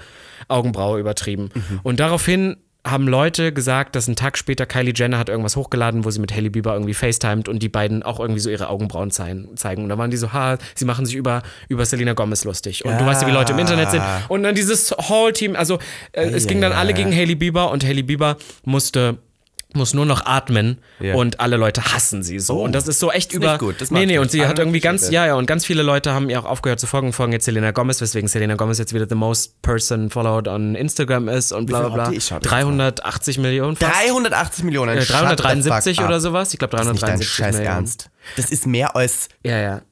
Augenbraue 0.49 0.99
übertrieben. 0.99 1.51
Mhm. 1.55 1.81
Und 1.83 2.01
daraufhin 2.01 2.57
haben 2.87 3.07
Leute 3.07 3.53
gesagt, 3.53 3.95
dass 3.95 4.09
ein 4.09 4.17
Tag 4.17 4.39
später 4.39 4.65
Kylie 4.65 4.95
Jenner 4.95 5.19
hat 5.19 5.29
irgendwas 5.29 5.57
hochgeladen, 5.57 6.05
wo 6.05 6.11
sie 6.11 6.21
mit 6.21 6.33
Hailey 6.35 6.49
Bieber 6.49 6.73
irgendwie 6.73 6.95
FaceTimed 6.95 7.49
und 7.49 7.63
die 7.63 7.69
beiden 7.69 8.03
auch 8.03 8.21
irgendwie 8.21 8.41
so 8.41 8.49
ihre 8.49 8.69
Augenbrauen 8.69 9.11
zeigen. 9.11 9.49
Und 9.55 9.89
da 9.89 9.99
waren 9.99 10.11
die 10.11 10.17
so, 10.17 10.33
ha, 10.33 10.57
sie 10.75 10.85
machen 10.87 11.05
sich 11.05 11.15
über, 11.15 11.43
über 11.69 11.85
Selena 11.85 12.15
Gomez 12.15 12.45
lustig. 12.45 12.85
Und 12.85 12.99
du 12.99 13.05
weißt 13.05 13.23
ja, 13.23 13.29
wie 13.29 13.33
Leute 13.33 13.53
im 13.53 13.59
Internet 13.59 13.91
sind. 13.91 14.03
Und 14.29 14.43
dann 14.43 14.55
dieses 14.55 14.93
Whole-Team, 14.93 15.57
also 15.57 15.79
äh, 16.13 16.25
es 16.31 16.47
ging 16.47 16.61
dann 16.61 16.73
alle 16.73 16.95
gegen 16.95 17.13
Hailey 17.13 17.35
Bieber 17.35 17.71
und 17.71 17.85
Hailey 17.85 18.03
Bieber 18.03 18.37
musste 18.65 19.19
muss 19.75 19.95
nur 19.95 20.07
noch 20.07 20.27
atmen 20.27 20.79
Ja. 20.99 21.15
und 21.15 21.41
alle 21.41 21.57
Leute 21.57 21.83
hassen 21.93 22.23
sie 22.23 22.39
so. 22.41 22.59
Oh. 22.61 22.65
und 22.65 22.73
das 22.73 22.89
ist 22.89 22.99
so 23.01 23.11
echt 23.11 23.31
ist 23.33 23.37
über. 23.37 23.53
nicht 23.53 23.61
gut, 23.61 23.77
nee, 23.91 24.07
nee, 24.07 24.19
und 24.19 24.31
sie 24.31 24.47
hat 24.47 24.59
Ah, 24.59 24.63
irgendwie 24.63 24.81
ganz, 24.81 25.11
ja, 25.11 25.27
ja, 25.27 25.35
und 25.35 25.47
ganz 25.47 25.65
viele 25.67 25.83
Leute 25.83 26.13
haben 26.13 26.29
ihr 26.31 26.41
auch 26.41 26.45
aufgehört 26.45 26.81
zu 26.81 26.87
folgen, 26.87 27.13
folgen 27.13 27.33
jetzt 27.33 27.45
Selena 27.45 27.71
Gomez, 27.71 28.01
weswegen 28.01 28.29
Selena 28.29 28.55
Gomez 28.57 28.79
jetzt 28.79 28.93
wieder 28.95 29.07
the 29.09 29.15
most 29.15 29.61
person 29.63 30.11
followed 30.11 30.49
on 30.49 30.75
Instagram 30.75 31.29
ist 31.29 31.53
und 31.53 31.67
bla 31.67 31.81
bla 31.81 31.89
bla. 31.89 32.09
die? 32.11 32.17
Ich 32.17 32.27
schau 32.27 32.39
das 32.39 32.51
380 32.51 33.39
Millionen 33.39 33.77
fast. 33.77 33.93
380 33.95 34.65
Millionen. 34.65 34.97
Äh, 34.99 35.03
shut 35.03 35.09
the 35.09 35.13
fuck 35.27 35.37
373 35.37 35.99
up. 36.01 36.07
oder 36.07 36.21
sowas. 36.21 36.53
Ich 36.53 36.59
glaube 36.59 36.77
Das 36.77 36.87
ist 36.87 36.93
nicht 36.93 37.03
dein 37.03 37.19
373 37.19 37.29
Scheiß 37.35 37.57
Millionen. 37.57 37.77
Ernst. 37.77 38.11
Das 38.37 38.51
ist 38.51 38.67
mehr 38.67 38.97
als 38.97 39.29
Ja, 39.43 39.59
ja. 39.59 39.83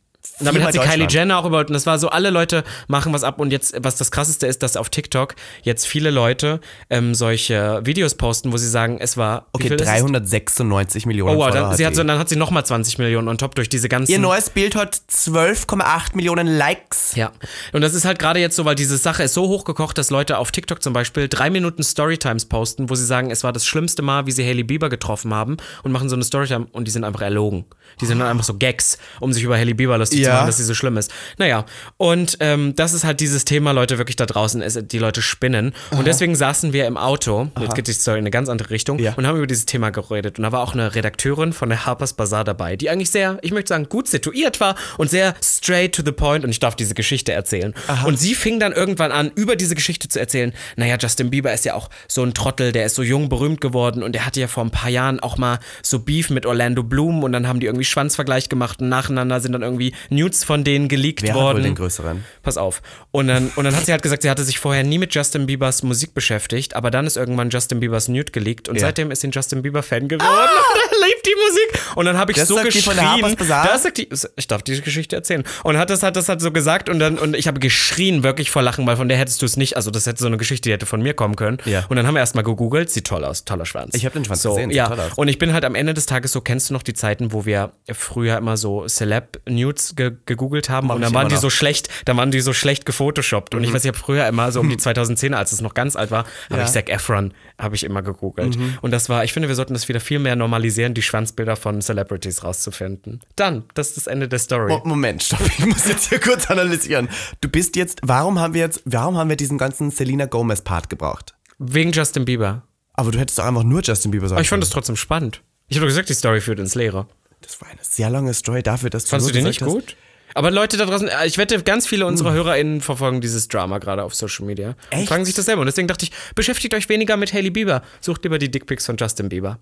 Und 0.41 0.47
damit 0.47 0.63
hat 0.63 0.73
sie 0.73 0.79
Kylie. 0.79 1.07
Jenner 1.09 1.39
auch 1.39 1.45
überholt. 1.45 1.69
Und 1.69 1.75
das 1.75 1.87
war 1.87 1.99
so, 1.99 2.09
alle 2.09 2.31
Leute 2.31 2.65
machen 2.87 3.13
was 3.13 3.25
ab. 3.25 3.41
Und 3.41 3.51
jetzt, 3.51 3.75
was 3.83 3.97
das 3.97 4.11
krasseste 4.11 4.47
ist, 4.47 4.63
dass 4.63 4.77
auf 4.77 4.89
TikTok 4.91 5.35
jetzt 5.63 5.87
viele 5.87 6.11
Leute 6.11 6.61
ähm, 6.91 7.15
solche 7.15 7.81
Videos 7.85 8.15
posten, 8.15 8.53
wo 8.53 8.57
sie 8.57 8.69
sagen, 8.69 8.99
es 9.01 9.17
war. 9.17 9.47
okay, 9.53 9.69
viel 9.69 9.77
ist 9.77 9.83
es? 9.83 9.89
396 9.89 11.07
Millionen. 11.07 11.37
Oh, 11.37 11.41
wow, 11.41 11.51
dann, 11.51 11.77
sie 11.77 11.87
hat 11.87 11.95
so, 11.95 12.05
dann 12.05 12.19
hat 12.19 12.29
sie 12.29 12.37
nochmal 12.37 12.65
20 12.65 12.99
Millionen 12.99 13.29
on 13.29 13.39
top 13.39 13.55
durch 13.55 13.69
diese 13.69 13.89
ganzen. 13.89 14.13
Ihr 14.13 14.19
neues 14.19 14.51
Bild 14.51 14.77
hat 14.77 14.95
12,8 14.95 16.15
Millionen 16.15 16.47
Likes. 16.47 17.15
Ja. 17.15 17.33
Und 17.73 17.81
das 17.81 17.95
ist 17.95 18.05
halt 18.05 18.19
gerade 18.19 18.41
jetzt 18.41 18.57
so, 18.57 18.65
weil 18.65 18.75
diese 18.75 18.97
Sache 18.97 19.25
ist 19.25 19.35
so 19.35 19.49
hochgekocht, 19.49 19.99
dass 19.99 20.11
Leute 20.11 20.39
auf 20.39 20.53
TikTok 20.53 20.83
zum 20.83 20.93
Beispiel 20.93 21.29
drei 21.29 21.51
Minuten 21.51 21.83
Storytimes 21.83 22.47
posten, 22.47 22.91
wo 22.91 22.95
sie 22.95 23.07
sagen, 23.07 23.31
es 23.31 23.45
war 23.45 23.53
das 23.53 23.67
schlimmste 23.67 24.03
Mal, 24.03 24.27
wie 24.27 24.33
sie 24.33 24.45
Hailey 24.45 24.65
Bieber 24.65 24.89
getroffen 24.89 25.35
haben 25.35 25.57
und 25.83 25.93
machen 25.93 26.09
so 26.09 26.15
eine 26.15 26.25
Storytime 26.25 26.67
und 26.73 26.87
die 26.87 26.91
sind 26.91 27.05
einfach 27.05 27.23
erlogen. 27.23 27.65
Die 28.01 28.07
sind 28.07 28.19
dann 28.19 28.29
einfach 28.29 28.45
so 28.45 28.55
Gags, 28.55 28.99
um 29.21 29.33
sich 29.33 29.43
über 29.43 29.57
Hailey 29.57 29.75
Bieber 29.75 29.99
lustig 29.99 30.25
zu 30.25 30.28
Ja. 30.29 30.35
machen, 30.35 30.47
dass 30.47 30.57
sie 30.59 30.65
so 30.65 30.75
schlimm 30.75 30.97
ist. 30.97 31.11
Naja, 31.39 31.65
und 31.97 32.37
ähm, 32.41 32.75
das 32.77 32.93
ist 32.93 33.05
halt 33.05 33.21
dieses 33.21 33.45
Thema, 33.45 33.73
Leute, 33.73 33.99
wirklich 33.99 34.17
da 34.17 34.27
draußen, 34.27 34.63
ist, 34.63 34.93
die 34.93 34.99
Leute 34.99 35.23
spinnen. 35.23 35.73
Und 35.91 36.07
deswegen 36.07 36.35
saßen 36.37 36.73
wir 36.73 36.87
im 36.87 36.97
Auto, 36.97 37.51
jetzt 37.61 37.75
geht 37.75 37.89
die 37.89 37.93
Story 37.93 38.19
in 38.19 38.23
eine 38.23 38.31
ganz 38.31 38.49
andere 38.49 38.71
Richtung, 38.71 38.99
Ja. 38.99 39.15
und 39.17 39.27
haben 39.27 39.37
über 39.37 39.47
dieses 39.47 39.67
Thema 39.67 39.91
geredet. 39.91 40.39
Und 40.39 40.45
da 40.45 40.53
war 40.53 40.61
auch 40.63 40.75
eine 40.75 40.95
Redakteurin 40.95 41.53
von 41.53 41.69
der 41.69 41.87
Harper's 41.87 42.13
Bazaar 42.13 42.45
dabei, 42.45 42.77
die 42.77 42.91
eigentlich 42.91 43.11
sehr, 43.11 43.39
ich 43.43 43.53
möchte 43.53 43.69
sagen, 43.69 43.89
gut 43.89 44.09
situiert 44.09 44.61
war 44.61 44.75
und 44.97 45.11
sehr 45.11 45.35
straight 45.43 45.95
to 45.95 46.03
the 46.05 46.13
point 46.13 46.45
und 46.45 46.51
ich 46.51 46.61
darf 46.61 46.77
diese 46.77 46.95
Geschichte 46.95 47.33
erzählen. 47.33 47.75
Und 48.05 48.19
sie 48.19 48.35
fing 48.35 48.61
dann 48.61 48.73
irgendwann 48.73 49.13
an, 49.13 49.31
über 49.35 49.57
diese 49.57 49.75
Geschichte 49.75 50.09
zu 50.09 50.19
erzählen, 50.21 50.53
naja, 50.77 50.97
Justin 51.01 51.31
Bieber 51.31 51.53
ist 51.53 51.65
ja 51.65 51.75
auch 51.75 51.91
so 52.07 52.23
ein 52.23 52.35
Trottel, 52.35 52.73
der 52.73 52.87
ist 52.87 52.95
so 52.95 53.03
jung 53.03 53.29
berühmt 53.29 53.61
geworden 53.61 54.03
und 54.03 54.13
der 54.13 54.27
hatte 54.27 54.41
ja 54.41 54.47
vor 54.49 54.65
ein 54.65 54.71
paar 54.71 54.91
Jahren 54.91 55.21
auch 55.21 55.37
mal 55.39 55.59
so 55.83 55.99
Beef 56.01 56.31
mit 56.31 56.47
Orlando 56.47 56.83
Bloom 56.83 57.23
und 57.25 57.33
dann 57.33 57.47
haben 57.49 57.61
die 57.61 57.67
irgendwie 57.67 57.85
Schwanzvergleich 57.85 58.49
gemacht 58.49 58.81
und 58.81 58.89
nacheinander 58.89 59.41
sind 59.41 59.53
dann 59.53 59.63
irgendwie 59.63 59.95
Nudes 60.19 60.45
von 60.45 60.65
denen 60.65 60.89
geleakt 60.89 61.23
Wer 61.23 61.31
hat 61.31 61.37
wohl 61.37 61.43
worden. 61.45 61.63
den 61.63 61.75
größeren? 61.75 62.25
Pass 62.43 62.57
auf. 62.57 62.83
Und 63.11 63.29
dann, 63.29 63.51
und 63.57 63.65
dann 63.65 63.75
hat 63.77 63.87
sie 63.87 63.93
halt 63.93 64.03
gesagt, 64.03 64.23
sie 64.23 64.31
hatte 64.31 64.45
sich 64.45 64.59
vorher 64.59 64.85
nie 64.85 64.99
mit 64.99 65.15
Justin 65.15 65.47
Biebers 65.47 65.83
Musik 65.83 66.15
beschäftigt, 66.15 66.75
aber 66.75 66.91
dann 66.91 67.07
ist 67.07 67.17
irgendwann 67.17 67.51
Justin 67.51 67.81
Biebers 67.81 68.09
Nude 68.09 68.33
geleakt 68.33 68.69
und 68.69 68.77
Ja. 68.77 68.83
seitdem 68.83 69.11
ist 69.11 69.21
sie 69.23 69.29
ein 69.29 69.33
Justin 69.33 69.63
Bieber-Fan 69.63 70.09
geworden. 70.09 70.29
Und 70.31 70.78
liebt 71.19 71.27
die 71.27 71.35
Musik. 71.47 71.97
Und 71.97 72.05
dann 72.07 72.17
habe 72.19 72.33
ich 72.33 72.39
Das 72.39 72.49
so 72.49 72.57
geschrien. 72.57 73.37
Das 73.49 73.83
sagt 73.83 73.99
die, 73.99 74.09
ich 74.37 74.47
darf 74.49 74.63
diese 74.63 74.83
Geschichte 74.83 75.17
erzählen. 75.17 75.45
Und 75.65 75.77
hat 75.79 75.91
das, 75.91 76.03
hat 76.03 76.17
das 76.17 76.29
halt 76.29 76.41
so 76.41 76.51
gesagt 76.51 76.89
und 76.89 76.99
dann, 76.99 77.19
und 77.19 77.35
ich 77.37 77.47
habe 77.49 77.61
geschrien, 77.61 78.23
wirklich 78.23 78.51
vor 78.51 78.63
Lachen, 78.63 78.87
weil 78.87 78.97
von 78.97 79.09
der 79.09 79.19
hättest 79.19 79.43
du 79.43 79.47
es 79.47 79.57
nicht, 79.57 79.77
also 79.77 79.91
das 79.91 80.07
hätte 80.07 80.21
so 80.21 80.27
eine 80.27 80.37
Geschichte, 80.37 80.69
die 80.69 80.73
hätte 80.73 80.87
von 80.87 81.03
mir 81.03 81.15
kommen 81.15 81.37
können. 81.37 81.59
Ja. 81.65 81.85
Und 81.89 81.97
dann 81.97 82.07
haben 82.07 82.15
wir 82.15 82.21
erstmal 82.21 82.45
gegoogelt, 82.45 82.91
sieht 82.91 83.07
toll 83.07 83.25
aus, 83.25 83.45
toller 83.45 83.67
Schwanz. 83.67 83.95
Ich 83.95 84.07
hab 84.07 84.13
den 84.13 84.25
Schwanz 84.25 84.43
so, 84.43 84.51
gesehen, 84.51 84.71
ja. 84.71 84.93
Und 85.17 85.29
ich 85.29 85.39
bin 85.39 85.53
halt 85.53 85.65
am 85.65 85.75
Ende 85.75 85.95
des 85.95 86.07
Tages 86.07 86.33
so, 86.33 86.41
kennst 86.41 86.71
du 86.71 86.75
noch 86.75 86.83
die 86.83 86.95
Zeiten, 86.95 87.33
wo 87.33 87.45
wir 87.47 87.73
früher 87.93 88.37
immer 88.37 88.57
so 88.57 88.87
Celeb-Nudes 88.87 89.97
ge 89.97 90.13
gegoogelt 90.27 90.69
haben 90.71 90.91
und 90.91 91.01
dann 91.01 91.15
waren 91.15 91.29
die 91.29 91.35
noch. 91.35 91.41
Mhm. 91.41 91.43
so 91.43 91.51
schlecht, 91.51 91.89
dann 92.05 92.17
waren 92.17 92.31
die 92.31 92.41
so 92.41 92.53
schlecht 92.53 92.87
gefotoshoppt. 92.87 93.55
Und 93.55 93.65
ich 93.65 93.73
weiß, 93.73 93.85
ich 93.85 93.89
habe 93.89 93.99
früher 93.99 94.27
immer 94.27 94.53
so 94.53 94.61
um 94.61 94.69
die 94.69 94.77
2010er, 94.79 95.35
als 95.35 95.53
es 95.53 95.61
noch 95.61 95.75
ganz 95.75 95.97
alt 95.97 96.11
war, 96.11 96.25
habe 96.51 96.61
Ja. 96.61 96.65
ich 96.65 96.71
Zac 96.71 96.89
Efron, 96.91 97.33
habe 97.59 97.75
ich 97.75 97.85
immer 97.85 98.03
gegoogelt. 98.03 98.57
Mhm. 98.57 98.79
Und 98.81 98.91
das 98.91 99.09
war, 99.09 99.25
ich 99.25 99.33
finde, 99.33 99.49
wir 99.49 99.55
sollten 99.55 99.75
das 99.75 99.89
wieder 99.89 100.01
viel 100.01 100.19
mehr 100.19 100.37
normalisieren, 100.37 100.95
die 100.95 101.03
Schwanzbilder 101.19 101.57
von 101.57 101.81
Celebrities 101.83 102.45
rauszufinden. 102.45 103.21
Dann, 103.35 103.65
das 103.75 103.89
ist 103.89 103.97
das 103.97 104.07
Ende 104.07 104.29
der 104.29 104.39
Story. 104.39 104.69
Mo- 104.73 104.83
Moment, 104.85 105.23
stopp, 105.25 105.41
ich 105.59 105.67
muss 105.67 105.89
jetzt 105.89 106.09
hier 106.11 106.21
kurz 106.21 106.49
analysieren. 106.49 107.09
Du 107.41 107.49
bist 107.49 107.75
jetzt, 107.77 107.99
warum 108.05 108.39
haben 108.39 108.55
wir 108.55 108.61
jetzt, 108.61 108.83
warum 108.85 109.17
haben 109.17 109.29
wir 109.29 109.37
diesen 109.37 109.59
ganzen 109.59 109.91
Selena 109.91 110.27
Gomez 110.27 110.61
Part 110.63 110.89
gebraucht? 110.89 111.35
Wegen 111.59 111.91
Justin 111.91 112.25
Bieber. 112.25 112.63
Aber 112.93 113.11
du 113.11 113.19
hättest 113.19 113.39
doch 113.41 113.45
einfach 113.45 113.65
nur 113.65 113.83
Justin 113.83 114.13
Bieber 114.13 114.29
sagen 114.29 114.37
Aber 114.37 114.43
ich 114.43 114.49
fand 114.49 114.61
können. 114.61 114.69
das 114.69 114.71
trotzdem 114.71 114.97
spannend. 114.97 115.43
Ich 115.67 115.77
habe 115.77 115.87
doch 115.87 115.91
gesagt, 115.91 116.09
die 116.09 116.15
Story 116.15 116.41
führt 116.41 116.61
ins 116.61 116.75
Leere. 116.77 117.07
Das 117.41 117.61
war 117.61 117.69
eine 117.69 117.81
sehr 117.83 118.11
lange 118.11 118.33
Story 118.35 118.63
dafür, 118.63 118.91
dass 118.91 119.05
du 119.05 119.11
Fandst 119.11 119.27
nur 119.27 119.33
du 119.33 119.39
die 119.41 119.45
nicht 119.45 119.61
hast- 119.61 119.69
gut? 119.69 119.97
Aber 120.35 120.51
Leute 120.53 120.77
da 120.77 120.85
draußen, 120.85 121.09
äh, 121.09 121.27
ich 121.27 121.37
wette, 121.39 121.61
ganz 121.65 121.87
viele 121.87 122.07
unserer 122.07 122.33
HörerInnen 122.33 122.81
verfolgen 122.81 123.21
dieses 123.21 123.49
Drama 123.49 123.79
gerade 123.79 124.05
auf 124.05 124.15
Social 124.15 124.45
Media. 124.47 124.69
Und 124.69 124.77
Echt? 124.99 125.09
fragen 125.09 125.25
sich 125.25 125.35
das 125.35 125.47
selber. 125.47 125.63
Und 125.63 125.67
deswegen 125.67 125.89
dachte 125.89 126.05
ich, 126.05 126.13
beschäftigt 126.37 126.75
euch 126.75 126.89
weniger 126.89 127.17
mit 127.17 127.33
Hailey 127.33 127.51
Bieber. 127.51 127.83
Sucht 128.01 128.23
lieber 128.25 128.39
die 128.39 128.51
Dickpics 128.51 128.87
von 128.87 128.97
Justin 128.97 129.29
Bieber. 129.31 129.59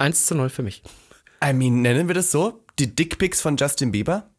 1 0.00 0.26
zu 0.26 0.34
0 0.34 0.48
für 0.48 0.62
mich. 0.62 0.82
I 1.44 1.52
mean, 1.52 1.82
nennen 1.82 2.08
wir 2.08 2.14
das 2.14 2.30
so? 2.30 2.64
Die 2.78 2.94
Dickpics 2.94 3.40
von 3.40 3.56
Justin 3.56 3.92
Bieber? 3.92 4.30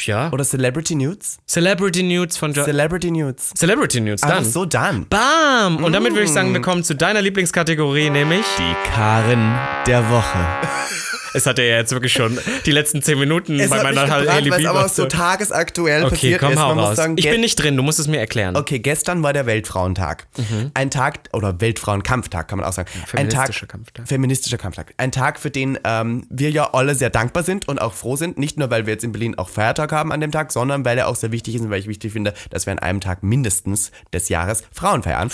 Ja. 0.00 0.32
Oder 0.32 0.44
Celebrity 0.44 0.96
Nudes? 0.96 1.38
Celebrity 1.46 2.02
Nudes 2.02 2.36
von 2.36 2.52
jo 2.52 2.64
Celebrity 2.64 3.12
Nudes. 3.12 3.50
Celebrity 3.54 4.00
Nudes, 4.00 4.22
dann. 4.22 4.38
Ach 4.40 4.44
so, 4.44 4.64
dann. 4.64 5.06
Bam! 5.08 5.84
Und 5.84 5.92
damit 5.92 6.12
würde 6.12 6.24
ich 6.24 6.32
sagen, 6.32 6.52
wir 6.52 6.60
kommen 6.60 6.82
zu 6.82 6.94
deiner 6.94 7.22
Lieblingskategorie, 7.22 8.10
nämlich. 8.10 8.44
Die 8.58 8.90
Karin 8.90 9.54
der 9.86 10.10
Woche. 10.10 10.38
Es 11.34 11.46
hat 11.46 11.58
ja 11.58 11.64
jetzt 11.64 11.92
wirklich 11.92 12.12
schon 12.12 12.38
die 12.64 12.70
letzten 12.70 13.02
zehn 13.02 13.18
Minuten 13.18 13.58
Es 13.58 13.70
bei 13.70 13.82
meiner 13.82 14.08
Hailey 14.08 14.50
weil 14.50 14.60
es 14.60 14.66
aber 14.66 14.88
so 14.88 15.06
tagesaktuell 15.06 16.04
okay, 16.04 16.10
passiert 16.10 16.40
komm, 16.40 16.52
ist. 16.52 16.58
Man 16.58 16.78
raus. 16.78 16.96
sagen, 16.96 17.16
ich 17.18 17.28
bin 17.28 17.40
nicht 17.40 17.56
drin, 17.56 17.76
du 17.76 17.82
musst 17.82 17.98
es 17.98 18.06
mir 18.06 18.18
erklären. 18.18 18.56
Okay, 18.56 18.78
gestern 18.78 19.22
war 19.22 19.32
der 19.32 19.46
Weltfrauentag. 19.46 20.26
Ein 20.74 20.90
Tag, 20.90 21.28
oder 21.32 21.60
Weltfrauenkampftag 21.60 22.48
kann 22.48 22.60
man 22.60 22.68
auch 22.68 22.72
sagen. 22.72 22.88
Ein 23.12 23.28
Tag, 23.28 23.46
Feministischer 23.46 23.66
Kampftag. 23.66 24.08
Feministischer 24.08 24.58
Kampftag. 24.58 24.94
Ein 24.96 25.12
Tag, 25.12 25.38
für 25.38 25.50
den 25.50 25.78
ähm, 25.84 26.26
wir 26.30 26.50
ja 26.50 26.72
alle 26.72 26.94
sehr 26.94 27.10
dankbar 27.10 27.42
sind 27.42 27.68
und 27.68 27.80
auch 27.80 27.94
froh 27.94 28.16
sind. 28.16 28.38
Nicht 28.38 28.58
nur, 28.58 28.70
weil 28.70 28.86
wir 28.86 28.92
jetzt 28.92 29.04
in 29.04 29.12
Berlin 29.12 29.36
auch 29.36 29.48
Feiertag 29.48 29.92
haben 29.92 30.12
an 30.12 30.20
dem 30.20 30.32
Tag, 30.32 30.52
sondern 30.52 30.84
weil 30.84 30.98
er 30.98 31.08
auch 31.08 31.16
sehr 31.16 31.32
wichtig 31.32 31.56
ist 31.56 31.62
und 31.62 31.70
weil 31.70 31.80
ich 31.80 31.88
wichtig 31.88 32.12
finde, 32.12 32.34
dass 32.50 32.66
wir 32.66 32.72
an 32.72 32.78
einem 32.78 33.00
Tag 33.00 33.22
mindestens 33.22 33.90
des 34.12 34.28
Jahres 34.28 34.64
Frauen 34.72 35.02
feiern. 35.02 35.30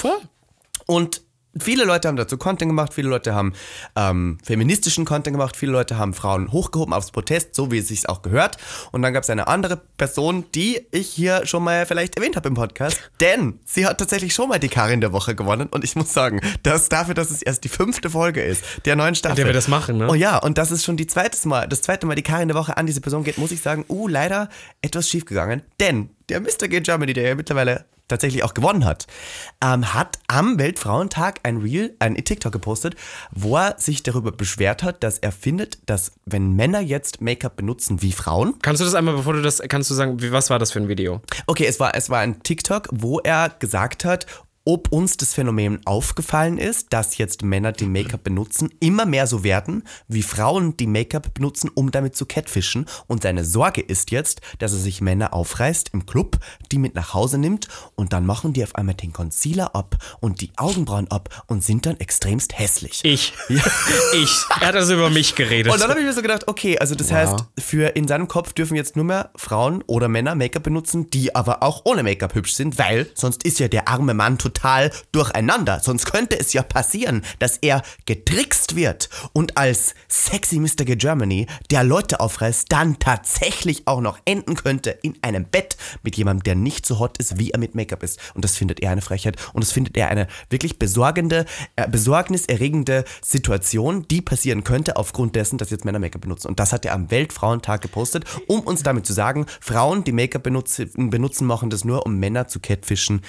Und 0.87 1.23
viele 1.59 1.85
Leute 1.85 2.09
haben 2.09 2.17
dazu 2.17 2.39
Content 2.39 2.71
gemacht, 2.71 2.95
viele 2.95 3.09
Leute 3.09 3.35
haben 3.35 3.53
ähm, 3.97 4.39
feministischen 4.45 5.05
Content 5.05 5.35
gemacht, 5.35 5.57
viele 5.57 5.73
Leute 5.73 5.99
haben 5.99 6.15
Frauen 6.15 6.53
hochgehoben 6.53 6.95
aufs 6.95 7.11
Protest, 7.11 7.55
so 7.55 7.71
wie 7.71 7.79
es 7.79 7.89
sich 7.89 8.09
auch 8.09 8.23
gehört. 8.23 8.57
Und 8.93 9.03
dann 9.03 9.13
gab 9.13 9.25
es 9.25 9.31
eine 9.31 9.49
andere 9.49 9.81
Person, 9.97 10.45
die 10.55 10.87
ich 10.91 11.09
hier 11.09 11.47
schon 11.47 11.65
mal 11.65 11.87
vielleicht 11.87 12.17
erwähnt 12.17 12.37
habe 12.37 12.49
im 12.49 12.55
Podcast, 12.55 13.11
denn 13.21 13.59
sie 13.65 13.87
hat 13.87 13.99
tatsächlich 13.99 14.35
schon 14.35 14.49
mal 14.49 14.59
die 14.59 14.69
Karin 14.69 15.01
der 15.01 15.13
Woche 15.13 15.35
gewonnen. 15.35 15.69
Und 15.71 15.85
ich 15.85 15.97
muss 15.97 16.13
sagen, 16.13 16.41
das 16.63 16.89
dafür, 16.89 17.15
dass 17.15 17.31
es 17.31 17.43
erst 17.43 17.65
die 17.65 17.69
fünfte 17.69 18.11
Folge 18.11 18.43
ist 18.43 18.65
der 18.85 18.97
neuen 18.97 19.15
Staffel. 19.15 19.37
der 19.37 19.47
wir 19.47 19.53
das 19.53 19.69
machen, 19.69 19.99
ne? 19.99 20.09
Oh 20.09 20.15
ja, 20.15 20.39
und 20.39 20.59
das 20.59 20.71
ist 20.71 20.85
schon 20.85 20.97
die 20.97 21.07
zweites 21.07 21.45
Mal, 21.45 21.69
das 21.69 21.83
zweite 21.83 22.07
Mal 22.07 22.15
die 22.15 22.23
Karin 22.23 22.49
der 22.49 22.57
Woche 22.57 22.77
an 22.77 22.87
diese 22.87 23.01
Person 23.01 23.25
geht, 23.25 23.39
muss 23.39 23.51
ich 23.51 23.61
sagen, 23.61 23.85
uh, 23.89 24.09
leider 24.09 24.49
etwas 24.83 25.09
schiefgegangen. 25.09 25.63
Denn 25.81 26.11
der 26.29 26.41
Mr. 26.41 26.69
Gay 26.69 26.81
Germany, 26.81 27.13
der 27.13 27.29
ja 27.29 27.35
mittlerweile 27.35 27.85
tatsächlich 28.11 28.45
auch 28.45 28.55
gewonnen 28.55 28.85
hat, 28.85 29.07
ähm, 29.63 29.95
hat 29.95 30.19
am 30.29 30.59
Weltfrauentag 30.59 31.41
ein 31.43 31.59
Reel, 31.59 31.95
ein 31.99 32.17
TikTok 32.17 32.53
gepostet, 32.53 32.95
wo 33.31 33.57
er 33.57 33.77
sich 33.79 34.03
darüber 34.03 34.33
beschwert 34.33 34.83
hat, 34.83 35.03
dass 35.03 35.19
er 35.19 35.33
findet, 35.33 35.79
dass 35.87 36.13
wenn 36.27 36.55
Männer 36.55 36.81
jetzt 36.81 37.21
Make-up 37.21 37.57
benutzen 37.57 38.03
wie 38.03 38.13
Frauen, 38.13 38.55
Kannst 38.63 38.81
du 38.81 38.85
das 38.85 38.95
einmal, 38.95 39.15
bevor 39.15 39.33
du 39.33 39.43
das, 39.43 39.63
kannst 39.69 39.91
du 39.91 39.95
sagen, 39.95 40.21
wie, 40.21 40.33
was 40.33 40.51
war 40.51 40.59
das 40.59 40.73
für 40.73 40.81
ein 40.81 40.89
Video? 40.89 41.21
Okay, 41.47 41.67
es 41.67 41.81
war, 41.81 41.95
es 41.95 42.11
war 42.11 42.21
ein 42.21 42.43
TikTok, 42.43 42.89
wo 42.93 43.21
er 43.21 43.49
gesagt 43.59 44.05
hat, 44.05 44.27
ob 44.65 44.93
uns 44.93 45.17
das 45.17 45.33
Phänomen 45.33 45.81
aufgefallen 45.87 46.59
ist, 46.59 46.93
dass 46.93 47.17
jetzt 47.17 47.43
Männer, 47.43 47.73
die 47.73 47.87
Make-up 47.87 48.23
benutzen, 48.23 48.71
immer 48.79 49.07
mehr 49.07 49.27
so 49.27 49.43
werden, 49.43 49.85
wie 50.07 50.23
Frauen, 50.23 50.77
die 50.77 50.87
Make-up 50.87 51.33
benutzen, 51.33 51.71
um 51.75 51.91
damit 51.91 52.15
zu 52.15 52.27
catfischen. 52.27 52.85
Und 53.07 53.23
seine 53.23 53.45
Sorge 53.45 53.81
ist 53.81 54.11
jetzt, 54.11 54.43
dass 54.59 54.73
er 54.73 54.79
sich 54.79 55.01
Männer 55.01 55.33
aufreißt 55.33 55.91
im 55.95 56.05
Club, 56.05 56.39
die 56.71 56.79
mit 56.79 56.95
nach 56.95 57.15
Hause 57.15 57.39
nimmt 57.39 57.69
und 57.95 58.13
dann 58.13 58.27
machen 58.27 58.53
die 58.53 58.63
auf 58.63 58.75
einmal 58.75 58.95
den 58.95 59.13
Concealer 59.13 59.75
ab 59.75 59.97
und 60.21 60.43
die 60.43 60.53
Augenbrauen 60.57 61.11
ab 61.11 61.45
und 61.47 61.65
sind 61.65 61.87
dann 61.87 61.99
extremst 61.99 62.59
hässlich. 62.59 63.01
Ich. 63.03 63.33
Ich. 64.13 64.45
Er 64.61 64.69
hat 64.69 64.75
also 64.75 64.95
über 64.95 65.09
mich 65.11 65.35
geredet. 65.35 65.73
Und 65.73 65.81
dann 65.81 65.89
habe 65.89 66.01
ich 66.01 66.07
mir 66.07 66.13
so 66.13 66.23
gedacht, 66.23 66.49
okay, 66.49 66.79
also 66.79 66.95
das 66.95 67.13
heißt, 67.13 67.45
für 67.59 67.89
in 67.97 68.09
seinem 68.09 68.29
Kopf 68.29 68.53
dürfen 68.53 68.75
jetzt 68.75 68.97
nur 68.97 69.05
mehr 69.05 69.31
Frauen 69.37 69.83
oder 69.87 70.09
Männer 70.09 70.35
Make-up 70.35 70.65
benutzen, 70.65 71.09
die 71.11 71.35
aber 71.35 71.63
auch 71.63 71.83
ohne 71.85 72.03
Make-up 72.03 72.35
hübsch 72.35 72.55
sind, 72.55 72.79
weil 72.79 73.09
sonst 73.15 73.45
ist 73.45 73.61
ja 73.61 73.69
der 73.69 73.89
arme 73.89 74.15
Mann 74.15 74.39
total 74.39 74.50
durcheinander. 75.13 75.81
Sonst 75.81 76.07
könnte 76.07 76.39
es 76.39 76.53
ja 76.53 76.63
passieren, 76.63 77.23
dass 77.39 77.59
er 77.59 77.83
getrickst 78.07 78.77
wird 78.77 79.09
und 79.33 79.57
als 79.57 79.95
sexy 80.09 80.59
Mr. 80.59 80.85
Germany, 80.85 81.47
der 81.71 81.85
Leute 81.85 82.21
aufreißt, 82.21 82.67
dann 82.71 82.99
tatsächlich 82.99 83.87
auch 83.87 84.01
noch 84.01 84.19
enden 84.25 84.55
könnte 84.55 84.91
in 84.91 85.17
einem 85.23 85.45
Bett 85.45 85.77
mit 86.03 86.17
jemandem, 86.17 86.45
der 86.45 86.55
nicht 86.55 86.87
so 86.87 86.99
hot 86.99 87.19
ist, 87.19 87.39
wie 87.39 87.51
er 87.51 87.59
mit 87.59 87.75
Make-up 87.75 88.03
ist. 88.03 88.19
Und 88.35 88.45
das 88.45 88.57
findet 88.57 88.81
er 88.81 88.91
eine 88.91 89.03
Frechheit 89.03 89.37
und 89.53 89.65
das 89.65 89.73
findet 89.73 89.97
er 89.97 90.09
eine 90.09 90.27
wirklich 90.49 90.79
besorgende, 90.79 91.47
äh, 91.77 91.89
besorgniserregende 91.89 93.05
Situation, 93.23 94.07
die 94.09 94.21
passieren 94.21 94.65
könnte 94.65 94.97
aufgrund 94.97 95.37
dessen, 95.37 95.59
dass 95.59 95.71
jetzt 95.71 95.85
Männer 95.85 95.99
Make-up 95.99 96.23
benutzen. 96.23 96.49
Und 96.49 96.61
das 96.61 96.73
hat 96.73 96.85
er 96.85 96.95
am 96.95 97.11
Weltfrauentag 97.11 97.81
gepostet, 97.81 98.25
um 98.47 98.61
uns 98.61 98.83
damit 98.83 99.07
zu 99.07 99.13
sagen, 99.13 99.47
Frauen, 99.61 100.05
die 100.05 100.13
Make-up 100.13 100.43
benutzen, 100.43 101.11
benutzen, 101.11 101.47
machen 101.47 101.71
das 101.71 101.85
nur, 101.85 102.07
um 102.07 102.19
Männer 102.19 102.49
zu 102.49 102.61
catfischen, 102.61 103.23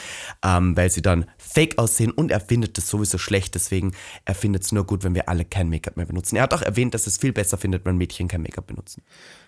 ähm, 0.44 0.76
weil 0.76 0.90
sie 0.90 1.02
dann 1.02 1.11
dann 1.12 1.26
fake 1.54 1.78
aussehen 1.78 2.12
und 2.12 2.32
er 2.32 2.40
findet 2.40 2.78
das 2.78 2.88
sowieso 2.88 3.18
schlecht, 3.18 3.56
deswegen 3.56 3.94
er 4.26 4.36
findet 4.36 4.64
es 4.64 4.72
nur 4.72 4.86
gut, 4.86 5.04
wenn 5.04 5.16
wir 5.16 5.30
alle 5.30 5.46
kein 5.46 5.70
Make-up 5.70 5.98
mehr 5.98 6.06
benutzen. 6.06 6.36
Er 6.38 6.44
hat 6.44 6.54
auch 6.54 6.62
erwähnt, 6.62 6.94
dass 6.94 7.08
es 7.08 7.18
viel 7.18 7.34
besser 7.34 7.58
findet, 7.58 7.86
wenn 7.86 7.98
Mädchen 7.98 8.28
kein 8.28 8.42
Make-up 8.42 8.68
benutzen. 8.68 9.04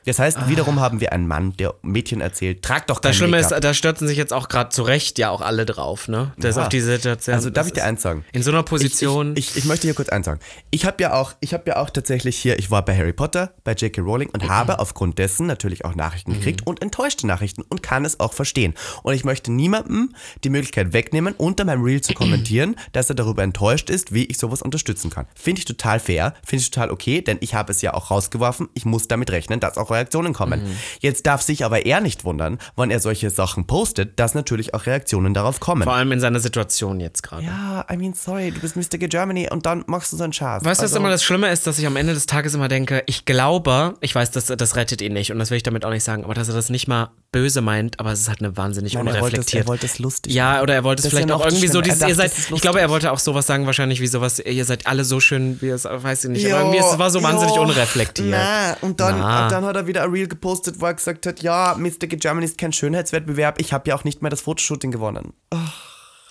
Das 0.06 0.20
heißt, 0.20 0.50
wiederum 0.50 0.82
haben 0.82 1.00
wir 1.00 1.14
einen 1.14 1.28
Mann, 1.28 1.56
der 1.56 1.76
Mädchen 1.82 2.20
erzählt, 2.20 2.62
trag 2.62 2.88
doch 2.88 3.00
kein 3.00 3.12
das 3.12 3.16
Schlimme 3.18 3.38
ist, 3.40 3.52
da 3.52 3.74
stürzen 3.74 4.08
sich 4.08 4.18
jetzt 4.18 4.34
auch 4.34 4.50
gerade 4.50 4.70
zu 4.70 4.84
Recht 4.84 5.18
ja 5.18 5.30
auch 5.30 5.40
alle 5.42 5.66
drauf, 5.66 6.10
ne? 6.10 6.34
Das 6.38 6.52
ist 6.52 6.56
Ja. 6.58 6.64
auf 6.64 6.70
diese 6.70 6.92
Situation. 6.98 7.34
Also 7.36 7.50
darf 7.50 7.68
ich 7.68 7.74
dir 7.74 7.80
ist- 7.82 7.86
eins 7.88 8.02
sagen? 8.02 8.26
In 8.34 8.44
so 8.44 8.52
einer 8.52 8.64
Position. 8.64 9.34
Ich, 9.38 9.52
ich, 9.52 9.58
ich 9.60 9.66
möchte 9.66 9.88
hier 9.88 9.94
kurz 9.94 10.10
eins 10.10 10.26
sagen. 10.26 10.42
Ich 10.72 10.86
habe 10.86 11.02
ja 11.02 11.14
auch, 11.14 11.34
ich 11.40 11.54
habe 11.54 11.64
ja 11.68 11.78
auch 11.78 11.90
tatsächlich 11.90 12.38
hier, 12.38 12.60
ich 12.60 12.70
war 12.70 12.84
bei 12.84 12.98
Harry 12.98 13.14
Potter, 13.14 13.54
bei 13.64 13.74
J.K. 13.74 14.02
Rowling 14.02 14.30
und 14.30 14.50
habe 14.50 14.80
aufgrund 14.80 15.20
dessen 15.20 15.48
natürlich 15.48 15.86
auch 15.86 15.96
Nachrichten 15.96 16.34
gekriegt 16.34 16.68
und 16.68 16.82
enttäuschte 16.82 17.26
Nachrichten 17.26 17.62
und 17.62 17.82
kann 17.82 18.04
es 18.04 18.20
auch 18.20 18.34
verstehen. 18.34 18.74
Und 19.04 19.14
ich 19.14 19.24
möchte 19.24 19.54
niemandem 19.54 20.14
die 20.44 20.50
Möglichkeit 20.50 20.92
wegnehmen, 20.92 21.34
unter 21.38 21.64
meinem 21.64 21.82
Reel 21.94 22.02
zu 22.02 22.14
kommentieren, 22.14 22.76
dass 22.92 23.10
er 23.10 23.16
darüber 23.16 23.44
enttäuscht 23.44 23.90
ist, 23.90 24.14
wie 24.14 24.26
ich 24.26 24.38
sowas 24.38 24.62
unterstützen 24.62 25.10
kann. 25.10 25.26
Finde 25.36 25.60
ich 25.60 25.66
total 25.66 26.00
fair, 26.00 26.34
finde 26.46 26.62
ich 26.64 26.72
total 26.72 26.92
okay, 26.92 27.22
denn 27.22 27.38
ich 27.42 27.54
habe 27.54 27.72
es 27.72 27.82
ja 27.82 27.94
auch 27.94 28.12
rausgeworfen. 28.12 28.70
Ich 28.74 28.86
muss 28.86 29.08
damit 29.08 29.32
rechnen, 29.32 29.60
dass 29.60 29.78
auch 29.78 29.92
Reaktionen 29.92 30.34
kommen. 30.34 30.62
Jetzt 31.00 31.26
darf 31.28 31.42
sich 31.42 31.64
aber 31.66 31.86
er 31.86 32.02
nicht 32.02 32.24
wundern, 32.24 32.58
wann 32.76 32.92
er 32.92 33.00
solche 33.00 33.30
Sachen 33.30 33.66
postet, 33.68 34.20
dass 34.20 34.34
natürlich 34.34 34.74
auch 34.74 34.86
Reaktionen 34.86 35.34
darauf 35.34 35.60
kommen. 35.60 35.84
vor 35.84 35.94
allem 35.94 36.12
in 36.12 36.20
seiner 36.20 36.40
Situation 36.40 37.00
jetzt 37.00 37.22
gerade. 37.24 37.44
Ja, 37.46 37.86
I 37.92 37.98
mean, 37.98 38.14
sorry, 38.14 38.52
du 38.52 38.60
bist 38.60 38.76
Mr. 38.76 38.98
Gay 38.98 39.08
Germany 39.08 39.48
und 39.52 39.66
dann 39.66 39.84
machst 39.88 40.12
du 40.14 40.18
so 40.18 40.24
einen 40.24 40.34
Schatz. 40.34 40.64
Weißt 40.64 40.80
du, 40.82 40.84
was 40.86 40.92
Also- 40.92 40.98
immer 40.98 41.10
das 41.10 41.24
Schlimme 41.24 41.50
ist, 41.52 41.68
dass 41.68 41.78
ich 41.80 41.86
am 41.86 41.96
Ende 41.96 42.14
des 42.14 42.26
Tages 42.26 42.54
immer 42.56 42.68
denke, 42.68 43.04
ich 43.06 43.26
glaube, 43.26 43.96
ich 44.02 44.14
weiß, 44.16 44.32
das, 44.32 44.46
das 44.48 44.76
rettet 44.76 45.02
ihn 45.02 45.14
nicht 45.14 45.32
und 45.32 45.40
das 45.40 45.50
will 45.52 45.58
ich 45.58 45.64
damit 45.64 45.86
auch 45.86 45.90
nicht 45.92 46.04
sagen, 46.04 46.24
aber 46.24 46.34
dass 46.34 46.48
er 46.48 46.56
das 46.56 46.70
nicht 46.70 46.88
mal 46.88 47.10
böse 47.32 47.62
meint, 47.62 48.00
aber 48.00 48.12
es 48.12 48.22
ist 48.22 48.30
halt 48.30 48.40
eine 48.42 48.56
wahnsinnig 48.58 48.94
Nein, 48.94 49.08
er 49.08 49.14
wollte 49.14 49.18
es- 49.18 49.24
unreflektiert. 49.48 49.64
er 49.64 49.68
wollte 49.68 49.86
es 49.88 50.00
lustig 50.00 50.34
Ja, 50.34 50.62
oder 50.62 50.74
er 50.76 50.84
wollte 50.84 51.02
es 51.04 51.10
vielleicht 51.10 51.30
ja 51.30 51.36
auch 51.36 51.46
irgendwie 51.46 51.68
so, 51.68 51.82
dieses, 51.84 52.02
ihr 52.02 52.08
dachte, 52.08 52.16
seid, 52.16 52.32
es 52.32 52.40
ist 52.40 52.52
ich 52.52 52.62
glaube, 52.62 52.80
er 52.80 52.90
wollte 52.90 53.12
auch 53.12 53.20
sowas 53.20 53.48
sagen, 53.48 53.66
wahrscheinlich 53.66 54.02
wie 54.02 54.08
sowas, 54.08 54.40
ihr 54.40 54.66
seid 54.66 54.88
alle 54.88 55.04
so 55.04 55.20
schön, 55.20 55.62
wie 55.62 55.70
es, 55.70 55.86
weiß 55.86 56.26
ich 56.26 56.30
nicht, 56.32 56.44
Jo, 56.44 56.56
aber 56.56 56.74
irgendwie, 56.74 56.80
es 56.80 57.00
war 57.00 57.10
so 57.10 57.22
wahnsinnig 57.22 57.56
jo, 57.56 57.62
unreflektiert. 57.62 58.30
Na, 58.32 58.78
und 58.82 59.00
dann, 59.00 59.20
Na. 59.20 59.48
dann 59.50 59.66
hat 59.66 59.76
er 59.76 59.88
wieder 59.88 60.04
ein 60.04 60.12
Reel 60.12 60.28
gepostet, 60.28 60.80
wo 60.80 60.86
er 60.86 60.94
gesagt 60.94 61.26
hat, 61.26 61.42
ja, 61.42 61.76
Mr. 61.78 62.08
Germany 62.08 62.46
ist 62.46 62.58
kein 62.58 62.74
Schönheitswettbewerb, 62.74 63.60
ich 63.60 63.74
habe 63.74 63.90
ja 63.90 63.96
auch 63.96 64.04
nicht 64.04 64.22
mehr 64.22 64.32
das 64.32 64.42
Fotoshooting 64.42 64.92
gewonnen. 64.92 65.34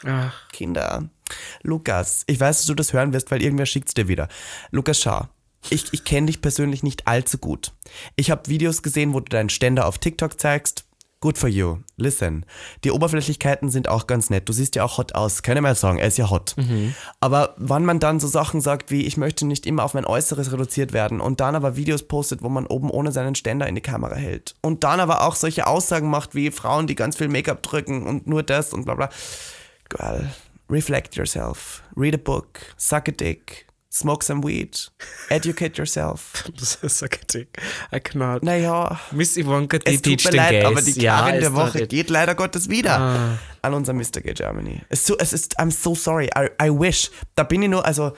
Ach, 0.05 0.33
Kinder. 0.53 1.09
Lukas, 1.62 2.25
ich 2.27 2.41
weiß, 2.41 2.59
dass 2.59 2.67
du 2.67 2.75
das 2.75 2.93
hören 2.93 3.12
wirst, 3.12 3.31
weil 3.31 3.43
irgendwer 3.43 3.67
schickt's 3.67 3.95
dir 3.95 4.09
wieder. 4.09 4.29
Lukas, 4.71 5.01
schau. 5.01 5.29
Ich, 5.71 5.93
ich 5.93 6.05
kenne 6.05 6.27
dich 6.27 6.41
persönlich 6.41 6.83
nicht 6.83 7.07
allzu 7.07 7.38
gut. 7.38 7.73
Ich 8.17 8.31
habe 8.31 8.49
Videos 8.49 8.83
gesehen, 8.83 9.12
wo 9.12 9.21
du 9.21 9.31
deinen 9.31 9.49
Ständer 9.49 9.87
auf 9.87 9.99
TikTok 9.99 10.41
zeigst. 10.41 10.85
Good 11.23 11.39
for 11.39 11.49
you. 11.49 11.79
Listen. 11.97 12.45
Die 12.83 12.91
Oberflächlichkeiten 12.91 13.71
sind 13.71 13.87
auch 13.87 14.09
ganz 14.09 14.29
nett. 14.29 14.49
Du 14.49 14.53
siehst 14.53 14.75
ja 14.75 14.83
auch 14.83 14.99
hot 14.99 15.15
aus. 15.15 15.43
Kann 15.43 15.57
ich 15.57 15.63
mal 15.63 15.77
sagen, 15.77 16.01
er 16.01 16.09
ist 16.09 16.19
ja 16.19 16.31
hot. 16.31 16.57
Aber 17.21 17.55
wann 17.59 17.85
man 17.85 18.01
dann 18.01 18.19
so 18.19 18.27
Sachen 18.27 18.61
sagt 18.61 18.91
wie, 18.91 19.07
ich 19.07 19.17
möchte 19.17 19.47
nicht 19.47 19.65
immer 19.65 19.85
auf 19.85 19.95
mein 19.95 20.05
Äußeres 20.05 20.51
reduziert 20.51 20.93
werden 20.93 21.21
und 21.21 21.39
dann 21.39 21.55
aber 21.55 21.77
Videos 21.77 22.03
postet, 22.03 22.43
wo 22.43 22.49
man 22.49 22.67
oben 22.67 22.91
ohne 22.91 23.13
seinen 23.13 23.37
Ständer 23.37 23.69
in 23.69 23.77
die 23.77 23.81
Kamera 23.81 24.17
hält 24.17 24.57
und 24.63 24.83
dann 24.83 24.99
aber 24.99 25.23
auch 25.23 25.37
solche 25.37 25.69
Aussagen 25.69 26.11
macht 26.11 26.35
wie 26.35 26.51
Frauen, 26.51 26.89
die 26.89 26.97
ganz 26.97 27.17
viel 27.17 27.29
Make-up 27.29 27.63
drücken 27.63 28.05
und 28.05 28.27
nur 28.27 28.43
das 28.43 28.73
und 28.73 28.85
bla 28.85 28.97
bla. 28.97 29.09
Girl, 29.91 30.29
reflect 30.69 31.15
yourself. 31.15 31.85
Read 31.97 32.15
a 32.15 32.19
book. 32.19 32.59
Suck 32.77 33.09
a 33.09 33.13
dick. 33.13 33.69
Smoke 33.95 34.25
some 34.25 34.43
weed. 34.43 34.71
Educate 35.29 35.77
yourself. 35.77 36.45
das 36.59 36.77
ist 36.77 37.03
okay. 37.03 37.47
I 37.95 38.01
cannot. 38.01 38.43
Naja, 38.43 38.99
Miss 39.11 39.37
Ivanka, 39.37 39.79
die 39.79 39.95
es 39.97 40.01
tut 40.01 40.25
mir 40.25 40.31
leid, 40.31 40.51
Gays. 40.53 40.65
aber 40.65 40.81
die 40.81 40.93
Karin 40.95 41.35
ja, 41.35 41.41
der 41.41 41.53
Woche 41.53 41.87
geht 41.87 42.09
leider 42.09 42.35
Gottes 42.35 42.71
wieder 42.71 42.99
Ah. 42.99 43.39
an 43.61 43.75
unser 43.75 43.93
Mr. 43.93 44.23
Gay 44.23 44.33
Germany. 44.33 44.81
Es, 44.89 45.05
so, 45.07 45.19
es 45.19 45.35
ist, 45.35 45.61
I'm 45.61 45.71
so 45.71 45.95
sorry, 45.95 46.31
I, 46.35 46.49
I 46.63 46.71
wish. 46.71 47.11
Da 47.35 47.43
bin 47.43 47.61
ich 47.63 47.69
nur, 47.69 47.85
also, 47.85 48.13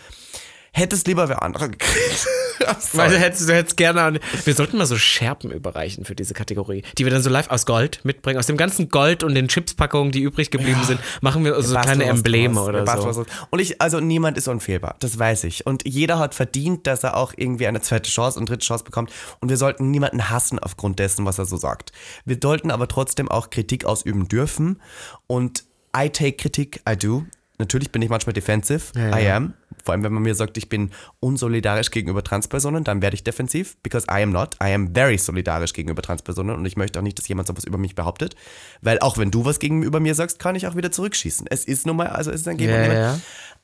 hättest 0.74 1.06
lieber 1.06 1.28
wer 1.28 1.42
andere 1.42 1.70
gekriegt. 1.70 2.26
Weil 2.92 3.10
du 3.10 3.18
hättest, 3.18 3.48
du 3.48 3.52
hättest 3.54 3.76
gerne. 3.76 4.02
an- 4.02 4.18
Wir 4.44 4.54
sollten 4.54 4.78
mal 4.78 4.86
so 4.86 4.96
Scherben 4.96 5.50
überreichen 5.50 6.04
für 6.04 6.14
diese 6.14 6.34
Kategorie, 6.34 6.82
die 6.96 7.04
wir 7.04 7.10
dann 7.12 7.22
so 7.22 7.28
live 7.30 7.50
aus 7.50 7.66
Gold 7.66 8.00
mitbringen. 8.04 8.38
Aus 8.38 8.46
dem 8.46 8.56
ganzen 8.56 8.88
Gold 8.88 9.22
und 9.22 9.34
den 9.34 9.48
Chipspackungen, 9.48 10.12
die 10.12 10.20
übrig 10.22 10.50
geblieben 10.50 10.82
sind, 10.84 11.00
machen 11.20 11.44
wir 11.44 11.60
so 11.62 11.74
kleine 11.78 12.04
Embleme 12.04 12.60
oder 12.62 12.86
so. 12.86 13.06
was. 13.06 13.26
Und 13.50 13.58
ich, 13.58 13.80
also 13.82 14.00
niemand 14.00 14.36
ist 14.38 14.48
unfehlbar, 14.48 14.96
das 15.00 15.18
weiß 15.18 15.44
ich. 15.44 15.66
Und 15.66 15.86
jeder 15.86 16.18
hat 16.18 16.34
verdient, 16.34 16.86
dass 16.86 17.02
er 17.04 17.16
auch 17.16 17.34
irgendwie 17.36 17.66
eine 17.66 17.80
zweite 17.80 18.10
Chance 18.10 18.38
und 18.38 18.48
dritte 18.48 18.64
Chance 18.66 18.84
bekommt. 18.84 19.10
Und 19.40 19.48
wir 19.50 19.56
sollten 19.56 19.90
niemanden 19.90 20.30
hassen 20.30 20.58
aufgrund 20.58 20.98
dessen, 20.98 21.24
was 21.26 21.38
er 21.38 21.44
so 21.46 21.56
sagt. 21.56 21.92
Wir 22.24 22.38
sollten 22.42 22.70
aber 22.70 22.88
trotzdem 22.88 23.28
auch 23.30 23.50
Kritik 23.50 23.84
ausüben 23.84 24.28
dürfen. 24.28 24.80
Und 25.26 25.64
I 25.96 26.08
take 26.08 26.32
Kritik, 26.36 26.80
I 26.88 26.96
do. 26.96 27.24
Natürlich 27.58 27.92
bin 27.92 28.02
ich 28.02 28.08
manchmal 28.08 28.32
defensive. 28.32 28.82
Ja, 28.94 29.16
I 29.18 29.24
ja. 29.24 29.36
am. 29.36 29.54
Vor 29.82 29.92
allem, 29.92 30.02
wenn 30.02 30.12
man 30.12 30.22
mir 30.22 30.34
sagt, 30.34 30.56
ich 30.56 30.68
bin 30.68 30.90
unsolidarisch 31.20 31.90
gegenüber 31.90 32.22
Transpersonen, 32.24 32.84
dann 32.84 33.02
werde 33.02 33.14
ich 33.14 33.24
defensiv, 33.24 33.76
because 33.82 34.06
I 34.10 34.22
am 34.22 34.30
not. 34.30 34.54
I 34.62 34.72
am 34.72 34.94
very 34.94 35.18
solidarisch 35.18 35.72
gegenüber 35.74 36.00
Transpersonen 36.00 36.56
und 36.56 36.64
ich 36.64 36.76
möchte 36.76 36.98
auch 36.98 37.02
nicht, 37.02 37.18
dass 37.18 37.28
jemand 37.28 37.48
so 37.48 37.56
was 37.56 37.64
über 37.64 37.76
mich 37.76 37.94
behauptet. 37.94 38.34
Weil 38.80 38.98
auch 39.00 39.18
wenn 39.18 39.30
du 39.30 39.44
was 39.44 39.58
gegenüber 39.58 40.00
mir 40.00 40.14
sagst, 40.14 40.38
kann 40.38 40.54
ich 40.56 40.66
auch 40.66 40.76
wieder 40.76 40.90
zurückschießen. 40.90 41.46
Es 41.50 41.64
ist 41.64 41.86
nun 41.86 41.96
mal, 41.96 42.06
also 42.06 42.30
es 42.30 42.40
ist 42.40 42.48
ein 42.48 42.56
Geben 42.56 42.72
Ja, 42.72 42.76
und 42.76 42.88
Nehmen. 42.88 42.96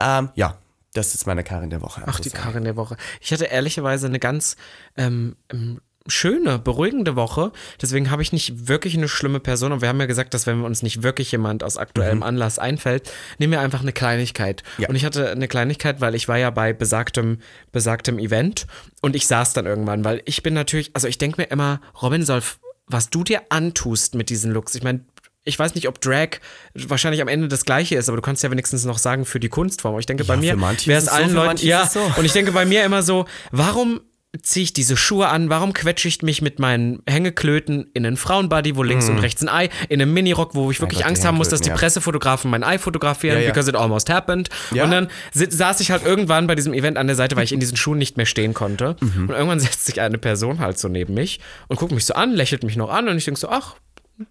ja. 0.00 0.18
Ähm, 0.18 0.28
ja, 0.34 0.58
das 0.92 1.14
ist 1.14 1.26
meine 1.26 1.44
Karin 1.44 1.70
der 1.70 1.80
Woche. 1.82 2.02
Ach, 2.06 2.20
die. 2.20 2.30
Karin 2.30 2.64
der 2.64 2.76
Woche. 2.76 2.96
Ich 3.20 3.32
hatte 3.32 3.44
ehrlicherweise 3.44 4.06
eine 4.08 4.18
ganz 4.18 4.56
ähm, 4.96 5.36
ähm, 5.52 5.80
schöne, 6.06 6.58
beruhigende 6.58 7.14
Woche. 7.16 7.52
Deswegen 7.80 8.10
habe 8.10 8.22
ich 8.22 8.32
nicht 8.32 8.68
wirklich 8.68 8.96
eine 8.96 9.08
schlimme 9.08 9.40
Person. 9.40 9.72
Und 9.72 9.82
wir 9.82 9.88
haben 9.88 10.00
ja 10.00 10.06
gesagt, 10.06 10.34
dass 10.34 10.46
wenn 10.46 10.62
uns 10.62 10.82
nicht 10.82 11.02
wirklich 11.02 11.30
jemand 11.32 11.62
aus 11.62 11.76
aktuellem 11.76 12.22
Anlass 12.22 12.58
einfällt, 12.58 13.12
nehmen 13.38 13.52
wir 13.52 13.60
einfach 13.60 13.80
eine 13.82 13.92
Kleinigkeit. 13.92 14.62
Ja. 14.78 14.88
Und 14.88 14.94
ich 14.94 15.04
hatte 15.04 15.30
eine 15.30 15.48
Kleinigkeit, 15.48 16.00
weil 16.00 16.14
ich 16.14 16.26
war 16.28 16.38
ja 16.38 16.50
bei 16.50 16.72
besagtem, 16.72 17.38
besagtem 17.72 18.18
Event 18.18 18.66
und 19.02 19.14
ich 19.14 19.26
saß 19.26 19.52
dann 19.52 19.66
irgendwann, 19.66 20.04
weil 20.04 20.22
ich 20.24 20.42
bin 20.42 20.54
natürlich, 20.54 20.90
also 20.94 21.06
ich 21.06 21.18
denke 21.18 21.42
mir 21.42 21.48
immer, 21.48 21.80
Robin 22.00 22.24
soll, 22.24 22.42
was 22.86 23.10
du 23.10 23.22
dir 23.22 23.42
antust 23.50 24.14
mit 24.14 24.30
diesen 24.30 24.52
Looks, 24.52 24.74
ich 24.74 24.82
meine, 24.82 25.04
ich 25.44 25.58
weiß 25.58 25.74
nicht, 25.74 25.88
ob 25.88 26.00
Drag 26.00 26.38
wahrscheinlich 26.74 27.22
am 27.22 27.28
Ende 27.28 27.48
das 27.48 27.64
gleiche 27.64 27.96
ist, 27.96 28.08
aber 28.08 28.16
du 28.16 28.22
kannst 28.22 28.42
ja 28.42 28.50
wenigstens 28.50 28.84
noch 28.84 28.98
sagen 28.98 29.24
für 29.24 29.40
die 29.40 29.48
Kunstform. 29.48 29.98
Ich 29.98 30.06
denke, 30.06 30.24
bei 30.24 30.34
Ja, 30.34 30.40
mir 30.40 30.52
für 30.52 30.58
manche 30.58 30.86
wäre 30.90 30.98
es 30.98 31.06
so, 31.06 31.10
allen 31.12 31.30
für 31.30 31.34
Leuten, 31.34 31.66
ja, 31.66 31.86
so. 31.86 32.00
und 32.16 32.24
ich 32.24 32.32
denke 32.32 32.52
bei 32.52 32.66
mir 32.66 32.84
immer 32.84 33.02
so, 33.02 33.24
warum 33.50 34.00
ziehe 34.42 34.62
ich 34.62 34.72
diese 34.72 34.96
Schuhe 34.96 35.28
an, 35.28 35.50
warum 35.50 35.72
quetsche 35.72 36.06
ich 36.06 36.22
mich 36.22 36.40
mit 36.40 36.60
meinen 36.60 37.02
Hängeklöten 37.08 37.90
in 37.94 38.06
einen 38.06 38.16
Frauenbody, 38.16 38.76
wo 38.76 38.84
links 38.84 39.08
und 39.08 39.18
rechts 39.18 39.42
ein 39.42 39.48
Ei, 39.48 39.70
in 39.88 40.00
einem 40.00 40.12
Minirock, 40.14 40.54
wo 40.54 40.70
ich 40.70 40.80
wirklich. 40.80 41.00
Gott, 41.00 41.08
Angst 41.08 41.24
haben 41.24 41.36
muss, 41.36 41.48
dass 41.48 41.60
die 41.60 41.70
ja. 41.70 41.74
Pressefotografen 41.74 42.50
mein 42.50 42.62
Ei 42.62 42.78
fotografieren, 42.78 43.38
Ja, 43.38 43.44
ja. 43.44 43.50
because 43.50 43.68
it 43.68 43.74
almost 43.76 44.08
happened. 44.08 44.48
Und 44.70 44.90
dann 44.90 45.08
saß 45.32 45.80
ich 45.80 45.90
halt 45.90 46.04
irgendwann 46.04 46.46
bei 46.46 46.54
diesem 46.54 46.72
Event 46.74 46.96
an 46.96 47.08
der 47.08 47.16
Seite, 47.16 47.34
weil 47.34 47.44
ich 47.44 47.52
in 47.52 47.60
diesen 47.60 47.76
Schuhen 47.76 47.98
nicht 47.98 48.16
mehr 48.16 48.26
stehen 48.26 48.54
konnte. 48.54 48.96
Mhm. 49.00 49.28
Und 49.28 49.34
irgendwann 49.34 49.60
setzt 49.60 49.86
sich 49.86 50.00
eine 50.00 50.18
Person 50.18 50.60
halt 50.60 50.78
so 50.78 50.88
neben 50.88 51.14
mich 51.14 51.40
und 51.66 51.76
guckt 51.78 51.92
mich 51.92 52.06
so 52.06 52.14
an, 52.14 52.32
lächelt 52.32 52.62
mich 52.62 52.76
noch 52.76 52.90
an 52.90 53.08
und 53.08 53.16
ich 53.16 53.24
denke 53.24 53.40
so, 53.40 53.48
ach, 53.48 53.74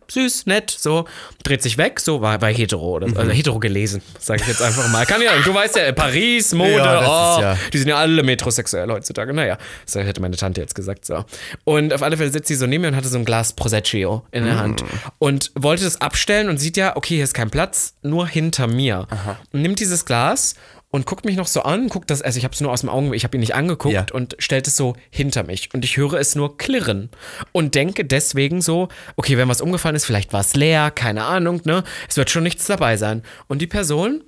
süß, 0.08 0.46
nett, 0.46 0.70
so, 0.78 1.06
dreht 1.44 1.62
sich 1.62 1.78
weg, 1.78 2.00
so, 2.00 2.22
war, 2.22 2.42
war 2.42 2.50
hetero 2.50 2.96
oder 2.96 3.08
Mhm. 3.08 3.18
also 3.18 3.32
hetero 3.32 3.60
gelesen, 3.60 4.02
sage 4.20 4.42
ich 4.42 4.48
jetzt 4.48 4.62
einfach 4.62 4.88
mal. 4.90 5.06
Kann 5.06 5.22
ja, 5.22 5.32
du 5.44 5.54
weißt 5.54 5.76
ja, 5.76 5.92
Paris, 5.92 6.54
Mode, 6.54 6.72
Ja, 6.78 7.00
oh, 7.38 7.42
ja- 7.42 7.58
die 7.74 7.78
sind 7.78 7.88
ja 7.88 7.98
alle 7.98 8.24
metrosexuell 8.24 8.90
heutzutage. 8.90 9.34
Naja, 9.34 9.58
das 9.86 9.96
hätte 9.96 10.22
meine 10.22 10.36
Tante 10.38 10.62
jetzt 10.62 10.76
gesagt, 10.76 11.06
so. 11.06 11.26
Und 11.64 11.94
auf 11.94 12.02
alle 12.04 12.18
Fälle 12.18 12.32
sitzt 12.32 12.48
sie 12.48 12.56
so 12.56 12.66
neben 12.68 12.82
mir 12.82 12.88
und 12.90 12.96
hatte 12.96 13.08
so 13.08 13.18
ein 13.18 13.26
Glas 13.26 13.54
Prosecco 13.54 14.26
in 14.32 14.46
der 14.46 14.58
Hand 14.60 14.84
und 15.20 15.52
wollte 15.56 15.84
das 15.84 16.02
abstellen 16.02 16.50
und 16.50 16.58
sieht 16.58 16.78
ja, 16.78 16.96
okay, 16.96 17.16
hier 17.16 17.24
ist 17.24 17.34
kein 17.34 17.50
Platz, 17.50 17.94
nur 18.02 18.28
hinter 18.28 18.68
mir. 18.68 19.08
Und 19.52 19.62
nimmt 19.62 19.80
dieses 19.80 20.06
Glas 20.06 20.56
und 20.92 21.06
guckt 21.06 21.24
mich 21.26 21.36
noch 21.36 21.48
so 21.48 21.62
an, 21.62 21.88
guckt 21.88 22.10
das, 22.10 22.22
also 22.22 22.38
ich 22.38 22.44
habe 22.44 22.54
es 22.54 22.62
nur 22.62 22.72
aus 22.72 22.82
dem 22.82 22.90
Augen, 22.90 23.14
ich 23.14 23.24
habe 23.24 23.38
ihn 23.38 23.42
nicht 23.42 23.54
angeguckt 23.56 23.94
Ja. 23.94 24.06
und 24.12 24.36
stellt 24.40 24.68
es 24.68 24.76
so 24.76 24.96
hinter 25.12 25.44
mich 25.44 25.74
und 25.74 25.86
ich 25.86 25.98
höre 25.98 26.16
es 26.16 26.36
nur 26.36 26.58
klirren 26.58 27.10
und 27.52 27.76
denke 27.76 28.06
deswegen 28.06 28.62
so, 28.62 28.88
okay, 29.16 29.38
wenn 29.38 29.48
was 29.50 29.62
umgefallen 29.62 29.96
ist, 29.96 30.06
vielleicht 30.06 30.34
war 30.34 30.42
es 30.42 30.56
leer, 30.56 30.90
keine 30.92 31.26
Ahnung, 31.26 31.62
ne? 31.66 31.84
Es 32.08 32.18
wird 32.18 32.30
schon 32.32 32.44
nichts 32.44 32.66
dabei 32.66 32.98
sein. 32.98 33.24
Und 33.48 33.62
die 33.62 33.68
Person, 33.68 34.24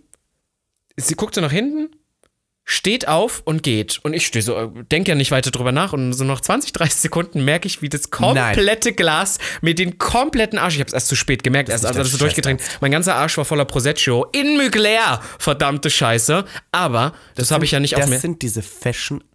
sie 0.97 1.15
guckt 1.15 1.35
so 1.35 1.41
nach 1.41 1.51
hinten, 1.51 1.89
steht 2.63 3.07
auf 3.07 3.41
und 3.43 3.63
geht. 3.63 3.99
Und 4.03 4.13
ich 4.13 4.25
stehe 4.25 4.43
so, 4.43 4.55
äh, 4.55 4.69
denke 4.91 5.09
ja 5.09 5.15
nicht 5.15 5.31
weiter 5.31 5.51
drüber 5.51 5.71
nach. 5.71 5.93
Und 5.93 6.13
so 6.13 6.23
nach 6.23 6.41
20, 6.41 6.73
30 6.73 7.01
Sekunden 7.01 7.43
merke 7.43 7.67
ich, 7.67 7.81
wie 7.81 7.89
das 7.89 8.11
komplette 8.11 8.93
Glas 8.93 9.39
mit 9.61 9.79
den 9.79 9.97
kompletten 9.97 10.59
Arsch, 10.59 10.75
ich 10.75 10.79
habe 10.79 10.87
es 10.87 10.93
erst 10.93 11.07
zu 11.07 11.15
spät 11.15 11.43
gemerkt, 11.43 11.69
erst 11.69 11.83
ist 11.83 11.87
also 11.87 11.99
das 11.99 12.11
so 12.11 12.17
durchgedrängt. 12.17 12.61
Mein 12.79 12.91
ganzer 12.91 13.15
Arsch 13.15 13.37
war 13.37 13.45
voller 13.45 13.65
Prosecco, 13.65 14.25
in 14.31 14.57
leer, 14.71 15.21
verdammte 15.39 15.89
Scheiße. 15.89 16.45
Aber 16.71 17.13
das, 17.35 17.51
habe 17.51 17.65
ich 17.65 17.71
ja 17.71 17.79
nicht 17.79 17.95
auf 17.95 18.01
Das 18.01 18.09
mir. 18.09 18.19
sind 18.19 18.41
diese 18.41 18.61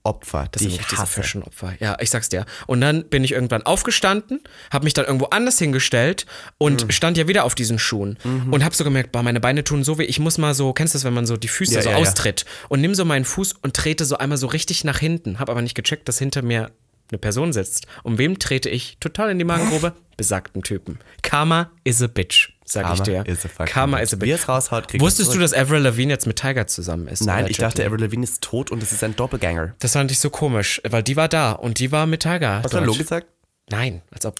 Fashion-Opfer, 0.07 0.49
Das 0.53 0.63
ich 0.63 0.81
hasse. 0.93 1.07
Fashion-Opfer. 1.07 1.75
Ja, 1.81 1.97
ich 2.01 2.11
sag's 2.11 2.29
dir. 2.29 2.47
Und 2.67 2.81
dann 2.81 3.09
bin 3.09 3.25
ich 3.25 3.33
irgendwann 3.33 3.63
aufgestanden, 3.63 4.41
habe 4.73 4.85
mich 4.85 4.95
dann 4.95 5.05
irgendwo 5.07 5.27
anders 5.27 5.59
hingestellt 5.59 6.27
und 6.59 6.85
Mhm. 6.87 6.91
stand 6.91 7.17
ja 7.19 7.29
wieder 7.29 7.45
auf 7.45 7.55
diesen 7.55 7.79
Schuhen 7.79 8.19
und 8.51 8.65
habe 8.65 8.75
so 8.75 8.85
gemerkt, 8.85 9.13
boah, 9.13 9.23
meine 9.23 9.41
Beine 9.41 9.65
tun 9.65 9.85
so 9.85 9.99
weh. 9.99 10.05
Ich 10.05 10.19
muss 10.19 10.39
mal 10.39 10.55
so, 10.55 10.73
kennst 10.73 10.95
du 10.95 10.99
das, 10.99 11.05
wenn 11.05 11.15
man 11.15 11.27
so 11.27 11.37
die 11.37 11.49
Füße 11.49 11.75
Ja, 11.75 11.83
so 11.83 11.91
ja, 11.91 11.97
ja. 11.97 12.03
austritt 12.03 12.45
und 12.69 12.81
nimm 12.81 12.95
so 12.95 13.05
meinen 13.05 13.25
Fuß 13.25 13.55
und 13.63 13.75
trete 13.75 14.05
so 14.05 14.19
einmal 14.19 14.39
so 14.39 14.47
richtig 14.47 14.85
nach 14.85 14.99
hinten. 14.99 15.39
Hab 15.39 15.51
aber 15.51 15.63
nicht 15.63 15.75
gecheckt, 15.75 16.09
dass 16.09 16.19
hinter 16.19 16.43
mir 16.43 16.71
eine 17.11 17.19
Person 17.19 17.53
sitzt. 17.53 17.87
Um 18.03 18.19
wem 18.19 18.39
trete 18.39 18.69
ich? 18.69 18.97
Total 19.01 19.31
in 19.31 19.39
die 19.39 19.45
Magengrube? 19.45 19.95
Besagten 20.17 20.63
Typen. 20.63 20.99
Karma 21.23 21.71
is 21.85 22.03
a 22.03 22.07
bitch, 22.07 22.53
sag 22.67 22.83
ich 22.83 23.03
Karma 23.03 23.05
dir. 23.05 23.27
is 23.27 23.45
a 23.45 23.49
fucking 23.49 23.73
Karma 23.73 23.99
is 23.99 24.13
a 24.13 24.17
Wie 24.21 24.27
bitch. 24.27 24.35
es 24.41 24.49
raushaut, 24.49 24.89
kriegt 24.89 25.03
Wusstest 25.03 25.29
es 25.31 25.35
du, 25.35 25.41
dass 25.41 25.53
Avril 25.55 25.81
Lavigne 25.81 26.13
jetzt 26.13 26.27
mit 26.27 26.37
Tiger 26.39 26.67
zusammen 26.67 27.09
ist? 27.09 27.25
Nein, 27.25 27.47
ich 27.49 27.57
dachte? 27.57 27.85
Avril 27.87 28.01
Lavigne 28.01 28.25
ist 28.25 28.43
tot 28.43 28.71
und 28.71 28.83
es 28.83 28.93
ist 28.93 29.03
ein 29.03 29.17
Doppelgänger. 29.17 29.75
Das 29.79 29.93
fand 29.93 30.11
ich 30.11 30.19
so 30.19 30.29
komisch, 30.31 30.81
weil 30.89 31.03
die 31.03 31.17
war 31.17 31.29
da 31.29 31.53
und 31.53 31.79
die 31.79 31.91
war 31.93 32.07
mit 32.07 32.21
Tiger. 32.23 32.63
Hast 32.63 32.75
du. 32.75 32.79
Hallo 32.79 32.93
gesagt? 32.95 33.27
Nein, 33.71 34.03
als 34.13 34.27
ob. 34.27 34.37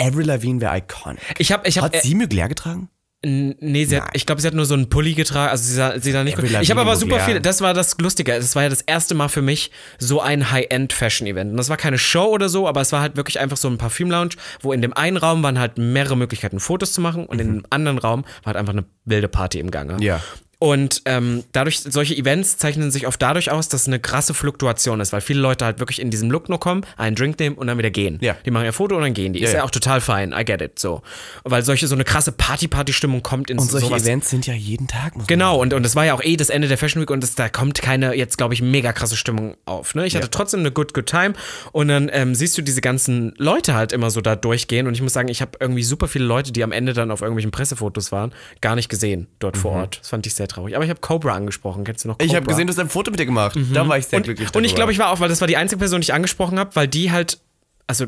Avril 0.00 0.26
Lavigne 0.26 0.60
wäre 0.60 0.76
iconic. 0.78 1.20
Ich 1.38 1.52
habe, 1.52 1.68
ich 1.68 1.78
habe, 1.78 1.94
Hat 1.96 2.02
sie 2.02 2.14
Mugler 2.14 2.48
getragen? 2.48 2.88
Nee, 3.24 3.84
sie 3.84 4.00
hat, 4.00 4.10
ich 4.12 4.26
glaube, 4.26 4.40
sie 4.40 4.46
hat 4.46 4.54
nur 4.54 4.66
so 4.66 4.74
einen 4.74 4.88
Pulli 4.88 5.14
getragen, 5.14 5.50
also 5.50 5.64
sie 5.64 5.74
sah, 5.74 5.98
sie 5.98 6.12
sah 6.12 6.24
nicht 6.24 6.36
gut. 6.36 6.44
Avril 6.46 6.62
Ich 6.62 6.70
habe 6.70 6.80
aber 6.80 6.96
super 6.96 7.16
ja. 7.16 7.24
viele, 7.24 7.40
das 7.40 7.60
war 7.60 7.74
das 7.74 7.96
Lustige, 7.98 8.32
das 8.32 8.54
war 8.54 8.64
ja 8.64 8.68
das 8.68 8.82
erste 8.82 9.14
Mal 9.14 9.28
für 9.28 9.42
mich 9.42 9.70
so 9.98 10.20
ein 10.20 10.50
High-End-Fashion-Event. 10.50 11.50
Und 11.52 11.56
das 11.56 11.68
war 11.68 11.76
keine 11.76 11.98
Show 11.98 12.26
oder 12.26 12.48
so, 12.48 12.68
aber 12.68 12.80
es 12.80 12.92
war 12.92 13.00
halt 13.00 13.16
wirklich 13.16 13.40
einfach 13.40 13.56
so 13.56 13.68
ein 13.68 13.78
Parfüm-Lounge, 13.78 14.34
wo 14.60 14.72
in 14.72 14.82
dem 14.82 14.92
einen 14.92 15.16
Raum 15.16 15.42
waren 15.42 15.58
halt 15.58 15.78
mehrere 15.78 16.16
Möglichkeiten, 16.16 16.60
Fotos 16.60 16.92
zu 16.92 17.00
machen 17.00 17.26
und 17.26 17.40
in 17.40 17.54
dem 17.54 17.66
anderen 17.70 17.98
Raum 17.98 18.22
war 18.42 18.46
halt 18.46 18.56
einfach 18.56 18.72
eine 18.72 18.84
wilde 19.04 19.28
Party 19.28 19.58
im 19.58 19.70
Gange. 19.70 19.94
Mhm. 19.94 20.02
Ja. 20.02 20.20
Und 20.64 21.02
ähm, 21.04 21.44
dadurch, 21.52 21.80
solche 21.80 22.16
Events 22.16 22.56
zeichnen 22.56 22.90
sich 22.90 23.06
oft 23.06 23.20
dadurch 23.20 23.50
aus, 23.50 23.68
dass 23.68 23.86
eine 23.86 24.00
krasse 24.00 24.32
Fluktuation 24.32 24.98
ist, 25.00 25.12
weil 25.12 25.20
viele 25.20 25.38
Leute 25.38 25.66
halt 25.66 25.78
wirklich 25.78 26.00
in 26.00 26.08
diesem 26.08 26.30
Look 26.30 26.48
nur 26.48 26.58
kommen, 26.58 26.86
einen 26.96 27.14
Drink 27.14 27.38
nehmen 27.38 27.56
und 27.56 27.66
dann 27.66 27.76
wieder 27.76 27.90
gehen. 27.90 28.16
Ja. 28.22 28.34
Die 28.46 28.50
machen 28.50 28.64
ihr 28.64 28.72
Foto 28.72 28.96
und 28.96 29.02
dann 29.02 29.12
gehen 29.12 29.34
die. 29.34 29.42
ist 29.42 29.52
ja. 29.52 29.58
ja 29.58 29.64
auch 29.64 29.70
total 29.70 30.00
fein, 30.00 30.32
I 30.32 30.42
get 30.42 30.62
it, 30.62 30.78
so. 30.78 31.02
Weil 31.42 31.62
solche, 31.66 31.86
so 31.86 31.94
eine 31.94 32.04
krasse 32.04 32.32
Party-Party-Stimmung 32.32 33.22
kommt 33.22 33.50
in 33.50 33.58
Und 33.58 33.70
solche 33.70 33.88
sowas. 33.88 34.04
Events 34.04 34.30
sind 34.30 34.46
ja 34.46 34.54
jeden 34.54 34.88
Tag. 34.88 35.14
Muss 35.16 35.26
Genau, 35.26 35.60
und, 35.60 35.74
und 35.74 35.82
das 35.82 35.96
war 35.96 36.06
ja 36.06 36.14
auch 36.14 36.24
eh 36.24 36.34
das 36.38 36.48
Ende 36.48 36.66
der 36.66 36.78
Fashion 36.78 37.02
Week 37.02 37.10
und 37.10 37.22
das, 37.22 37.34
da 37.34 37.50
kommt 37.50 37.82
keine, 37.82 38.14
jetzt 38.14 38.38
glaube 38.38 38.54
ich, 38.54 38.62
mega 38.62 38.94
krasse 38.94 39.18
Stimmung 39.18 39.58
auf. 39.66 39.94
Ne? 39.94 40.06
Ich 40.06 40.16
hatte 40.16 40.30
trotzdem 40.30 40.60
eine 40.60 40.72
good, 40.72 40.94
good 40.94 41.04
time 41.04 41.34
und 41.72 41.88
dann 41.88 42.08
ähm, 42.10 42.34
siehst 42.34 42.56
du 42.56 42.62
diese 42.62 42.80
ganzen 42.80 43.34
Leute 43.36 43.74
halt 43.74 43.92
immer 43.92 44.10
so 44.10 44.22
da 44.22 44.34
durchgehen 44.34 44.86
und 44.86 44.94
ich 44.94 45.02
muss 45.02 45.12
sagen, 45.12 45.28
ich 45.28 45.42
habe 45.42 45.58
irgendwie 45.60 45.82
super 45.82 46.08
viele 46.08 46.24
Leute, 46.24 46.52
die 46.52 46.64
am 46.64 46.72
Ende 46.72 46.94
dann 46.94 47.10
auf 47.10 47.20
irgendwelchen 47.20 47.50
Pressefotos 47.50 48.12
waren, 48.12 48.32
gar 48.62 48.76
nicht 48.76 48.88
gesehen 48.88 49.26
dort 49.40 49.58
vor 49.58 49.72
Ort. 49.72 49.98
Das 50.00 50.08
fand 50.08 50.26
ich 50.26 50.34
sehr 50.34 50.48
traurig. 50.54 50.74
Aber 50.76 50.84
ich 50.84 50.90
habe 50.90 51.00
Cobra 51.00 51.34
angesprochen. 51.34 51.84
Kennst 51.84 52.04
du 52.04 52.08
noch 52.08 52.18
Cobra? 52.18 52.26
Ich 52.26 52.34
habe 52.34 52.46
gesehen, 52.46 52.66
du 52.66 52.72
hast 52.72 52.78
ein 52.78 52.88
Foto 52.88 53.10
mit 53.10 53.20
dir 53.20 53.26
gemacht. 53.26 53.58
Da 53.72 53.88
war 53.88 53.98
ich 53.98 54.06
sehr 54.06 54.18
und, 54.18 54.24
glücklich. 54.24 54.48
und 54.54 54.64
ich 54.64 54.70
darüber. 54.72 54.76
glaube, 54.76 54.92
ich 54.92 54.98
war 54.98 55.10
auch, 55.10 55.20
weil 55.20 55.28
das 55.28 55.40
war 55.40 55.48
die 55.48 55.56
einzige 55.56 55.78
Person, 55.78 56.00
die 56.00 56.06
ich 56.06 56.14
angesprochen 56.14 56.58
habe, 56.58 56.74
weil 56.74 56.88
die 56.88 57.10
halt, 57.10 57.40
also 57.86 58.06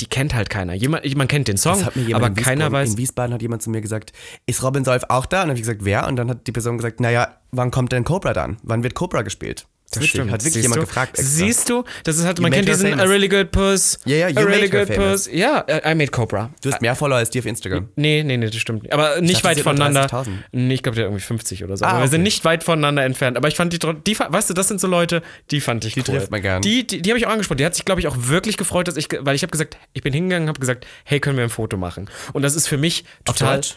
die 0.00 0.06
kennt 0.06 0.34
halt 0.34 0.50
keiner. 0.50 0.74
Jemand, 0.74 1.16
man 1.16 1.28
kennt 1.28 1.48
den 1.48 1.56
Song, 1.56 1.78
Das 1.78 1.86
hat 1.86 1.96
mir 1.96 2.02
jemand 2.02 2.24
aber 2.24 2.38
in 2.38 2.44
keiner 2.44 2.70
weiß. 2.70 2.92
In 2.92 2.98
Wiesbaden 2.98 3.32
hat 3.32 3.42
jemand 3.42 3.62
zu 3.62 3.70
mir 3.70 3.80
gesagt, 3.80 4.12
ist 4.44 4.62
Robin 4.62 4.84
Solf 4.84 5.04
auch 5.08 5.26
da? 5.26 5.38
Und 5.38 5.42
dann 5.44 5.50
habe 5.50 5.58
ich 5.58 5.62
gesagt, 5.62 5.84
wer? 5.84 6.06
Und 6.06 6.16
dann 6.16 6.28
hat 6.30 6.46
die 6.46 6.52
Person 6.52 6.76
gesagt, 6.76 7.00
naja, 7.00 7.38
wann 7.50 7.70
kommt 7.70 7.92
denn 7.92 8.04
Cobra 8.04 8.32
dann? 8.32 8.58
Wann 8.62 8.82
wird 8.82 8.94
Cobra 8.94 9.22
gespielt? 9.22 9.66
Das 9.90 9.98
Witzig, 10.02 10.10
stimmt. 10.10 10.32
Hat 10.32 10.40
wirklich 10.40 10.54
Siehst 10.54 10.64
jemand 10.64 10.82
du? 10.82 10.86
gefragt. 10.86 11.18
extra. 11.18 11.34
Siehst 11.36 11.68
du? 11.68 11.84
Das 12.02 12.16
ist 12.18 12.24
halt, 12.24 12.40
man 12.40 12.50
kennt 12.50 12.66
diesen 12.68 12.90
famous. 12.90 13.06
A 13.06 13.08
Really 13.08 13.28
Good 13.28 13.52
Puss. 13.52 13.98
Ja, 14.04 14.16
ja, 14.16 14.28
you 14.28 14.38
A 14.40 14.42
Really 14.42 14.68
Good. 14.68 14.94
Puss. 14.94 15.28
Ja, 15.32 15.64
I 15.68 15.94
made 15.94 16.08
Cobra. 16.10 16.50
Du 16.60 16.70
hast 16.72 16.82
mehr 16.82 16.96
Follower 16.96 17.18
als 17.18 17.30
die 17.30 17.38
auf 17.38 17.46
Instagram. 17.46 17.88
Nee, 17.94 18.24
nee, 18.24 18.36
nee, 18.36 18.46
das 18.50 18.56
stimmt 18.56 18.82
nicht. 18.82 18.92
Aber 18.92 19.20
nicht 19.20 19.36
dachte, 19.44 19.56
weit 19.58 19.60
voneinander. 19.60 20.06
30.000. 20.06 20.28
Nee, 20.52 20.74
ich 20.74 20.82
glaube, 20.82 20.96
der 20.96 21.04
hat 21.04 21.10
irgendwie 21.10 21.24
50 21.24 21.62
oder 21.64 21.76
so. 21.76 21.84
Ah, 21.84 21.90
Aber 21.90 22.00
wir 22.00 22.08
sind 22.08 22.20
okay. 22.20 22.24
nicht 22.24 22.44
weit 22.44 22.64
voneinander 22.64 23.04
entfernt. 23.04 23.36
Aber 23.36 23.46
ich 23.46 23.54
fand 23.54 23.72
die, 23.72 23.78
die, 23.78 24.18
weißt 24.18 24.50
du, 24.50 24.54
das 24.54 24.66
sind 24.68 24.80
so 24.80 24.88
Leute, 24.88 25.22
die 25.52 25.60
fand 25.60 25.84
ich 25.84 25.94
Die 25.94 26.00
cool. 26.00 26.04
trifft 26.06 26.30
man 26.32 26.42
gern. 26.42 26.62
Die, 26.62 26.84
die, 26.86 27.00
die 27.00 27.10
habe 27.10 27.18
ich 27.18 27.26
auch 27.26 27.30
angesprochen. 27.30 27.58
Die 27.58 27.64
hat 27.64 27.74
sich, 27.76 27.84
glaube 27.84 28.00
ich, 28.00 28.08
auch 28.08 28.16
wirklich 28.18 28.56
gefreut, 28.56 28.88
dass 28.88 28.96
ich, 28.96 29.08
weil 29.20 29.36
ich 29.36 29.42
habe 29.42 29.52
gesagt, 29.52 29.76
ich 29.92 30.02
bin 30.02 30.12
hingegangen, 30.12 30.48
habe 30.48 30.58
gesagt, 30.58 30.84
hey, 31.04 31.20
können 31.20 31.36
wir 31.36 31.44
ein 31.44 31.50
Foto 31.50 31.76
machen? 31.76 32.10
Und 32.32 32.42
das 32.42 32.56
ist 32.56 32.66
für 32.66 32.76
mich 32.76 33.04
total. 33.24 33.56
Deutsch? 33.56 33.74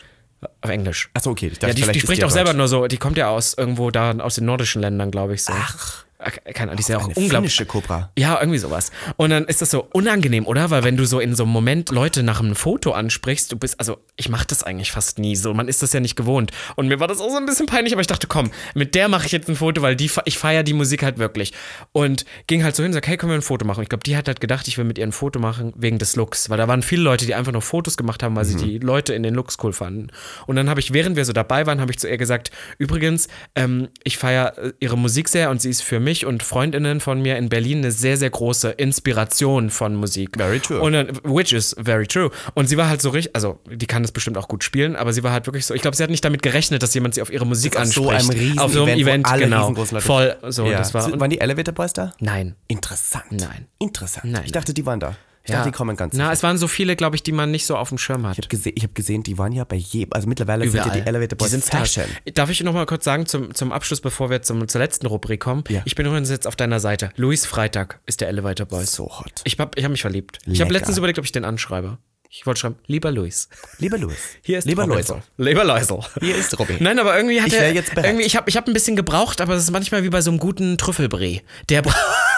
Auf 0.61 0.69
Englisch. 0.69 1.09
Achso, 1.13 1.31
okay. 1.31 1.47
Ich 1.51 1.59
dachte, 1.59 1.77
Ja, 1.79 1.85
die, 1.87 1.91
die 1.91 1.99
spricht 1.99 2.23
auch 2.23 2.29
selber 2.29 2.53
nur 2.53 2.67
so, 2.67 2.87
die 2.87 2.97
kommt 2.97 3.17
ja 3.17 3.29
aus 3.29 3.53
irgendwo 3.53 3.91
da, 3.91 4.11
aus 4.19 4.35
den 4.35 4.45
nordischen 4.45 4.81
Ländern, 4.81 5.11
glaube 5.11 5.33
ich 5.33 5.43
so. 5.43 5.53
Ach. 5.55 6.05
Keine 6.19 6.71
Ahnung, 6.71 6.75
die 6.75 6.81
ist 6.81 6.89
ja 6.89 6.97
auch 6.97 7.05
Eine 7.05 7.13
unglaublich. 7.13 7.55
finnische 7.55 7.65
Cobra. 7.65 8.11
Ja, 8.17 8.37
irgendwie 8.41 8.59
sowas. 8.59 8.91
Und 9.15 9.29
dann 9.29 9.45
ist 9.45 9.61
das 9.61 9.71
so 9.71 9.87
unangenehm, 9.93 10.45
oder? 10.47 10.69
Weil 10.69 10.83
wenn 10.83 10.97
du 10.97 11.05
so 11.05 11.21
in 11.21 11.33
so 11.33 11.43
einem 11.43 11.53
Moment 11.53 11.91
Leute 11.91 12.23
nach 12.23 12.41
einem 12.41 12.55
Foto 12.55 12.91
ansprichst, 12.91 13.49
du 13.53 13.57
bist, 13.57 13.79
also 13.79 13.99
ich 14.17 14.27
mache 14.27 14.45
das 14.47 14.63
eigentlich 14.63 14.91
fast 14.91 15.17
nie 15.17 15.37
so, 15.37 15.53
man 15.53 15.69
ist 15.69 15.81
das 15.81 15.93
ja 15.93 16.01
nicht 16.01 16.17
gewohnt. 16.17 16.51
Und 16.75 16.89
mir 16.89 16.99
war 16.99 17.07
das 17.07 17.21
auch 17.21 17.29
so 17.29 17.37
ein 17.37 17.45
bisschen 17.45 17.67
peinlich, 17.67 17.93
aber 17.93 18.01
ich 18.01 18.07
dachte, 18.07 18.27
komm, 18.27 18.51
mit 18.75 18.95
der 18.95 19.07
mache 19.07 19.27
ich 19.27 19.31
jetzt 19.31 19.47
ein 19.47 19.55
Foto, 19.55 19.81
weil 19.81 19.95
die, 19.95 20.11
ich 20.25 20.37
feiere 20.37 20.63
die 20.63 20.73
Musik 20.73 21.03
halt 21.03 21.19
wirklich. 21.19 21.53
Und 21.93 22.25
ging 22.47 22.65
halt 22.65 22.75
so 22.75 22.83
hin 22.83 22.89
und 22.89 22.93
sag, 22.95 23.07
hey, 23.07 23.15
können 23.15 23.31
wir 23.31 23.37
ein 23.37 23.41
Foto 23.41 23.65
machen? 23.65 23.81
Ich 23.83 23.89
glaube, 23.89 24.03
die 24.03 24.17
hat 24.17 24.27
halt 24.27 24.41
gedacht, 24.41 24.67
ich 24.67 24.77
will 24.77 24.83
mit 24.83 24.97
ihr 24.97 25.07
ein 25.07 25.13
Foto 25.13 25.39
machen 25.39 25.71
wegen 25.77 25.99
des 25.99 26.17
Looks, 26.17 26.49
weil 26.49 26.57
da 26.57 26.67
waren 26.67 26.83
viele 26.83 27.01
Leute, 27.03 27.27
die 27.27 27.33
einfach 27.33 27.53
nur 27.53 27.61
Fotos 27.61 27.95
gemacht 27.95 28.23
haben, 28.23 28.35
weil 28.35 28.43
sie 28.43 28.57
die 28.57 28.79
Leute 28.79 29.13
in 29.13 29.23
den 29.23 29.35
Looks 29.35 29.55
cool 29.63 29.71
fanden. 29.71 30.07
Und 30.47 30.57
dann 30.57 30.69
habe 30.69 30.81
ich, 30.81 30.91
während 30.91 31.15
wir 31.15 31.23
so 31.23 31.31
dabei 31.31 31.65
waren, 31.65 31.79
habe 31.79 31.93
ich 31.93 31.99
zu 31.99 32.09
ihr 32.09 32.17
gesagt, 32.17 32.51
übrigens, 32.77 33.29
ähm, 33.55 33.87
ich 34.03 34.17
feiere 34.17 34.73
ihre 34.81 34.97
Musik 34.97 35.29
sehr 35.29 35.49
und 35.49 35.61
sie 35.61 35.69
ist 35.69 35.81
für 35.81 36.01
mich 36.01 36.08
mich 36.09 36.25
und 36.25 36.41
Freundinnen 36.41 36.99
von 37.01 37.21
mir 37.21 37.37
in 37.37 37.49
Berlin 37.49 37.79
eine 37.79 37.91
sehr, 37.91 38.17
sehr 38.17 38.31
große 38.31 38.71
Inspiration 38.71 39.69
von 39.69 39.95
Musik. 39.95 40.37
Very 40.37 40.59
true. 40.59 40.81
Und 40.81 40.93
which 41.23 41.53
is 41.53 41.75
very 41.79 42.07
true. 42.07 42.31
Und 42.55 42.67
sie 42.67 42.77
war 42.77 42.89
halt 42.89 43.01
so 43.01 43.09
richtig, 43.11 43.35
also 43.35 43.59
die 43.71 43.85
kann 43.85 44.01
das 44.01 44.11
bestimmt 44.11 44.37
auch 44.37 44.47
gut 44.47 44.63
spielen, 44.63 44.95
aber 44.95 45.13
sie 45.13 45.23
war 45.23 45.31
halt 45.31 45.45
wirklich 45.45 45.65
so, 45.67 45.75
ich 45.75 45.81
glaube, 45.81 45.95
sie 45.95 46.01
hat 46.03 46.09
nicht 46.09 46.25
damit 46.25 46.41
gerechnet, 46.41 46.81
dass 46.81 46.93
jemand 46.95 47.13
sie 47.13 47.21
auf 47.21 47.31
ihre 47.31 47.45
Musik 47.45 47.77
Auf 47.77 47.85
so 47.85 48.09
anspricht. 48.09 48.31
einem 48.31 48.39
riesen 48.39 48.59
auf 48.59 48.73
so 48.73 48.83
einem 48.83 48.93
Event, 48.95 49.27
Event, 49.27 49.27
alle 49.27 49.43
genau. 49.43 49.75
Voll, 49.99 50.35
so, 50.49 50.65
ja. 50.65 50.79
das 50.79 50.93
war. 50.93 51.03
So, 51.03 51.13
Und, 51.13 51.19
waren 51.19 51.29
die 51.29 51.39
Elevator 51.39 51.73
Boys 51.73 51.93
da? 51.93 52.13
nein. 52.19 52.55
Interessant. 52.67 53.31
Nein. 53.31 53.67
Interessant. 53.77 54.25
Nein. 54.25 54.43
Ich 54.45 54.51
dachte, 54.51 54.73
die 54.73 54.85
waren 54.85 54.99
da. 54.99 55.15
Dachte, 55.57 55.69
die 55.69 55.75
kommen 55.75 55.95
ganz 55.97 56.13
Na, 56.13 56.25
sicher. 56.25 56.33
es 56.33 56.43
waren 56.43 56.57
so 56.57 56.67
viele, 56.67 56.95
glaube 56.95 57.15
ich, 57.15 57.23
die 57.23 57.31
man 57.31 57.51
nicht 57.51 57.65
so 57.65 57.75
auf 57.77 57.89
dem 57.89 57.97
Schirm 57.97 58.25
hat. 58.25 58.37
Ich 58.37 58.45
habe 58.45 58.47
gese 58.49 58.69
hab 58.81 58.95
gesehen, 58.95 59.23
die 59.23 59.37
waren 59.37 59.51
ja 59.51 59.63
bei 59.63 59.75
jedem, 59.75 60.13
also 60.13 60.27
mittlerweile 60.27 60.67
sind 60.69 60.85
ja 60.85 60.89
die 60.91 60.99
Elevator 61.01 61.37
Boys 61.37 61.49
die 61.51 61.57
sind. 61.57 61.65
Fashion. 61.65 62.05
Darf 62.33 62.49
ich 62.49 62.61
noch 62.63 62.73
mal 62.73 62.85
kurz 62.85 63.03
sagen 63.05 63.25
zum, 63.25 63.53
zum 63.53 63.71
Abschluss, 63.71 64.01
bevor 64.01 64.29
wir 64.29 64.41
zum, 64.41 64.67
zur 64.67 64.79
letzten 64.81 65.05
Rubrik 65.07 65.39
kommen? 65.41 65.63
Ja. 65.69 65.81
Ich 65.85 65.95
bin 65.95 66.05
übrigens 66.05 66.29
jetzt 66.29 66.47
auf 66.47 66.55
deiner 66.55 66.79
Seite. 66.79 67.11
Luis 67.15 67.45
Freitag 67.45 67.99
ist 68.05 68.21
der 68.21 68.27
Elevator 68.29 68.65
Boys. 68.65 68.91
So 68.91 69.05
hot. 69.19 69.41
Ich 69.43 69.57
habe 69.59 69.71
ich 69.75 69.83
hab 69.83 69.91
mich 69.91 70.01
verliebt. 70.01 70.39
Ich 70.45 70.61
habe 70.61 70.71
Lecker. 70.71 70.73
letztens 70.81 70.97
überlegt, 70.97 71.19
ob 71.19 71.25
ich 71.25 71.31
den 71.31 71.45
anschreibe. 71.45 71.97
Ich 72.31 72.45
wollte 72.45 72.59
schreiben, 72.59 72.75
lieber 72.85 73.09
Luis. 73.11 73.49
Lieber 73.79 73.97
Louis. 73.97 74.15
Hier 74.43 74.59
ist 74.59 74.65
Lieber. 74.65 74.85
Leute. 74.85 75.23
Lieber 75.37 75.63
Läusel. 75.63 76.01
Hier 76.19 76.35
ist 76.35 76.59
Robby. 76.59 76.75
Nein, 76.79 76.99
aber 76.99 77.17
irgendwie 77.17 77.41
hat 77.41 77.47
Ich 77.47 77.55
er, 77.55 77.73
jetzt 77.73 77.95
bereit. 77.95 78.05
irgendwie, 78.11 78.25
ich 78.27 78.35
habe 78.35 78.47
ich 78.47 78.55
hab 78.55 78.67
ein 78.67 78.73
bisschen 78.73 78.95
gebraucht, 78.95 79.41
aber 79.41 79.55
es 79.55 79.63
ist 79.63 79.71
manchmal 79.71 80.03
wie 80.03 80.09
bei 80.09 80.21
so 80.21 80.29
einem 80.29 80.39
guten 80.39 80.77
Trüffelbrie. 80.77 81.41
Der 81.69 81.81
bra- 81.81 81.95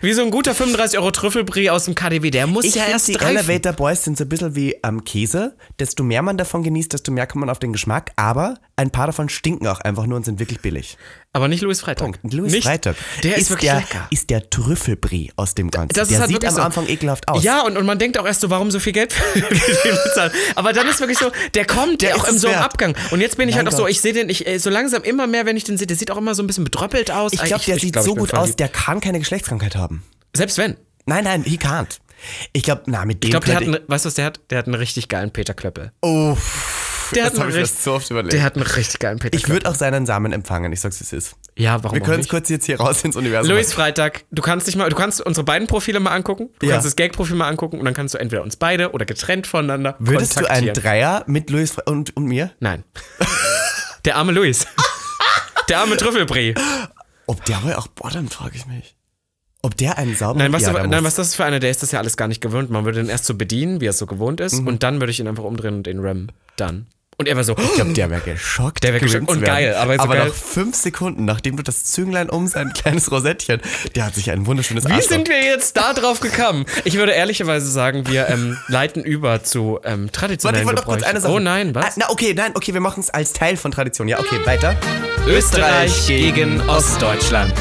wie 0.00 0.12
so 0.12 0.22
ein 0.22 0.30
guter 0.30 0.54
35 0.54 0.98
Euro 0.98 1.10
Trüffelbrie 1.10 1.70
aus 1.70 1.84
dem 1.84 1.94
KDW, 1.94 2.30
der 2.30 2.46
muss 2.46 2.64
Ich 2.64 2.74
ja 2.74 2.86
erst 2.86 3.08
die 3.08 3.14
reifen. 3.14 3.36
Elevator 3.36 3.72
Boys 3.72 4.04
sind 4.04 4.16
so 4.16 4.24
ein 4.24 4.28
bisschen 4.28 4.54
wie 4.54 4.76
am 4.82 5.04
Käse. 5.04 5.56
Desto 5.78 6.04
mehr 6.04 6.22
man 6.22 6.36
davon 6.36 6.62
genießt, 6.62 6.92
desto 6.92 7.12
mehr 7.12 7.26
kommt 7.26 7.40
man 7.40 7.50
auf 7.50 7.58
den 7.58 7.72
Geschmack. 7.72 8.12
Aber 8.16 8.58
ein 8.76 8.90
paar 8.90 9.06
davon 9.06 9.28
stinken 9.28 9.66
auch 9.66 9.80
einfach 9.80 10.06
nur 10.06 10.16
und 10.16 10.24
sind 10.24 10.38
wirklich 10.38 10.60
billig. 10.60 10.96
Aber 11.34 11.46
nicht 11.46 11.62
Louis 11.62 11.80
Freitag. 11.80 12.04
Punkt. 12.20 12.32
Louis 12.32 12.50
nicht. 12.52 12.64
Freitag 12.64 12.96
Der 13.22 13.36
ist, 13.36 13.50
wirklich 13.50 13.70
der, 13.70 13.80
lecker. 13.80 14.06
ist 14.10 14.30
der 14.30 14.48
Trüffelbrie 14.48 15.30
aus 15.36 15.54
dem 15.54 15.70
Ganzen. 15.70 15.94
Das 15.94 16.08
ist 16.08 16.12
der 16.12 16.20
halt 16.20 16.30
sieht 16.30 16.44
am 16.44 16.54
so. 16.54 16.60
Anfang 16.62 16.88
ekelhaft 16.88 17.28
aus. 17.28 17.44
Ja, 17.44 17.60
und, 17.62 17.76
und 17.76 17.84
man 17.84 17.98
denkt 17.98 18.18
auch 18.18 18.24
erst 18.26 18.40
so, 18.40 18.48
warum 18.50 18.70
so 18.70 18.80
viel 18.80 18.92
Geld 18.94 19.14
bezahlen. 20.04 20.32
Aber 20.54 20.72
dann 20.72 20.88
ist 20.88 21.00
wirklich 21.00 21.18
so, 21.18 21.30
der 21.54 21.66
kommt 21.66 22.00
Der 22.02 22.16
auch 22.16 22.24
ist 22.24 22.32
im 22.32 22.38
so. 22.38 22.48
Abgang. 22.48 22.96
Und 23.10 23.20
jetzt 23.20 23.36
bin 23.36 23.48
ich 23.48 23.54
Mein 23.56 23.66
halt 23.66 23.74
auch 23.74 23.76
so, 23.76 23.82
Gott. 23.84 23.90
ich 23.92 24.00
sehe 24.00 24.14
den, 24.14 24.30
ich, 24.30 24.46
äh, 24.46 24.58
so 24.58 24.70
langsam 24.70 25.02
immer 25.02 25.26
mehr, 25.26 25.44
wenn 25.46 25.56
ich 25.56 25.64
den 25.64 25.76
sehe, 25.76 25.86
der 25.86 25.96
sieht 25.96 26.10
auch 26.10 26.16
immer 26.16 26.34
so 26.34 26.42
ein 26.42 26.46
bisschen 26.46 26.64
bedröppelt 26.64 27.10
aus. 27.10 27.32
ich 27.34 27.42
glaube, 27.42 27.64
der 27.64 27.76
ich 27.76 27.82
sieht 27.82 27.92
glaub, 27.92 28.04
so 28.06 28.14
gut 28.14 28.32
aus, 28.34 28.56
der 28.56 28.68
kann 28.68 29.00
keine 29.00 29.18
Geschlechtskrankheit 29.18 29.76
haben. 29.76 30.02
Selbst 30.34 30.56
wenn. 30.58 30.76
Nein, 31.06 31.24
nein, 31.24 31.42
he 31.44 31.56
can't. 31.56 31.98
Ich 32.52 32.62
glaube, 32.64 32.82
na, 32.86 33.04
mit 33.04 33.22
dem 33.22 33.28
Ich 33.28 33.30
glaube, 33.30 33.46
der 33.46 33.54
hat, 33.56 33.62
einen, 33.62 33.78
weißt 33.86 34.04
du, 34.04 34.08
was 34.08 34.14
der 34.14 34.24
hat? 34.24 34.40
Der 34.50 34.58
hat 34.58 34.66
einen 34.66 34.74
richtig 34.74 35.08
geilen 35.08 35.30
Peter 35.30 35.54
Klöppel. 35.54 35.92
Oh, 36.02 36.36
Der 37.14 37.30
das 37.30 37.38
habe 37.38 37.50
ich 37.50 37.56
mir 37.56 37.62
richtig- 37.62 37.80
so 37.82 37.92
oft 37.94 38.10
überlegt. 38.10 38.32
Der 38.32 38.42
hat 38.42 38.56
einen 38.56 38.64
richtig 38.66 38.98
geilen 39.00 39.18
Peter 39.18 39.36
ich 39.36 39.48
würde 39.48 39.68
auch 39.68 39.74
seinen 39.74 40.06
Samen 40.06 40.32
empfangen, 40.32 40.72
ich 40.72 40.80
sag's, 40.80 41.00
wie 41.00 41.04
es 41.04 41.12
ist. 41.12 41.34
Ja, 41.56 41.82
warum 41.82 41.96
Wir 41.96 42.02
können 42.04 42.20
es 42.20 42.28
kurz 42.28 42.48
jetzt 42.48 42.66
hier 42.66 42.78
raus 42.78 43.02
ins 43.04 43.16
Universum. 43.16 43.52
Luis 43.52 43.72
Freitag, 43.72 44.24
du 44.30 44.42
kannst 44.42 44.66
dich 44.68 44.76
mal, 44.76 44.88
du 44.90 44.96
kannst 44.96 45.20
unsere 45.20 45.44
beiden 45.44 45.66
Profile 45.66 45.98
mal 46.00 46.12
angucken, 46.12 46.50
du 46.60 46.66
Ja. 46.66 46.72
kannst 46.72 46.86
das 46.86 46.96
Gag-Profil 46.96 47.34
mal 47.36 47.48
angucken 47.48 47.78
und 47.78 47.84
dann 47.84 47.94
kannst 47.94 48.14
du 48.14 48.18
entweder 48.18 48.42
uns 48.42 48.56
beide 48.56 48.92
oder 48.92 49.04
getrennt 49.04 49.46
voneinander 49.46 49.96
Würdest 49.98 50.38
du 50.40 50.46
einen. 50.48 50.72
Dreier 50.74 51.24
mit 51.26 51.50
Luis 51.50 51.72
Fre- 51.74 51.88
und, 51.90 52.16
und 52.16 52.24
mir? 52.26 52.52
Nein. 52.60 52.84
Der 54.04 54.16
arme 54.16 54.32
Luis. 54.32 54.66
Der 55.68 55.80
arme 55.80 55.96
Trüffelbrie. 55.96 56.54
Ob 57.26 57.44
der 57.44 57.62
wohl 57.62 57.74
auch, 57.74 57.88
boah, 57.88 58.10
dann 58.10 58.28
frage 58.28 58.56
ich 58.56 58.66
mich. 58.66 58.94
Ob 59.60 59.76
der 59.76 59.98
einen 59.98 60.14
sauberen 60.14 60.38
Nein, 60.38 60.52
was, 60.52 60.62
ja, 60.62 60.86
nein, 60.86 61.02
was 61.04 61.16
das 61.16 61.34
für 61.34 61.44
einer, 61.44 61.58
der 61.58 61.70
ist 61.70 61.82
das 61.82 61.90
ja 61.90 61.98
alles 61.98 62.16
gar 62.16 62.28
nicht 62.28 62.40
gewöhnt. 62.40 62.70
Man 62.70 62.84
würde 62.84 63.00
ihn 63.00 63.08
erst 63.08 63.24
so 63.26 63.34
bedienen, 63.34 63.80
wie 63.80 63.86
er 63.86 63.90
es 63.90 63.98
so 63.98 64.06
gewohnt 64.06 64.40
ist, 64.40 64.60
Mhm. 64.60 64.66
und 64.68 64.82
dann 64.84 65.00
würde 65.00 65.10
ich 65.10 65.18
ihn 65.20 65.26
einfach 65.26 65.42
umdrehen 65.42 65.74
und 65.74 65.82
den 65.86 65.98
Ram 65.98 66.28
dann. 66.56 66.86
Und 67.20 67.26
er 67.26 67.34
war 67.34 67.42
so, 67.42 67.56
Ich 67.58 67.74
glaube, 67.74 67.92
der 67.94 68.10
wäre 68.10 68.20
geschockt. 68.20 68.84
Der 68.84 68.92
wär 68.92 69.00
geschockt 69.00 69.28
und 69.28 69.44
geil, 69.44 69.74
aber 69.74 69.98
aber 69.98 70.14
geil. 70.14 70.28
nach 70.28 70.34
fünf 70.34 70.76
Sekunden, 70.76 71.24
nachdem 71.24 71.56
du 71.56 71.64
das 71.64 71.82
Zünglein 71.82 72.30
um 72.30 72.46
sein 72.46 72.72
kleines 72.72 73.10
Rosettchen, 73.10 73.60
der 73.96 74.04
hat 74.06 74.14
sich 74.14 74.30
ein 74.30 74.46
wunderschönes 74.46 74.84
wie 74.84 74.92
Arschloch. 74.92 75.10
sind 75.10 75.28
wir 75.28 75.42
jetzt 75.44 75.76
da 75.76 75.94
drauf 75.94 76.20
gekommen? 76.20 76.64
Ich 76.84 76.94
würde 76.94 77.10
ehrlicherweise 77.10 77.68
sagen, 77.68 78.06
wir 78.06 78.28
ähm, 78.28 78.56
leiten 78.68 79.02
über 79.02 79.42
zu 79.42 79.80
ähm, 79.82 80.02
Warte, 80.04 80.12
traditionellen 80.12 80.60
ich 80.60 80.66
wollte 80.66 80.80
noch 80.82 80.86
kurz 80.86 81.02
eine 81.02 81.20
Sache. 81.20 81.32
Oh 81.32 81.40
nein, 81.40 81.72
Ah, 81.74 81.82
was? 81.86 81.96
na, 81.96 82.08
okay, 82.08 82.34
nein, 82.36 82.52
okay, 82.54 82.72
wir 82.72 82.80
machen 82.80 83.00
es 83.00 83.10
als 83.10 83.32
Teil 83.32 83.56
von 83.56 83.72
Tradition. 83.72 84.06
Ja, 84.06 84.20
okay, 84.20 84.38
weiter. 84.44 84.76
Österreich 85.26 86.06
gegen 86.06 86.60
Ostdeutschland. 86.68 87.52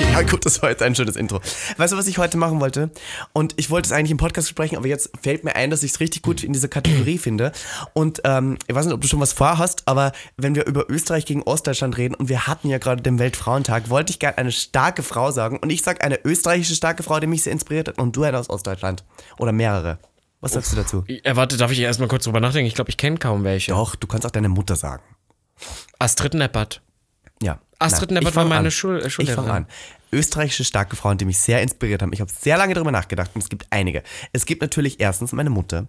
Okay, 0.00 0.12
ja 0.12 0.22
gut, 0.22 0.46
das 0.46 0.62
war 0.62 0.70
jetzt 0.70 0.82
ein 0.82 0.94
schönes 0.94 1.16
Intro. 1.16 1.40
Weißt 1.76 1.92
du, 1.92 1.96
was 1.96 2.06
ich 2.06 2.16
heute 2.16 2.38
machen 2.38 2.60
wollte? 2.60 2.90
Und 3.34 3.52
ich 3.56 3.68
wollte 3.70 3.86
es 3.86 3.92
eigentlich 3.92 4.10
im 4.10 4.16
Podcast 4.16 4.48
sprechen, 4.48 4.76
aber 4.76 4.86
jetzt 4.86 5.10
fällt 5.20 5.44
mir 5.44 5.54
ein, 5.56 5.70
dass 5.70 5.82
ich 5.82 5.92
es 5.92 6.00
richtig 6.00 6.22
gut 6.22 6.42
in 6.42 6.54
dieser 6.54 6.68
Kategorie 6.68 7.18
finde. 7.18 7.52
Und 7.92 8.20
ähm, 8.24 8.56
ich 8.66 8.74
weiß 8.74 8.86
nicht, 8.86 8.94
ob 8.94 9.02
du 9.02 9.08
schon 9.08 9.20
was 9.20 9.34
vorhast, 9.34 9.82
aber 9.84 10.12
wenn 10.38 10.54
wir 10.54 10.66
über 10.66 10.88
Österreich 10.88 11.26
gegen 11.26 11.42
Ostdeutschland 11.42 11.98
reden 11.98 12.14
und 12.14 12.30
wir 12.30 12.46
hatten 12.46 12.70
ja 12.70 12.78
gerade 12.78 13.02
den 13.02 13.18
Weltfrauentag, 13.18 13.90
wollte 13.90 14.10
ich 14.10 14.18
gerne 14.18 14.38
eine 14.38 14.52
starke 14.52 15.02
Frau 15.02 15.32
sagen. 15.32 15.58
Und 15.58 15.70
ich 15.70 15.82
sage 15.82 16.00
eine 16.00 16.18
österreichische 16.24 16.74
starke 16.74 17.02
Frau, 17.02 17.20
die 17.20 17.26
mich 17.26 17.42
sehr 17.42 17.52
inspiriert 17.52 17.88
hat. 17.88 17.98
Und 17.98 18.16
du 18.16 18.22
eine 18.22 18.38
aus 18.38 18.48
Ostdeutschland. 18.48 19.04
Oder 19.38 19.52
mehrere. 19.52 19.98
Was 20.40 20.52
sagst 20.52 20.72
du 20.72 20.76
dazu? 20.76 21.04
Äh, 21.08 21.36
warte, 21.36 21.58
darf 21.58 21.72
ich 21.72 21.80
erstmal 21.80 22.08
kurz 22.08 22.24
drüber 22.24 22.40
nachdenken? 22.40 22.68
Ich 22.68 22.74
glaube, 22.74 22.88
ich 22.88 22.96
kenne 22.96 23.18
kaum 23.18 23.44
welche. 23.44 23.72
Doch, 23.72 23.96
du 23.96 24.06
kannst 24.06 24.26
auch 24.26 24.30
deine 24.30 24.48
Mutter 24.48 24.76
sagen. 24.76 25.02
Astrid 25.98 26.32
Neppert. 26.32 26.80
Ja. 27.42 27.58
Astrid 27.78 28.12
ich 28.12 28.18
fang 28.24 28.34
war 28.34 28.44
meine 28.44 28.66
an. 28.66 28.70
Schul- 28.70 29.00
äh, 29.02 29.06
Ich 29.06 29.12
Schullehrerin. 29.14 29.44
fange 29.44 29.52
an. 29.56 29.66
Österreichische 30.12 30.64
starke 30.64 30.96
Frauen, 30.96 31.18
die 31.18 31.24
mich 31.24 31.38
sehr 31.38 31.62
inspiriert 31.62 32.02
haben. 32.02 32.12
Ich 32.12 32.20
habe 32.20 32.30
sehr 32.30 32.58
lange 32.58 32.74
darüber 32.74 32.90
nachgedacht 32.90 33.30
und 33.34 33.42
es 33.42 33.48
gibt 33.48 33.66
einige. 33.70 34.02
Es 34.32 34.44
gibt 34.44 34.60
natürlich 34.60 34.98
erstens 35.00 35.32
meine 35.32 35.50
Mutter. 35.50 35.86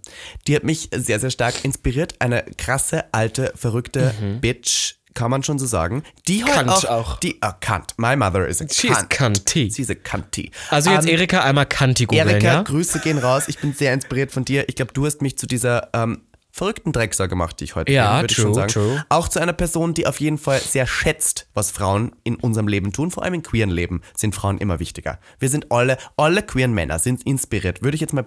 Die 0.47 0.55
hat 0.55 0.63
mich 0.63 0.89
sehr, 0.95 1.19
sehr 1.19 1.31
stark 1.31 1.65
inspiriert. 1.65 2.15
Eine 2.19 2.43
krasse, 2.57 3.05
alte, 3.13 3.51
verrückte 3.55 4.13
Bitch, 4.39 4.93
kann 5.15 5.31
man 5.31 5.41
schon 5.43 5.57
so 5.59 5.65
sagen. 5.65 6.03
Die 6.27 6.43
Mhm. 6.43 6.45
Kant 6.45 6.69
auch, 6.69 6.85
auch. 6.85 7.19
Die, 7.19 7.37
ah, 7.41 7.51
Kant. 7.53 7.95
My 7.97 8.15
mother 8.15 8.47
is 8.47 8.61
a 8.61 8.65
She 8.71 8.87
is 8.87 8.95
Kant. 8.97 9.09
Kanti. 9.09 9.69
Sie 9.71 9.81
ist 9.81 9.89
a 9.91 9.95
Kanti. 9.95 10.51
Also 10.69 10.91
jetzt 10.91 11.05
Ähm, 11.07 11.15
Erika 11.15 11.41
einmal 11.43 11.65
Kanti 11.65 12.05
googeln, 12.05 12.29
Erika, 12.29 12.45
ja? 12.47 12.61
Grüße 12.61 12.99
gehen 12.99 13.17
raus. 13.17 13.45
Ich 13.47 13.57
bin 13.57 13.73
sehr 13.73 13.91
inspiriert 13.93 14.31
von 14.31 14.45
dir. 14.45 14.69
Ich 14.69 14.75
glaube, 14.75 14.93
du 14.93 15.05
hast 15.05 15.21
mich 15.23 15.37
zu 15.37 15.47
dieser 15.47 15.89
ähm, 15.93 16.21
verrückten 16.51 16.91
Drecksau 16.91 17.27
gemacht, 17.27 17.59
die 17.59 17.63
ich 17.65 17.75
heute 17.75 17.91
Ja, 17.91 18.13
bin, 18.13 18.23
würde 18.23 18.31
ich 18.31 18.37
schon 18.37 18.53
sagen. 18.53 18.71
true. 18.71 19.05
Auch 19.09 19.27
zu 19.27 19.39
einer 19.39 19.53
Person, 19.53 19.93
die 19.93 20.05
auf 20.07 20.19
jeden 20.19 20.37
Fall 20.37 20.59
sehr 20.59 20.85
schätzt, 20.87 21.47
was 21.53 21.71
Frauen 21.71 22.15
in 22.23 22.35
unserem 22.35 22.67
Leben 22.67 22.91
tun. 22.93 23.11
Vor 23.11 23.23
allem 23.23 23.35
im 23.35 23.43
queeren 23.43 23.69
Leben 23.69 24.01
sind 24.15 24.35
Frauen 24.35 24.57
immer 24.57 24.79
wichtiger. 24.79 25.19
Wir 25.39 25.49
sind 25.49 25.71
alle, 25.71 25.97
alle 26.17 26.43
queeren 26.43 26.73
Männer 26.73 26.99
sind 26.99 27.23
inspiriert. 27.23 27.81
Würde 27.81 27.95
ich 27.95 28.01
jetzt 28.01 28.13
mal 28.13 28.25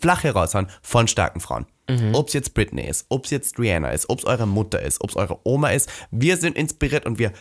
flach 0.00 0.24
heraushauen 0.24 0.68
von 0.82 1.08
starken 1.08 1.40
Frauen. 1.40 1.66
Mhm. 1.88 2.14
Ob 2.14 2.28
es 2.28 2.34
jetzt 2.34 2.54
Britney 2.54 2.86
ist, 2.86 3.06
ob 3.10 3.26
es 3.26 3.30
jetzt 3.30 3.58
Rihanna 3.58 3.90
ist, 3.90 4.08
ob 4.08 4.18
es 4.18 4.24
eure 4.24 4.46
Mutter 4.46 4.80
ist, 4.80 5.00
ob 5.02 5.10
es 5.10 5.16
eure 5.16 5.38
Oma 5.44 5.70
ist. 5.70 5.90
Wir 6.10 6.36
sind 6.36 6.56
inspiriert 6.56 7.06
und 7.06 7.18
wir 7.18 7.32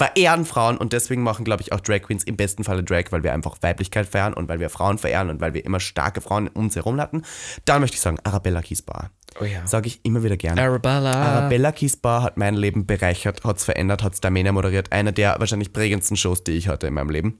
verehren 0.00 0.46
Frauen 0.46 0.78
und 0.78 0.94
deswegen 0.94 1.22
machen, 1.22 1.44
glaube 1.44 1.60
ich, 1.60 1.72
auch 1.72 1.80
Drag 1.80 2.00
Queens 2.00 2.24
im 2.24 2.34
besten 2.34 2.64
Falle 2.64 2.82
Drag, 2.82 3.04
weil 3.10 3.22
wir 3.22 3.34
einfach 3.34 3.58
Weiblichkeit 3.60 4.06
verehren 4.06 4.32
und 4.32 4.48
weil 4.48 4.58
wir 4.58 4.70
Frauen 4.70 4.96
verehren 4.96 5.28
und 5.28 5.42
weil 5.42 5.52
wir 5.52 5.62
immer 5.62 5.78
starke 5.78 6.22
Frauen 6.22 6.48
um 6.48 6.64
uns 6.64 6.74
herum 6.74 6.98
hatten. 6.98 7.20
Dann 7.66 7.82
möchte 7.82 7.96
ich 7.96 8.00
sagen, 8.00 8.16
Arabella 8.24 8.62
Kiesbauer. 8.62 9.10
Oh 9.38 9.44
ja. 9.44 9.66
Sage 9.66 9.88
ich 9.88 10.00
immer 10.02 10.22
wieder 10.22 10.38
gerne. 10.38 10.62
Arabella. 10.62 11.12
Arabella 11.12 11.70
Kiesbauer 11.72 12.22
hat 12.22 12.38
mein 12.38 12.54
Leben 12.54 12.86
bereichert, 12.86 13.44
hat 13.44 13.58
es 13.58 13.64
verändert, 13.64 14.02
hat 14.02 14.14
es 14.14 14.22
Damena 14.22 14.52
moderiert. 14.52 14.90
Eine 14.90 15.12
der 15.12 15.36
wahrscheinlich 15.38 15.74
prägendsten 15.74 16.16
Shows, 16.16 16.44
die 16.44 16.52
ich 16.52 16.68
hatte 16.68 16.86
in 16.86 16.94
meinem 16.94 17.10
Leben. 17.10 17.38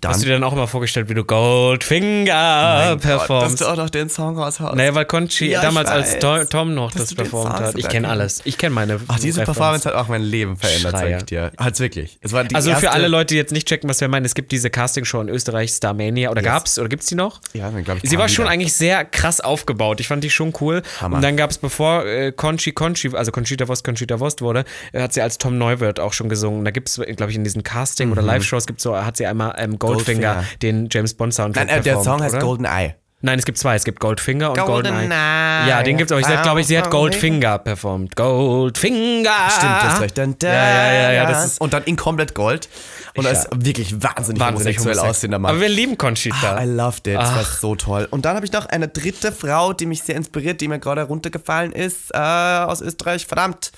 Dann, 0.00 0.12
Hast 0.12 0.22
du 0.22 0.26
dir 0.26 0.32
dann 0.34 0.44
auch 0.44 0.52
immer 0.52 0.68
vorgestellt, 0.68 1.08
wie 1.08 1.14
du 1.14 1.24
Goldfinger 1.24 2.90
Gott, 2.90 2.94
dass 2.94 3.00
performst? 3.02 3.60
du 3.60 3.66
auch 3.66 3.76
noch 3.76 3.90
den 3.90 4.08
Song 4.08 4.38
raushaust. 4.38 4.76
Naja, 4.76 4.94
weil 4.94 5.04
Conchi 5.04 5.50
Ja, 5.50 5.62
damals 5.62 5.88
als. 5.88 6.18
To- 6.18 6.44
Tom 6.44 6.74
noch 6.74 6.92
Dass 6.92 7.02
das 7.06 7.14
performt 7.14 7.52
hat. 7.54 7.76
Ich 7.76 7.88
kenne 7.88 8.08
alles. 8.08 8.40
Ich 8.44 8.56
kenne 8.56 8.74
meine. 8.74 9.00
Ach, 9.08 9.18
diese 9.18 9.40
Reference. 9.40 9.46
Performance 9.58 9.88
hat 9.88 9.94
auch 9.96 10.08
mein 10.08 10.22
Leben 10.22 10.56
verändert, 10.56 10.92
sag 10.92 11.00
Schreier. 11.00 11.18
ich 11.18 11.24
dir. 11.24 11.52
Hat's 11.58 11.80
wirklich. 11.80 12.18
Es 12.20 12.32
war 12.32 12.44
die 12.44 12.54
Also 12.54 12.70
erste, 12.70 12.86
für 12.86 12.92
alle 12.92 13.08
Leute, 13.08 13.34
die 13.34 13.36
jetzt 13.36 13.52
nicht 13.52 13.66
checken, 13.68 13.90
was 13.90 14.00
wir 14.00 14.08
meinen, 14.08 14.24
es 14.24 14.34
gibt 14.34 14.52
diese 14.52 14.70
Castingshow 14.70 15.20
in 15.20 15.28
Österreich, 15.28 15.70
Starmania, 15.72 16.30
oder 16.30 16.42
gab's, 16.42 16.78
oder 16.78 16.88
gibt's 16.88 17.06
die 17.06 17.14
noch? 17.16 17.40
Ja, 17.52 17.70
dann 17.70 17.82
glaub 17.84 17.98
ich, 18.02 18.08
Sie 18.08 18.16
war 18.18 18.28
schon 18.28 18.44
wieder. 18.44 18.52
eigentlich 18.52 18.72
sehr 18.74 19.04
krass 19.04 19.40
aufgebaut. 19.40 20.00
Ich 20.00 20.08
fand 20.08 20.22
die 20.24 20.30
schon 20.30 20.52
cool. 20.60 20.82
Hammer. 21.00 21.16
Und 21.16 21.22
dann 21.22 21.36
gab's, 21.36 21.58
bevor 21.58 22.06
äh, 22.06 22.32
Conchi 22.32 22.72
Conchi, 22.72 23.10
also 23.14 23.32
Conchita 23.32 23.66
Wurst 23.68 23.84
Conchita 23.84 24.20
Wurst 24.20 24.40
wurde, 24.40 24.64
hat 24.94 25.12
sie 25.12 25.20
als 25.20 25.38
Tom 25.38 25.58
Neuwirth 25.58 25.98
auch 26.00 26.12
schon 26.12 26.28
gesungen. 26.28 26.64
Da 26.64 26.70
gibt's, 26.70 26.94
glaube 27.16 27.30
ich, 27.30 27.36
in 27.36 27.44
diesen 27.44 27.62
Casting- 27.64 28.12
oder 28.12 28.22
Live-Shows 28.22 28.66
gibt's 28.66 28.82
so, 28.84 28.96
hat 28.96 29.16
sie 29.16 29.26
einmal 29.26 29.54
ähm, 29.58 29.78
Goldfinger. 29.80 30.34
Goldfinger. 30.34 30.56
den 30.62 30.88
James 30.90 31.14
Bond 31.14 31.34
Soundtrack 31.34 31.66
Nein, 31.66 31.78
äh, 31.78 31.82
der 31.82 31.92
performt, 31.94 32.04
Song 32.20 32.22
heißt 32.22 32.34
oder? 32.36 32.44
Golden 32.44 32.64
Eye. 32.66 32.94
Nein, 33.22 33.38
es 33.38 33.44
gibt 33.44 33.58
zwei. 33.58 33.74
Es 33.74 33.84
gibt 33.84 34.00
Goldfinger 34.00 34.48
und 34.52 34.58
Goldeneye. 34.58 34.92
Goldeneye. 35.08 35.68
Ja, 35.68 35.82
den 35.82 35.98
gibt's 35.98 36.10
auch. 36.10 36.22
Hat, 36.22 36.42
glaube 36.42 36.62
ich, 36.62 36.66
sie 36.66 36.78
hat 36.78 36.88
Goldfinger 36.88 37.58
performt. 37.58 38.16
Goldfinger. 38.16 39.30
Stimmt, 39.50 39.72
du 39.82 39.88
hast 39.90 40.00
recht. 40.00 40.16
Dann, 40.16 40.36
Ja, 40.42 40.48
ja, 40.48 40.92
ja, 41.02 41.12
ja, 41.12 41.26
das 41.30 41.44
ist- 41.44 41.60
und 41.60 41.74
dann 41.74 41.84
in 41.84 41.96
komplett 41.96 42.34
Gold. 42.34 42.70
Und 43.16 43.26
das 43.26 43.40
ist 43.44 43.48
wirklich 43.52 43.92
wahnsinnig, 44.02 44.40
Wahnsinnig 44.40 44.78
homosexuell 44.78 44.94
homosexuell. 44.94 45.10
aussehender 45.10 45.38
Mann. 45.38 45.50
Aber 45.50 45.60
wir 45.60 45.68
lieben 45.68 45.98
Conchita. 45.98 46.56
Ah, 46.56 46.62
I 46.64 46.66
loved 46.66 47.06
it. 47.08 47.16
Das 47.16 47.28
war 47.34 47.40
Ach. 47.42 47.58
so 47.60 47.74
toll. 47.74 48.08
Und 48.10 48.24
dann 48.24 48.36
habe 48.36 48.46
ich 48.46 48.52
noch 48.52 48.64
eine 48.66 48.88
dritte 48.88 49.32
Frau, 49.32 49.74
die 49.74 49.84
mich 49.84 50.02
sehr 50.02 50.14
inspiriert, 50.16 50.62
die 50.62 50.68
mir 50.68 50.78
gerade 50.78 51.02
runtergefallen 51.02 51.72
ist, 51.72 52.14
äh, 52.14 52.16
aus 52.18 52.80
Österreich. 52.80 53.26
Verdammt. 53.26 53.70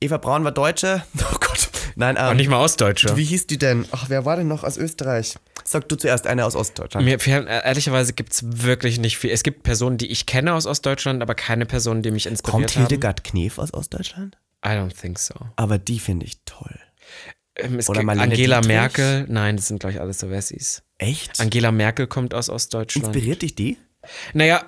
Eva 0.00 0.16
Braun 0.16 0.44
war 0.44 0.52
Deutsche. 0.52 1.02
Oh 1.20 1.36
Gott. 1.38 1.68
Nein, 1.96 2.16
Und 2.16 2.22
ähm, 2.30 2.36
nicht 2.36 2.48
mal 2.48 2.60
Ostdeutsche. 2.62 3.16
wie 3.16 3.24
hieß 3.24 3.46
die 3.46 3.58
denn? 3.58 3.86
Ach, 3.92 4.08
wer 4.08 4.24
war 4.24 4.36
denn 4.36 4.48
noch 4.48 4.64
aus 4.64 4.76
Österreich? 4.76 5.36
Sag 5.64 5.88
du 5.88 5.96
zuerst 5.96 6.26
eine 6.26 6.44
aus 6.44 6.56
Ostdeutschland. 6.56 7.04
Mir 7.06 7.18
fehlen, 7.20 7.46
äh, 7.46 7.64
ehrlicherweise 7.64 8.12
gibt 8.12 8.32
es 8.32 8.62
wirklich 8.64 8.98
nicht 8.98 9.18
viel. 9.18 9.30
Es 9.30 9.42
gibt 9.42 9.62
Personen, 9.62 9.96
die 9.98 10.08
ich 10.08 10.26
kenne 10.26 10.54
aus 10.54 10.66
Ostdeutschland, 10.66 11.22
aber 11.22 11.34
keine 11.34 11.66
Personen, 11.66 12.02
die 12.02 12.10
mich 12.10 12.26
inspiriert 12.26 12.52
Kommt 12.52 12.76
haben. 12.76 12.88
Hildegard 12.88 13.24
Knef 13.24 13.58
aus 13.58 13.72
Ostdeutschland? 13.72 14.36
I 14.64 14.70
don't 14.70 14.98
think 14.98 15.18
so. 15.18 15.34
Aber 15.56 15.78
die 15.78 15.98
finde 16.00 16.26
ich 16.26 16.38
toll. 16.44 16.78
Ähm, 17.56 17.78
es 17.78 17.88
Oder 17.88 18.02
Marlene 18.02 18.24
Angela 18.24 18.60
Dietrich? 18.60 18.76
Merkel. 18.76 19.26
Nein, 19.28 19.56
das 19.56 19.68
sind, 19.68 19.80
glaube 19.80 19.94
ich, 19.94 20.00
alles 20.00 20.18
so 20.18 20.30
Wessis. 20.30 20.82
Echt? 20.98 21.40
Angela 21.40 21.70
Merkel 21.72 22.06
kommt 22.06 22.34
aus 22.34 22.48
Ostdeutschland. 22.48 23.06
Inspiriert 23.08 23.42
dich 23.42 23.54
die? 23.54 23.76
Naja, 24.32 24.64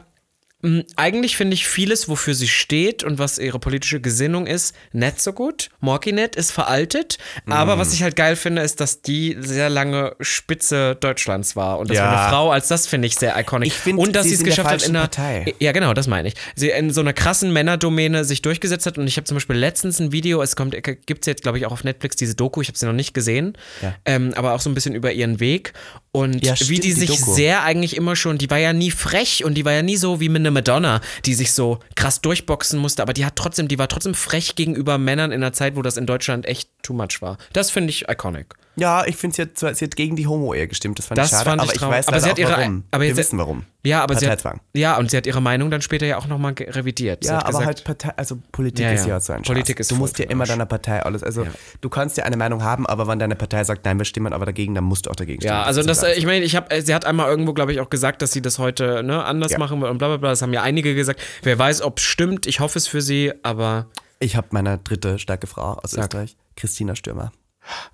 eigentlich 0.97 1.37
finde 1.37 1.55
ich 1.55 1.67
vieles, 1.67 2.09
wofür 2.09 2.35
sie 2.35 2.49
steht 2.49 3.05
und 3.05 3.19
was 3.19 3.39
ihre 3.39 3.59
politische 3.59 4.01
Gesinnung 4.01 4.47
ist, 4.47 4.75
nicht 4.93 5.21
so 5.21 5.33
gut. 5.33 5.69
Morkinet 5.81 6.37
ist 6.37 6.51
veraltet, 6.53 7.19
Mhm. 7.45 7.53
aber 7.53 7.79
was 7.79 7.93
ich 7.93 8.03
halt 8.03 8.17
geil 8.17 8.37
finde, 8.37 8.63
ist, 8.63 8.81
dass 8.81 9.03
die 9.03 9.37
sehr 9.41 9.69
lange 9.69 10.17
Spitze 10.21 10.97
Deutschlands 10.99 11.57
war. 11.57 11.79
Und 11.79 11.91
das 11.91 11.99
Ja. 11.99 12.05
war 12.05 12.21
eine 12.21 12.29
Frau, 12.31 12.51
als 12.51 12.69
das 12.69 12.87
finde 12.87 13.07
ich 13.09 13.17
sehr 13.17 13.39
iconic. 13.39 13.69
Ich 13.69 13.75
find, 13.75 13.99
und 13.99 14.15
dass 14.17 14.27
sie 14.27 14.35
es 14.35 14.45
geschafft 14.45 14.71
hat 14.71 14.83
in 14.83 14.91
einer. 14.97 15.01
Partei. 15.09 15.55
Ja, 15.59 15.73
genau, 15.73 15.93
das 15.95 16.07
meine 16.07 16.29
ich. 16.29 16.35
Sie 16.55 16.71
in 16.71 16.91
so 16.91 17.01
einer 17.01 17.13
krassen 17.13 17.53
Männerdomäne 17.53 18.25
sich 18.25 18.43
durchgesetzt 18.43 18.87
hat. 18.87 18.97
Und 18.99 19.07
ich 19.07 19.17
habe 19.17 19.25
zum 19.25 19.37
Beispiel 19.37 19.57
letztens 19.57 20.01
ein 20.01 20.13
Video, 20.13 20.41
es 20.43 20.57
kommt, 20.57 20.75
gibt 20.83 21.21
es 21.23 21.27
jetzt, 21.27 21.43
glaube 21.43 21.59
ich, 21.59 21.67
auch 21.67 21.73
auf 21.73 21.85
Netflix, 21.85 22.17
diese 22.17 22.35
Doku, 22.35 22.61
ich 22.63 22.69
habe 22.69 22.79
sie 22.79 22.87
noch 22.87 22.93
nicht 22.93 23.13
gesehen, 23.15 23.57
Ja. 23.83 23.95
ähm, 24.07 24.33
aber 24.35 24.53
auch 24.53 24.61
so 24.61 24.71
ein 24.71 24.75
bisschen 24.75 24.95
über 24.95 25.13
ihren 25.13 25.41
Weg. 25.41 25.73
Und 26.13 26.45
Ja, 26.45 26.53
wie 26.53 26.57
stimmt, 26.57 26.71
die 26.71 26.81
die 26.81 26.93
sich 26.93 27.11
Doku. 27.11 27.35
sehr 27.35 27.65
eigentlich 27.65 27.97
immer 27.97 28.15
schon, 28.15 28.39
die 28.39 28.49
war 28.49 28.59
ja 28.59 28.73
nie 28.73 28.93
frech 28.93 29.45
und 29.45 29.55
die 29.55 29.65
war 29.65 29.73
ja 29.73 29.83
nie 29.83 29.97
so 29.97 30.21
wie 30.21 30.29
mit 30.29 30.41
einer 30.41 30.53
Madonna, 30.55 31.01
die 31.27 31.35
sich 31.35 31.53
so 31.53 31.81
krass 31.95 32.23
durchboxen 32.23 32.79
musste, 32.79 33.03
aber 33.03 33.13
die 33.13 33.27
hat 33.27 33.37
trotzdem, 33.37 33.69
die 33.69 33.79
war 33.79 33.89
trotzdem 33.89 34.15
frech 34.15 34.55
gegenüber 34.55 34.97
Männern 34.97 35.33
in 35.33 35.43
einer 35.43 35.53
Zeit, 35.53 35.77
wo 35.77 35.83
das 35.83 35.99
in 35.99 36.07
Deutschland 36.07 36.47
echt 36.47 36.71
too 36.83 36.95
much 36.95 37.21
war. 37.21 37.37
Das 37.53 37.71
finde 37.71 37.91
ich 37.91 38.09
iconic. 38.09 38.55
Ja, 38.77 39.05
ich 39.07 39.17
finde, 39.17 39.37
sie 39.37 39.43
hat, 39.43 39.77
sie 39.77 39.85
hat 39.85 39.95
gegen 39.97 40.17
die 40.17 40.27
Homo-Ehe 40.27 40.67
gestimmt. 40.67 40.99
Das 40.99 41.07
fand 41.07 41.19
Das 41.19 41.27
ich 41.27 41.33
schade, 41.33 41.45
fand 41.51 41.63
ich 41.63 41.69
aber 41.69 41.75
ich 41.77 41.83
weiß 41.99 42.09
aber 42.09 42.21
sie 42.21 42.31
hat 42.31 42.39
ihre, 42.39 42.53
warum. 42.53 42.85
Aber 42.91 43.05
Wir 43.05 43.17
wissen 43.17 43.39
warum. 43.39 43.65
Ja, 43.85 44.03
aber 44.03 44.17
sie 44.17 44.29
hat, 44.29 44.43
ja, 44.73 44.97
und 44.97 45.11
sie 45.11 45.17
hat 45.17 45.27
ihre 45.27 45.41
Meinung 45.43 45.71
dann 45.71 45.83
später 45.83 46.07
ja 46.07 46.17
auch 46.19 46.27
nochmal 46.27 46.55
revidiert. 46.59 47.23
Sie 47.23 47.29
Ja, 47.29 47.39
aber 47.41 47.49
gesagt, 47.49 47.67
halt 47.67 47.85
Partei, 47.85 48.11
also 48.17 48.39
Politik 48.51 48.85
Ja, 48.85 48.93
ist 48.93 49.03
ja. 49.07 49.15
ja 49.15 49.21
so 49.21 49.33
ein 49.35 49.43
Politik 49.43 49.77
Schatz. 49.77 49.81
ist 49.81 49.91
Du 49.91 49.97
musst 49.97 50.19
ja 50.19 50.25
immer 50.25 50.47
deiner 50.47 50.67
Partei 50.67 51.03
alles, 51.03 51.23
also 51.23 51.45
Ja. 51.45 51.51
du 51.81 51.89
kannst 51.91 52.17
ja 52.17 52.25
eine 52.25 52.37
Meinung 52.37 52.63
haben, 52.65 52.87
aber 52.87 53.07
wenn 53.07 53.19
deine 53.19 53.37
Partei 53.37 53.63
sagt, 53.63 53.85
nein, 53.85 53.99
wir 53.99 54.05
stimmen 54.07 54.33
aber 54.33 54.47
dagegen, 54.47 54.75
dann 54.75 54.85
musst 54.85 55.07
du 55.07 55.11
auch 55.11 55.17
dagegen 55.17 55.41
stimmen. 55.41 55.55
Ja, 55.55 55.63
also 55.65 55.83
das, 55.83 56.03
äh, 56.03 56.15
ich 56.15 56.25
meine, 56.27 56.45
ich 56.45 56.57
habe, 56.57 56.81
sie 56.83 56.95
hat 56.95 57.05
einmal 57.05 57.29
irgendwo, 57.29 57.53
glaube 57.53 57.73
ich, 57.73 57.81
auch 57.81 57.91
gesagt, 57.91 58.23
dass 58.23 58.33
sie 58.33 58.41
das 58.43 58.59
heute 58.59 59.03
ne, 59.05 59.23
anders 59.25 59.53
Ja. 59.53 59.59
machen 59.59 59.81
will 59.83 59.89
und 59.89 59.99
bla 59.99 60.09
bla 60.09 60.17
bla. 60.17 60.31
Das 60.31 60.43
haben 60.43 60.53
ja 60.53 60.63
einige 60.63 60.95
gesagt. 60.95 61.21
Wer 61.43 61.59
weiß, 61.59 61.83
ob 61.83 61.99
es 61.99 62.05
stimmt. 62.05 62.47
Ich 62.47 62.61
hoffe 62.61 62.79
es 62.79 62.89
für 62.89 63.03
sie, 63.03 63.33
aber 63.43 63.87
ich 64.19 64.35
habe 64.37 64.49
meine 64.53 64.79
dritte 64.79 65.19
starke 65.19 65.47
Frau 65.47 65.75
aus 65.75 65.91
Sag. 65.93 66.05
Österreich, 66.05 66.37
Christina 66.57 66.97
Stürmer. 66.97 67.33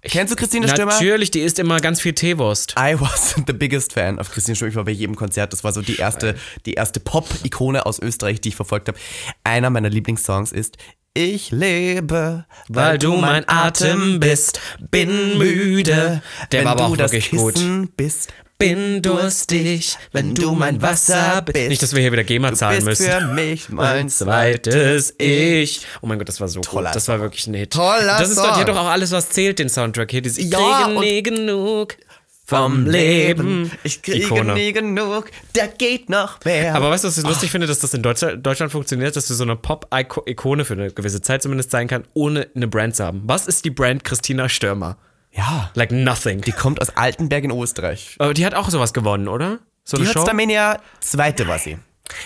Kennst 0.03 0.33
du 0.33 0.37
Christina 0.37 0.69
Stürmer? 0.69 0.93
natürlich, 0.93 1.31
die 1.31 1.41
isst 1.41 1.59
immer 1.59 1.79
ganz 1.81 2.01
viel 2.01 2.13
Teewurst. 2.13 2.75
I 2.79 2.99
was 2.99 3.35
the 3.47 3.53
biggest 3.53 3.93
fan 3.93 4.19
of 4.19 4.31
Christina 4.31 4.55
Stürmer. 4.55 4.71
Ich 4.71 4.77
war 4.77 4.85
bei 4.85 4.91
jedem 4.93 5.17
Konzert. 5.17 5.53
Das 5.53 5.65
war 5.65 5.73
so 5.73 5.83
die 5.83 5.97
erste, 5.97 6.35
die 6.67 6.75
erste 6.75 7.01
Pop-Ikone 7.01 7.87
aus 7.87 7.99
Österreich, 7.99 8.41
die 8.41 8.51
ich 8.51 8.57
verfolgt 8.57 8.89
habe. 8.89 8.99
Einer 9.45 9.71
meiner 9.71 9.91
Lieblingssongs 9.91 10.53
ist 10.53 10.77
Ich 11.15 11.51
lebe, 11.51 12.47
Weil 12.69 12.99
du 12.99 13.17
mein 13.17 13.49
Atem 13.49 14.21
bist, 14.21 14.61
bin 14.91 15.39
müde. 15.39 16.23
Der 16.53 16.61
wenn 16.61 16.65
war 16.67 16.73
aber 16.73 16.87
du 16.87 16.93
auch 16.93 16.97
das 16.97 17.13
wirklich 17.13 17.31
gut. 17.31 17.55
Kissen 17.55 17.89
bist. 17.97 18.33
Bin 18.61 19.03
durstig, 19.03 19.97
wenn 20.13 20.35
du 20.35 20.55
mein 20.55 20.81
Wasser 20.83 21.43
bist. 21.43 21.69
Nicht, 21.71 21.83
dass 21.83 21.95
wir 21.95 22.03
hier 22.03 22.13
wieder 22.13 22.25
GEMA 22.25 22.51
Du 22.51 22.57
zahlen 22.57 22.85
bist 22.85 23.01
müssen. 23.01 23.21
für 23.21 23.27
mich 23.35 23.69
mein 23.71 24.09
zweites 24.11 25.15
Ich. 25.19 25.87
Oh 26.03 26.07
mein 26.07 26.19
Gott, 26.19 26.29
das 26.29 26.41
war 26.41 26.49
so 26.49 26.61
Toller 26.61 26.91
gut. 26.91 26.97
Das 26.97 27.09
war 27.09 27.21
wirklich 27.21 27.47
ein 27.47 27.55
Hit. 27.55 27.73
Toller 27.73 28.19
das 28.19 28.29
ist 28.31 28.39
doch, 28.39 28.45
Song. 28.51 28.57
hat 28.57 28.69
doch 28.69 28.77
auch 28.77 28.89
alles, 28.91 29.13
was 29.13 29.31
zählt, 29.31 29.59
den 29.59 29.69
Soundtrack 29.69 30.11
hier. 30.11 30.23
Dieses 30.23 30.39
Ich 30.39 30.51
Ja, 30.53 30.85
kriege 30.85 31.01
nie 31.01 31.23
genug 31.23 31.97
vom 32.45 32.85
Leben. 32.87 33.71
Ich 33.85 34.03
kriege 34.03 34.25
Ikone. 34.27 34.55
nie 34.55 34.73
genug, 34.73 35.31
da 35.55 35.67
geht 35.67 36.11
noch 36.11 36.45
mehr. 36.45 36.75
Aber 36.75 36.91
weißt 36.91 37.05
du, 37.05 37.09
was 37.09 37.17
ich 37.17 37.25
lustig 37.25 37.51
finde, 37.51 37.67
dass 37.67 37.79
das 37.79 37.95
in 37.95 38.03
Deutschland, 38.03 38.45
Deutschland 38.45 38.73
funktioniert, 38.73 39.15
dass 39.17 39.29
du 39.29 39.35
so 39.35 39.45
eine 39.45 39.57
Pop-Ikone 39.57 40.65
für 40.65 40.75
eine 40.75 40.91
gewisse 40.91 41.23
Zeit 41.23 41.43
zumindest 41.43 41.71
sein 41.71 41.87
kann, 41.89 42.05
ohne 42.13 42.49
eine 42.55 42.67
Brand 42.69 42.97
zu 42.97 43.05
haben. 43.05 43.23
Was 43.25 43.47
ist 43.47 43.65
die 43.65 43.71
Brand 43.71 44.05
Christina 44.05 44.49
Stürmer? 44.49 44.99
Ja, 45.33 45.71
Like 45.75 45.93
nothing. 45.93 46.41
die 46.41 46.53
kommt 46.53 46.81
aus 46.81 46.91
Altenberg 46.97 47.45
in 47.45 47.51
Österreich. 47.51 48.17
Aber 48.19 48.35
die 48.35 48.45
hat 48.45 48.55
auch 48.55 48.69
sowas 48.71 48.93
gewonnen, 48.93 49.29
oder? 49.29 49.59
So 49.85 49.97
Die 49.97 50.03
eine 50.05 50.15
hat? 50.15 50.23
Starmania 50.23 50.81
zweite 51.01 51.47
war 51.49 51.59
sie. 51.59 51.79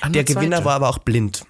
Nur 0.03 0.13
Der 0.13 0.25
Gewinner 0.25 0.57
zweite. 0.57 0.65
war 0.65 0.75
aber 0.75 0.89
auch 0.89 0.99
blind. 0.99 1.45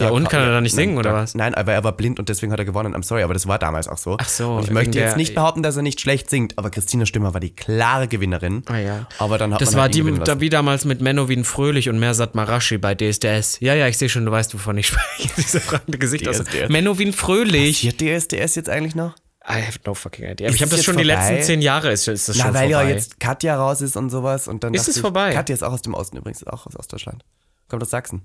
Ja, 0.00 0.08
und 0.10 0.28
kann 0.28 0.40
er 0.42 0.50
da 0.50 0.60
nicht 0.60 0.74
Nein, 0.74 0.86
singen, 0.88 0.98
oder 0.98 1.14
was? 1.14 1.36
Nein, 1.36 1.54
aber 1.54 1.72
er 1.72 1.84
war 1.84 1.92
blind 1.92 2.18
und 2.18 2.28
deswegen 2.28 2.50
hat 2.50 2.58
er 2.58 2.64
gewonnen. 2.64 2.96
I'm 2.96 3.04
sorry, 3.04 3.22
aber 3.22 3.32
das 3.32 3.46
war 3.46 3.60
damals 3.60 3.86
auch 3.86 3.96
so. 3.98 4.16
Ach 4.18 4.28
so, 4.28 4.56
Und 4.56 4.64
ich 4.64 4.70
möchte 4.72 4.98
jetzt 4.98 5.10
der- 5.10 5.16
nicht 5.16 5.36
behaupten, 5.36 5.62
dass 5.62 5.76
er 5.76 5.82
nicht 5.82 6.00
schlecht 6.00 6.28
singt, 6.28 6.58
aber 6.58 6.70
Christina 6.70 7.06
Stürmer 7.06 7.32
war 7.32 7.38
die 7.38 7.54
klare 7.54 8.08
Gewinnerin. 8.08 8.64
Ah 8.66 8.76
ja. 8.78 9.06
Aber 9.18 9.38
dann 9.38 9.54
hat 9.54 9.60
Das 9.60 9.70
man 9.70 9.76
war 9.76 9.82
halt 9.84 9.94
die, 9.94 10.02
da 10.24 10.40
wie 10.40 10.48
damals 10.50 10.84
mit 10.84 11.00
Menowin 11.00 11.44
Fröhlich 11.44 11.88
und 11.88 12.00
Mersat 12.00 12.34
Marashi 12.34 12.76
bei 12.78 12.96
DSDS. 12.96 13.60
Ja, 13.60 13.74
ja, 13.74 13.86
ich 13.86 13.96
sehe 13.96 14.08
schon, 14.08 14.26
du 14.26 14.32
weißt, 14.32 14.52
wovon 14.54 14.76
ich 14.78 14.86
spreche. 14.88 15.28
Diese 15.36 15.60
fragende 15.60 15.96
Gesicht 15.98 16.26
aus. 16.26 16.38
DSDS. 16.42 16.70
Menowin 16.70 17.12
Fröhlich. 17.12 17.88
Passiert 17.88 18.00
DSDS 18.00 18.56
jetzt 18.56 18.68
eigentlich 18.70 18.96
noch? 18.96 19.14
I 19.48 19.60
have 19.66 19.78
no 19.84 19.92
fucking 19.94 20.24
idea. 20.24 20.48
Ist 20.48 20.54
ich 20.56 20.62
habe 20.62 20.70
das 20.70 20.82
schon 20.84 20.94
jetzt 20.94 21.02
die 21.02 21.06
letzten 21.06 21.26
vorbei? 21.28 21.42
zehn 21.42 21.62
Jahre 21.62 21.92
ist, 21.92 22.08
ist 22.08 22.28
das 22.28 22.36
Na, 22.38 22.44
schon 22.44 22.54
weil 22.54 22.70
vorbei. 22.70 22.84
ja 22.88 22.88
jetzt 22.94 23.20
Katja 23.20 23.56
raus 23.56 23.80
ist 23.82 23.96
und 23.96 24.08
sowas. 24.10 24.48
Und 24.48 24.64
dann 24.64 24.72
Ist 24.72 24.88
es 24.88 24.96
ich, 24.96 25.02
vorbei? 25.02 25.34
Katja 25.34 25.54
ist 25.54 25.62
auch 25.62 25.72
aus 25.72 25.82
dem 25.82 25.92
Osten 25.94 26.16
übrigens, 26.16 26.40
ist 26.42 26.48
auch 26.48 26.66
aus 26.66 26.76
Ostdeutschland. 26.76 27.24
Kommt 27.68 27.82
aus 27.82 27.90
Sachsen. 27.90 28.22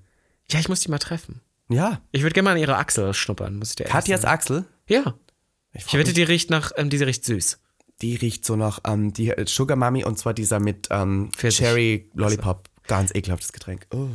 ja, 0.49 0.59
ich 0.59 0.69
muss 0.69 0.79
die 0.79 0.89
mal 0.89 0.97
treffen. 0.99 1.41
Ja. 1.67 1.99
Ich 2.11 2.21
würde 2.23 2.33
gerne 2.33 2.45
mal 2.45 2.51
an 2.53 2.57
ihre 2.57 2.77
Achsel 2.77 3.13
schnuppern, 3.13 3.57
muss 3.57 3.71
ich 3.71 3.75
dir 3.75 3.83
Katjas 3.85 4.21
sagen. 4.21 4.33
Axel, 4.33 4.65
Ja. 4.87 5.13
ich, 5.73 5.85
Ich 5.87 5.93
wette, 5.93 6.13
die 6.13 6.23
riecht 6.23 6.49
nach, 6.49 6.71
ähm, 6.77 6.89
die 6.89 6.97
riecht 7.03 7.25
süß. 7.25 7.59
die 8.01 8.15
riecht 8.15 8.45
so 8.45 8.55
nach 8.55 8.79
ähm, 8.87 9.11
die 9.13 9.29
äh, 9.29 9.45
Sugar 9.45 9.75
Mami 9.77 10.05
und 10.05 10.17
zwar 10.17 10.33
dieser 10.33 10.59
mit 10.61 10.87
ähm. 10.89 11.31
Cherry 11.37 12.09
Lollipop. 12.13 12.69
Ganz 12.89 13.13
ekelhaftes 13.13 13.53
Getränk. 13.53 13.85
Oh. 13.91 14.07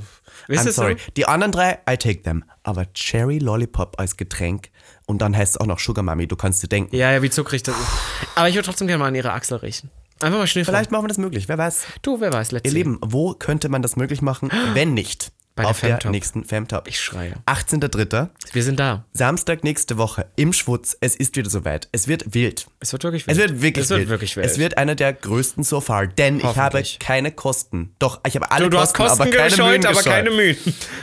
I'm 0.48 0.70
sorry. 0.70 0.96
so? 0.98 1.12
Die 1.16 1.26
anderen 1.26 1.52
drei, 1.52 1.78
I 1.88 1.96
take 1.96 2.22
them. 2.22 2.44
Aber 2.64 2.92
Cherry 2.92 3.38
Lollipop 3.38 3.98
als 3.98 4.16
Getränk 4.16 4.70
und 5.06 5.22
dann 5.22 5.36
heißt 5.36 5.54
es 5.54 5.60
auch 5.60 5.66
noch 5.66 5.78
Sugar 5.78 6.02
Mami, 6.02 6.26
du 6.26 6.36
kannst 6.36 6.62
dir 6.62 6.68
denken. 6.68 6.94
Ja, 6.94 7.12
ja, 7.12 7.22
wie 7.22 7.30
zuckrig 7.30 7.62
das 7.62 7.76
ist. 7.78 7.86
Aber 8.34 8.48
ich 8.48 8.54
würde 8.54 8.66
trotzdem 8.66 8.86
gerne 8.86 8.98
mal 8.98 9.08
an 9.08 9.14
ihre 9.14 9.32
Achsel 9.32 9.58
riechen. 9.58 9.90
Einfach 10.20 10.38
mal 10.38 10.46
schnüffeln. 10.46 10.74
Vielleicht 10.74 10.90
machen 10.90 11.04
wir 11.04 11.08
das 11.08 11.18
möglich, 11.18 11.48
wer 11.48 11.58
weiß. 11.58 11.86
Du, 12.02 12.20
wer 12.20 12.32
weiß, 12.32 12.52
Ihr 12.52 12.70
Lieben, 12.70 12.98
wo 13.00 13.34
könnte 13.34 13.68
man 13.68 13.82
das 13.82 13.96
möglich 13.96 14.22
machen, 14.22 14.50
wenn 14.72 14.94
nicht 14.94 15.32
Bei 15.56 15.62
der 15.62 15.70
auf 15.70 15.78
der 15.80 15.90
Femtop. 15.90 16.10
nächsten 16.10 16.44
Femtop? 16.44 16.88
Ich 16.88 17.00
schreie. 17.00 17.34
18.03. 17.46 18.28
Wir 18.52 18.62
sind 18.64 18.80
da. 18.80 19.04
Samstag 19.12 19.62
nächste 19.62 19.96
Woche 19.98 20.26
im 20.34 20.52
Schwutz. 20.52 20.96
Es 21.00 21.14
ist 21.14 21.36
wieder 21.36 21.48
soweit. 21.48 21.88
Es 21.92 22.08
wird 22.08 22.34
wild. 22.34 22.66
Es 22.80 22.92
wird 22.92 23.04
wirklich 23.04 23.22
Es 23.28 23.36
wild. 23.36 23.50
wird 23.50 23.62
wirklich 23.62 23.84
es 23.84 23.90
wird 23.90 24.00
wild. 24.00 24.08
wirklich 24.08 24.36
wild. 24.36 24.46
Es 24.46 24.58
wird 24.58 24.78
einer 24.78 24.96
der 24.96 25.12
größten 25.12 25.62
so 25.62 25.80
far, 25.80 26.08
denn 26.08 26.38
ich 26.38 26.56
habe 26.56 26.82
keine 26.98 27.30
Kosten. 27.30 27.94
Doch, 28.00 28.20
ich 28.26 28.34
habe 28.34 28.50
alle 28.50 28.64
du, 28.64 28.70
du 28.70 28.78
Kosten, 28.78 28.96
Kosten 28.96 29.22
aber 29.22 29.30
keine 29.30 29.50
gescheut, 29.50 29.70
Mühen 29.70 29.86
aber 29.86 29.96
gescheut. 29.96 30.12
keine 30.12 30.30
Mühen. 30.30 30.56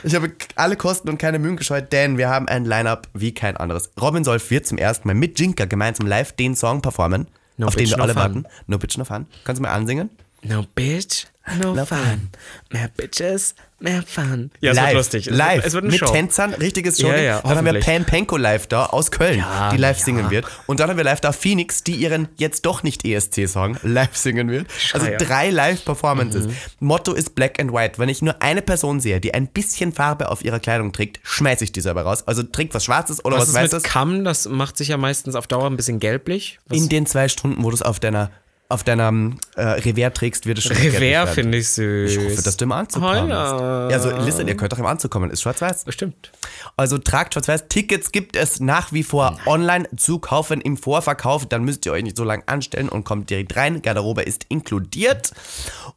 Ich 0.04 0.16
habe 0.16 0.32
alle 0.56 0.76
Kosten 0.76 1.08
und 1.10 1.18
keine 1.18 1.40
Mühen 1.40 1.56
gescheut, 1.56 1.94
denn 1.94 2.18
wir 2.18 2.28
haben 2.28 2.50
ein 2.50 2.66
Line-Up 2.66 3.08
wie 3.14 3.34
kein 3.34 3.56
anderes. 3.56 3.90
Robin 4.02 4.26
Solf 4.26 4.52
wird 4.52 4.68
zum 4.68 4.78
ersten 4.78 5.08
Mal 5.08 5.14
mit 5.14 5.40
Jinka 5.40 5.64
gemeinsam 5.64 6.08
live 6.08 6.34
den 6.34 6.56
Song 6.58 6.82
performen, 6.82 7.28
No 7.56 7.68
auf 7.68 7.76
den 7.76 7.88
wir 7.90 8.02
alle 8.02 8.16
warten. 8.16 8.46
No 8.68 8.78
Bitch, 8.78 8.98
no 8.98 9.06
fun. 9.06 9.28
Kannst 9.46 9.60
du 9.60 9.64
mal 9.64 9.72
ansingen? 9.72 10.10
No 10.44 10.66
bitch, 10.76 11.28
no, 11.62 11.74
No 11.74 11.86
fun. 11.86 11.98
fun. 11.98 12.30
Mehr 12.72 12.90
Bitches, 12.96 13.56
mehr 13.80 14.04
Fun. 14.04 14.52
Ja, 14.62 14.72
es 14.72 14.78
live, 14.78 14.86
wird 14.88 14.96
lustig. 14.98 15.28
Es 15.28 15.36
live, 15.36 15.56
Wird, 15.56 15.66
es 15.66 15.74
wird 15.74 15.84
eine 15.86 15.92
mit 15.92 16.00
Show. 16.00 16.06
Tänzern, 16.12 16.54
richtiges 16.54 17.00
Show. 17.02 17.08
Ja, 17.08 17.18
ja, 17.18 17.42
Dann 17.42 17.58
haben 17.58 17.66
wir. 17.66 17.80
Pam 17.80 18.06
Penko 18.06 18.38
live 18.38 18.68
da 18.68 18.86
aus 18.86 19.10
Köln, 19.12 19.40
Ja, 19.40 19.72
die 19.72 19.78
live 19.78 19.98
ja. 19.98 20.06
singen 20.06 20.30
wird. 20.30 20.46
Und 20.68 20.80
dann 20.80 20.90
haben 20.90 20.98
wir 20.98 21.04
live 21.04 21.20
da 21.20 21.32
Phoenix, 21.32 21.84
die 21.84 21.96
ihren 21.96 22.28
jetzt 22.38 22.66
doch 22.68 22.84
nicht 22.84 23.04
ESC-Song 23.06 23.78
live 23.82 24.16
singen 24.16 24.50
wird. 24.52 24.68
Also 24.94 25.08
Schreier. 25.08 25.18
drei 25.18 25.50
Live-Performances. 25.50 26.48
Mhm. 26.48 26.56
Motto 26.80 27.14
ist 27.14 27.34
Black 27.36 27.60
and 27.60 27.74
White. 27.74 27.98
Wenn 27.98 28.10
ich 28.10 28.22
nur 28.22 28.42
eine 28.42 28.62
Person 28.62 29.00
sehe, 29.00 29.20
die 29.20 29.34
ein 29.34 29.48
bisschen 29.48 29.92
Farbe 29.94 30.30
auf 30.30 30.46
ihrer 30.46 30.60
Kleidung 30.60 30.92
trägt, 30.94 31.20
schmeiße 31.24 31.64
ich 31.64 31.72
die 31.72 31.82
selber 31.82 32.04
raus. 32.04 32.28
Also 32.28 32.44
trägt 32.44 32.74
was 32.76 32.86
Schwarzes 32.86 33.26
oder 33.26 33.38
Was 33.38 33.42
was, 33.44 33.48
ist 33.50 33.54
mit 33.56 33.64
Weißes. 33.64 33.84
Kamm? 33.84 34.24
Das 34.24 34.48
macht 34.48 34.78
sich 34.78 34.90
ja 34.90 34.98
meistens 34.98 35.36
auf 35.36 35.48
Dauer 35.48 35.66
ein 35.68 35.76
bisschen 35.78 36.00
gelblich. 36.00 36.60
Was 36.68 36.78
In 36.78 36.88
den 36.88 37.06
zwei 37.08 37.28
Stunden, 37.28 37.64
wo 37.64 37.70
du 37.72 37.76
es 37.76 37.82
auf 37.82 38.00
deiner 38.00 38.30
auf 38.72 38.84
deiner 38.84 39.10
ähm, 39.10 39.38
äh, 39.56 39.62
Revers 39.62 40.14
trägst, 40.14 40.46
wird 40.46 40.58
es 40.58 40.64
schon 40.66 40.78
Revers 40.78 41.32
finde 41.32 41.58
ich 41.58 41.70
süß. 41.70 42.12
Ich 42.12 42.18
hoffe, 42.18 42.42
dass 42.42 42.58
du 42.58 42.66
im 42.66 42.72
Anzug 42.72 43.02
kommst. 43.04 43.30
Ja, 43.30 43.88
also 43.88 44.12
listen, 44.18 44.48
ihr 44.48 44.58
könnt 44.58 44.72
doch 44.72 44.80
im 44.80 44.86
Anzug 44.86 45.12
kommen, 45.12 45.30
ist 45.30 45.42
schwarz-weiß. 45.42 45.86
Bestimmt. 45.86 46.32
Also 46.78 46.98
tragt 46.98 47.34
schwarz-weiß. 47.34 47.68
Tickets 47.68 48.12
gibt 48.12 48.36
es 48.36 48.60
nach 48.60 48.92
wie 48.92 49.04
vor 49.04 49.38
online 49.46 49.88
zu 49.96 50.20
kaufen 50.20 50.62
im 50.62 50.78
Vorverkauf. 50.78 51.46
Dann 51.46 51.64
müsst 51.64 51.86
ihr 51.86 51.92
euch 51.92 52.04
nicht 52.04 52.18
so 52.18 52.24
lange 52.24 52.48
anstellen 52.48 52.90
und 52.90 53.04
kommt 53.04 53.30
direkt 53.30 53.56
rein. 53.56 53.82
Garderobe 53.82 54.24
ist 54.24 54.46
inkludiert. 54.50 55.32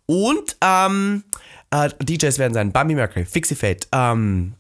Und 0.07 0.57
ähm, 0.61 1.25
äh, 1.71 1.89
DJs 2.03 2.39
werden 2.39 2.55
sein 2.55 2.73
Bambi 2.73 2.95
Mercury, 2.95 3.25
Fixie 3.25 3.55
Fate, 3.55 3.89
ähm, 3.93 4.55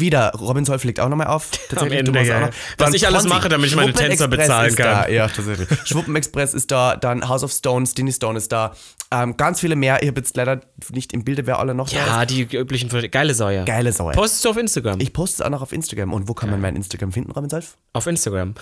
wieder, 0.00 0.32
Robin 0.32 0.64
Solf 0.64 0.84
legt 0.84 1.00
auch 1.00 1.08
nochmal 1.08 1.28
auf. 1.28 1.50
Tatsächlich, 1.68 2.00
Ende, 2.00 2.12
du 2.12 2.18
machst 2.18 2.28
ja, 2.28 2.36
auch 2.36 2.40
ja. 2.40 2.46
noch. 2.46 2.54
Was 2.54 2.86
Dann 2.86 2.94
ich 2.94 3.06
alles 3.06 3.22
Ponzi, 3.22 3.36
mache, 3.36 3.48
damit 3.48 3.66
ich 3.66 3.76
meine 3.76 3.92
Tänzer 3.92 4.28
bezahlen 4.28 4.68
ist 4.70 4.76
kann. 4.76 4.86
Da. 4.86 5.08
Ja, 5.08 5.28
tatsächlich. 5.28 5.68
Schwuppenexpress 5.84 6.54
ist 6.54 6.70
da, 6.70 6.96
dann 6.96 7.28
House 7.28 7.42
of 7.42 7.52
Stones, 7.52 7.94
Dinny 7.94 8.12
Stone 8.12 8.38
ist 8.38 8.52
da. 8.52 8.74
Ähm, 9.10 9.36
ganz 9.36 9.60
viele 9.60 9.76
mehr. 9.76 10.02
Ich 10.02 10.08
habe 10.08 10.20
jetzt 10.20 10.36
leider 10.36 10.60
nicht 10.90 11.12
im 11.12 11.24
Bilde, 11.24 11.46
wer 11.46 11.58
alle 11.58 11.74
noch 11.74 11.88
da 11.88 12.00
ist. 12.00 12.06
Ja, 12.06 12.26
die 12.26 12.56
üblichen. 12.56 12.88
Geile 13.10 13.34
Säue. 13.34 13.64
Geile 13.64 13.92
Sau. 13.92 14.10
Postest 14.10 14.44
du 14.44 14.50
auf 14.50 14.56
Instagram? 14.56 15.00
Ich 15.00 15.12
poste 15.12 15.42
es 15.42 15.46
auch 15.46 15.50
noch 15.50 15.62
auf 15.62 15.72
Instagram. 15.72 16.12
Und 16.12 16.28
wo 16.28 16.34
kann 16.34 16.50
man 16.50 16.60
mein 16.60 16.76
Instagram 16.76 17.12
finden, 17.12 17.30
Robin 17.30 17.50
Solf? 17.50 17.76
auf 17.92 18.06
Instagram. 18.06 18.54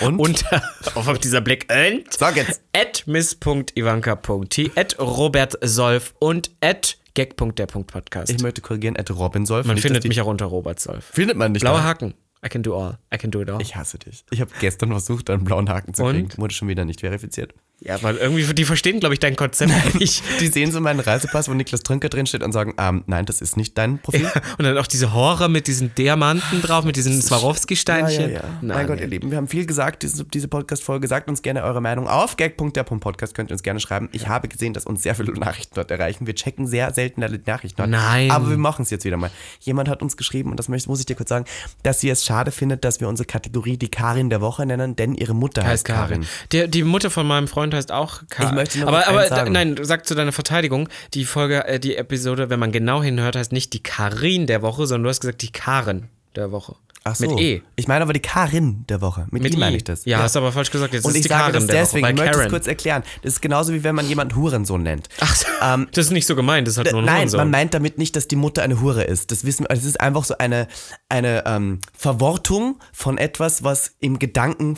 Und? 0.00 0.18
Unter 0.18 0.62
auf 0.94 1.18
dieser 1.18 1.40
Blick 1.40 1.72
und 1.72 2.12
Sag 2.12 2.36
jetzt. 2.36 2.60
at 2.72 3.04
miss.ivanka.t 3.06 4.70
at 4.74 4.98
Robert 4.98 5.56
Solf 5.62 6.14
und 6.18 6.50
at 6.60 6.98
gag.der.podcast. 7.16 8.30
Ich 8.30 8.42
möchte 8.42 8.60
korrigieren, 8.60 8.96
at 8.96 9.10
Robin 9.10 9.46
Solf. 9.46 9.66
Man 9.66 9.74
Nicht, 9.74 9.82
findet 9.82 10.06
mich 10.06 10.20
auch 10.20 10.26
unter 10.26 10.46
Robert 10.46 10.78
Solf. 10.78 11.04
Findet 11.06 11.36
man 11.36 11.52
nicht. 11.52 11.62
Blauer? 11.62 11.82
Haken. 11.82 12.14
I 12.44 12.48
can 12.48 12.62
do 12.62 12.76
all. 12.78 12.98
I 13.12 13.16
can 13.18 13.30
do 13.30 13.40
it 13.40 13.50
all. 13.50 13.60
Ich 13.60 13.74
hasse 13.74 13.98
dich. 13.98 14.24
Ich 14.30 14.40
habe 14.40 14.50
gestern 14.60 14.90
versucht, 14.90 15.30
einen 15.30 15.42
blauen 15.44 15.68
Haken 15.68 15.94
zu 15.94 16.04
Und? 16.04 16.12
kriegen. 16.12 16.30
Wurde 16.36 16.54
schon 16.54 16.68
wieder 16.68 16.84
nicht 16.84 17.00
verifiziert. 17.00 17.54
Ja, 17.80 18.02
weil 18.02 18.16
irgendwie, 18.16 18.54
die 18.54 18.64
verstehen, 18.64 19.00
glaube 19.00 19.14
ich, 19.14 19.20
dein 19.20 19.36
Konzept 19.36 19.94
nicht. 20.00 20.22
Die 20.40 20.48
sehen 20.48 20.72
so 20.72 20.80
meinen 20.80 21.00
Reisepass, 21.00 21.48
wo 21.48 21.54
Niklas 21.54 21.82
Trünker 21.82 22.08
drinsteht 22.08 22.42
und 22.42 22.52
sagen, 22.52 22.74
ähm, 22.78 23.04
nein, 23.06 23.26
das 23.26 23.40
ist 23.40 23.56
nicht 23.56 23.76
dein 23.78 23.98
Profil. 23.98 24.30
Und 24.58 24.64
dann 24.64 24.76
auch 24.78 24.86
diese 24.86 25.12
Horror 25.12 25.48
mit 25.48 25.66
diesen 25.66 25.94
Diamanten 25.94 26.62
drauf, 26.62 26.84
mit 26.84 26.96
diesen 26.96 27.20
Swarovski-Steinchen. 27.20 28.32
mein 28.32 28.42
Nein, 28.62 28.86
Gott, 28.86 29.00
ihr 29.00 29.06
Lieben, 29.06 29.30
wir 29.30 29.36
haben 29.36 29.48
viel 29.48 29.66
gesagt, 29.66 30.02
diese, 30.02 30.24
diese 30.24 30.48
Podcast-Folge. 30.48 31.06
Sagt 31.06 31.28
uns 31.28 31.42
gerne 31.42 31.62
eure 31.62 31.80
Meinung 31.80 32.08
auf 32.08 32.36
gag.der.podcast, 32.36 33.34
könnt 33.34 33.50
ihr 33.50 33.54
uns 33.54 33.62
gerne 33.62 33.80
schreiben. 33.80 34.08
Ich 34.12 34.26
habe 34.26 34.48
gesehen, 34.48 34.72
dass 34.72 34.86
uns 34.86 35.02
sehr 35.02 35.14
viele 35.14 35.32
Nachrichten 35.32 35.74
dort 35.74 35.90
erreichen. 35.90 36.26
Wir 36.26 36.34
checken 36.34 36.66
sehr 36.66 36.92
selten 36.92 37.22
alle 37.22 37.40
Nachrichten 37.44 37.76
dort. 37.76 37.90
Nein. 37.90 38.30
Aber 38.30 38.50
wir 38.50 38.58
machen 38.58 38.82
es 38.82 38.90
jetzt 38.90 39.04
wieder 39.04 39.16
mal. 39.16 39.30
Jemand 39.60 39.88
hat 39.88 40.02
uns 40.02 40.16
geschrieben, 40.16 40.50
und 40.50 40.58
das 40.58 40.68
muss 40.68 41.00
ich 41.00 41.06
dir 41.06 41.14
kurz 41.14 41.28
sagen, 41.28 41.44
dass 41.82 42.00
sie 42.00 42.08
es 42.08 42.24
schade 42.24 42.50
findet, 42.50 42.84
dass 42.84 43.00
wir 43.00 43.08
unsere 43.08 43.26
Kategorie 43.26 43.76
die 43.76 43.90
Karin 43.90 44.30
der 44.30 44.40
Woche 44.40 44.64
nennen, 44.64 44.96
denn 44.96 45.14
ihre 45.14 45.34
Mutter 45.34 45.62
heißt 45.62 45.76
heißt 45.76 45.84
Karin. 45.84 46.22
Karin. 46.22 46.26
Der, 46.52 46.68
die 46.68 46.82
Mutter 46.82 47.10
von 47.10 47.26
meinem 47.26 47.48
Freund 47.48 47.65
heißt 47.74 47.92
auch 47.92 48.22
Karin. 48.28 48.50
Ich 48.50 48.54
möchte 48.54 48.78
nur 48.80 48.88
aber, 48.88 49.06
aber 49.08 49.26
sagen. 49.28 49.52
nein, 49.52 49.76
sag 49.82 50.06
zu 50.06 50.14
deiner 50.14 50.32
Verteidigung, 50.32 50.88
die 51.14 51.24
Folge, 51.24 51.64
äh, 51.66 51.80
die 51.80 51.96
Episode, 51.96 52.50
wenn 52.50 52.58
man 52.58 52.72
genau 52.72 53.02
hinhört, 53.02 53.36
heißt 53.36 53.52
nicht 53.52 53.72
die 53.72 53.82
Karin 53.82 54.46
der 54.46 54.62
Woche, 54.62 54.86
sondern 54.86 55.04
du 55.04 55.08
hast 55.10 55.20
gesagt 55.20 55.42
die 55.42 55.52
Karen 55.52 56.08
der 56.34 56.52
Woche. 56.52 56.76
Ach 57.08 57.14
so. 57.14 57.28
Mit 57.30 57.38
E. 57.40 57.62
Ich 57.76 57.86
meine 57.86 58.02
aber 58.02 58.12
die 58.12 58.20
Karin 58.20 58.84
der 58.88 59.00
Woche. 59.00 59.26
Mit, 59.30 59.42
Mit 59.44 59.54
I 59.54 59.58
meine 59.58 59.76
ich 59.76 59.84
das. 59.84 60.04
Ja, 60.06 60.18
hast 60.18 60.34
du 60.34 60.40
aber 60.40 60.50
falsch 60.50 60.72
gesagt. 60.72 60.92
Jetzt 60.92 61.04
Und 61.04 61.12
ist 61.12 61.16
ich 61.18 61.22
die 61.22 61.28
sage 61.28 61.52
Karin 61.52 61.54
das 61.54 61.66
der 61.66 61.76
deswegen, 61.76 62.02
Woche 62.04 62.12
ich 62.12 62.18
möchte 62.18 62.40
es 62.42 62.48
kurz 62.50 62.66
erklären. 62.66 63.02
Das 63.22 63.34
ist 63.34 63.40
genauso 63.42 63.72
wie 63.72 63.84
wenn 63.84 63.94
man 63.94 64.08
jemanden 64.08 64.34
Hurensohn 64.34 64.82
nennt. 64.82 65.08
Ach, 65.20 65.36
Ähm, 65.62 65.86
das 65.92 66.06
ist 66.06 66.10
nicht 66.12 66.26
so 66.26 66.34
gemeint, 66.34 66.66
das 66.66 66.74
ist 66.74 66.78
halt 66.78 66.90
nur 66.92 67.02
ein 67.02 67.04
Nein, 67.04 67.16
Hurensohn. 67.18 67.38
man 67.38 67.50
meint 67.52 67.74
damit 67.74 67.96
nicht, 67.98 68.16
dass 68.16 68.26
die 68.26 68.34
Mutter 68.36 68.62
eine 68.64 68.80
Hure 68.80 69.04
ist. 69.04 69.30
Das 69.30 69.44
wissen 69.44 69.64
wir. 69.68 69.70
Es 69.70 69.84
ist 69.84 70.00
einfach 70.00 70.24
so 70.24 70.36
eine, 70.38 70.66
eine 71.08 71.44
ähm, 71.46 71.78
Verwortung 71.96 72.80
von 72.92 73.18
etwas, 73.18 73.62
was 73.62 73.92
im 74.00 74.18
Gedanken 74.18 74.76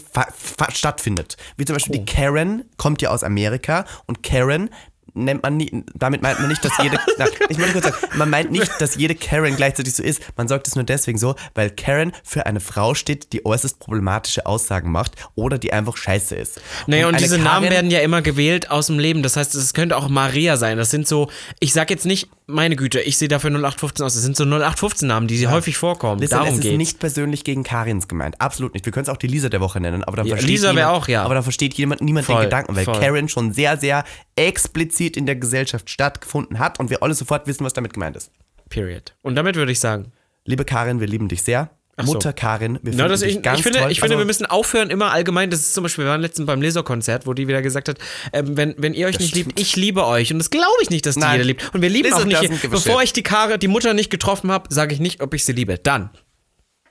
stattfindet. 0.73 1.37
Wie 1.57 1.65
zum 1.65 1.75
Beispiel 1.77 1.97
Oh. 1.97 1.99
die 1.99 2.05
Karen 2.05 2.65
kommt 2.77 3.01
ja 3.03 3.11
aus 3.11 3.23
Amerika 3.25 3.85
und 4.07 4.23
Karen 4.23 4.69
nennt 5.15 5.43
man 5.43 5.57
nie, 5.57 5.85
damit 5.95 6.23
meint 6.23 6.39
man 6.41 6.49
nicht, 6.49 6.65
dass 6.65 6.73
jede, 6.83 6.99
na, 7.19 7.27
ich 7.49 7.59
möchte 7.59 7.73
kurz 7.81 7.85
sagen, 7.85 7.97
man 8.17 8.31
meint 8.31 8.51
nicht, 8.51 8.71
dass 8.81 8.95
jede 8.97 9.15
Karen 9.15 9.57
gleichzeitig 9.57 9.95
so 9.95 10.03
ist. 10.03 10.23
Man 10.37 10.49
sagt 10.49 10.67
es 10.69 10.75
nur 10.75 10.85
deswegen 10.85 11.19
so, 11.19 11.35
weil 11.55 11.71
Karen 11.71 12.13
für 12.25 12.47
eine 12.47 12.61
Frau 12.61 12.95
steht, 12.95 13.33
die 13.33 13.45
äußerst 13.45 13.79
problematische 13.79 14.47
Aussagen 14.47 14.91
macht 14.91 15.13
oder 15.35 15.59
die 15.59 15.73
einfach 15.73 15.97
scheiße 15.97 16.35
ist. 16.35 16.61
Naja, 16.87 17.07
und, 17.09 17.15
eine 17.15 17.23
diese 17.23 17.39
Namen 17.39 17.65
Karin- 17.65 17.71
werden 17.71 17.91
ja 17.91 18.01
immer 18.01 18.23
gewählt 18.23 18.71
aus 18.71 18.87
dem 18.87 18.99
Leben. 18.99 19.23
Das 19.23 19.37
heißt, 19.37 19.55
es 19.55 19.75
könnte 19.75 19.97
auch 19.97 20.09
Maria 20.09 20.57
sein. 20.57 20.79
Das 20.79 20.91
sind 20.91 21.07
so, 21.09 21.31
ich 21.61 21.73
sag 21.73 21.91
jetzt 21.91 22.07
nicht, 22.07 22.29
meine 22.49 22.75
Güte, 22.77 23.01
ich 23.01 23.17
sehe 23.19 23.29
dafür 23.29 23.51
0815 23.51 24.05
aus. 24.05 24.15
Das 24.15 24.23
sind 24.23 24.37
so 24.37 24.45
0815-Namen, 24.45 25.29
die 25.29 25.47
häufig 25.47 25.77
vorkommen. 25.77 26.21
Listen, 26.21 26.35
Darum 26.37 26.49
es 26.49 26.55
ist 26.57 26.63
geht's. 26.63 26.77
nicht 26.79 26.99
persönlich 26.99 27.45
gegen 27.45 27.63
Karins 27.63 28.09
gemeint. 28.09 28.41
Absolut 28.41 28.75
nicht. 28.75 28.85
Wir 28.87 28.93
können 28.93 29.05
es 29.05 29.09
auch 29.09 29.17
die 29.19 29.27
Lisa 29.27 29.49
der 29.49 29.61
Woche 29.61 29.81
nennen. 29.81 30.03
Aber 30.03 30.17
dann 30.17 30.27
Ja, 30.27 30.35
versteht 30.35 30.51
Lisa 30.51 30.69
wär 30.69 30.87
niemand, 30.87 30.91
auch, 31.05 31.09
ja. 31.09 31.23
Aber 31.25 31.35
dann 31.35 31.43
versteht 31.43 31.75
jemand, 31.75 32.01
niemand 32.01 32.27
Voll, 32.27 32.37
den 32.37 32.45
Gedanken, 32.45 32.75
weil 32.75 32.85
voll. 32.85 32.99
Karen 32.99 33.29
schon 33.29 33.53
sehr, 33.53 33.77
sehr 33.77 34.03
explizit 34.35 35.17
in 35.17 35.27
der 35.27 35.37
Gesellschaft 35.37 35.91
stattgefunden 35.91 36.59
hat 36.59 36.81
und 36.81 36.91
wir 36.91 37.03
alle 37.03 37.15
sofort 37.15 37.47
wissen, 37.47 37.65
was 37.65 37.75
damit 37.75 37.93
gemeint 37.93 38.17
ist. 38.17 38.31
Period. 38.69 39.15
Und 39.23 39.35
damit 39.37 39.55
würde 39.55 39.73
ich 39.73 39.81
sagen, 39.81 40.13
Liebe 40.49 40.65
Karin, 40.65 40.99
wir 40.99 41.07
lieben 41.07 41.29
dich 41.29 41.43
sehr. 41.43 41.69
So. 42.07 42.13
Mutter 42.15 42.33
Karin, 42.33 42.79
wir 42.83 42.93
Na, 42.95 43.09
das, 43.09 43.23
ich, 43.23 43.43
ganz 43.43 43.59
ich 43.59 43.65
finde, 43.65 43.81
toll. 43.81 43.91
ich 43.91 44.01
finde 44.01 44.15
Also, 44.15 44.23
wir 44.23 44.27
müssen 44.27 44.47
aufhören, 44.47 44.91
immer 44.91 45.11
allgemein. 45.13 45.51
Das 45.51 45.61
ist 45.61 45.75
zum 45.75 45.83
Beispiel, 45.83 46.05
wir 46.05 46.11
waren 46.11 46.21
letztens 46.21 46.47
beim 46.47 46.63
Laserkonzert, 46.63 47.27
wo 47.27 47.35
die 47.35 47.49
wieder 47.49 47.63
gesagt 47.63 47.89
hat, 47.89 47.99
ähm, 48.33 48.57
wenn, 48.57 48.75
wenn 48.79 48.95
ihr 48.95 49.07
euch 49.07 49.19
nicht 49.19 49.35
liebt, 49.35 49.59
ich 49.59 49.77
liebe 49.77 50.07
euch. 50.07 50.33
Und 50.33 50.39
das 50.39 50.51
glaube 50.51 50.67
ich 50.83 50.91
nicht, 50.91 51.07
dass 51.07 51.15
die 51.15 51.21
Nein. 51.21 51.33
jeder 51.33 51.45
liebt. 51.45 51.75
Und 51.75 51.83
wir 51.83 51.89
lieben 51.89 52.09
Lisa 52.09 52.21
auch 52.21 52.25
nicht. 52.25 52.65
a 52.65 52.69
Bevor 52.69 53.03
ich 53.03 53.13
die 53.13 53.23
Kare, 53.23 53.59
die 53.59 53.69
Mutter 53.69 53.95
nicht 53.95 54.11
getroffen 54.11 54.51
habe, 54.51 54.73
sage 54.73 54.95
ich 54.95 55.01
nicht, 55.01 55.23
ob 55.23 55.35
ich 55.35 55.45
sie 55.45 55.53
liebe. 55.53 55.79
Dann. 55.79 56.11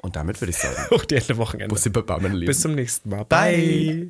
Und 0.01 0.15
damit 0.15 0.39
würde 0.41 0.51
ich 0.51 0.57
sagen, 0.57 0.75
Hoch 0.91 1.05
die 1.05 1.15
Ende 1.15 1.37
Wochenende. 1.37 1.73
Bussi. 1.73 1.89
Bis 1.89 2.61
zum 2.61 2.75
nächsten 2.75 3.09
Mal. 3.09 3.25
Bye. 3.25 4.09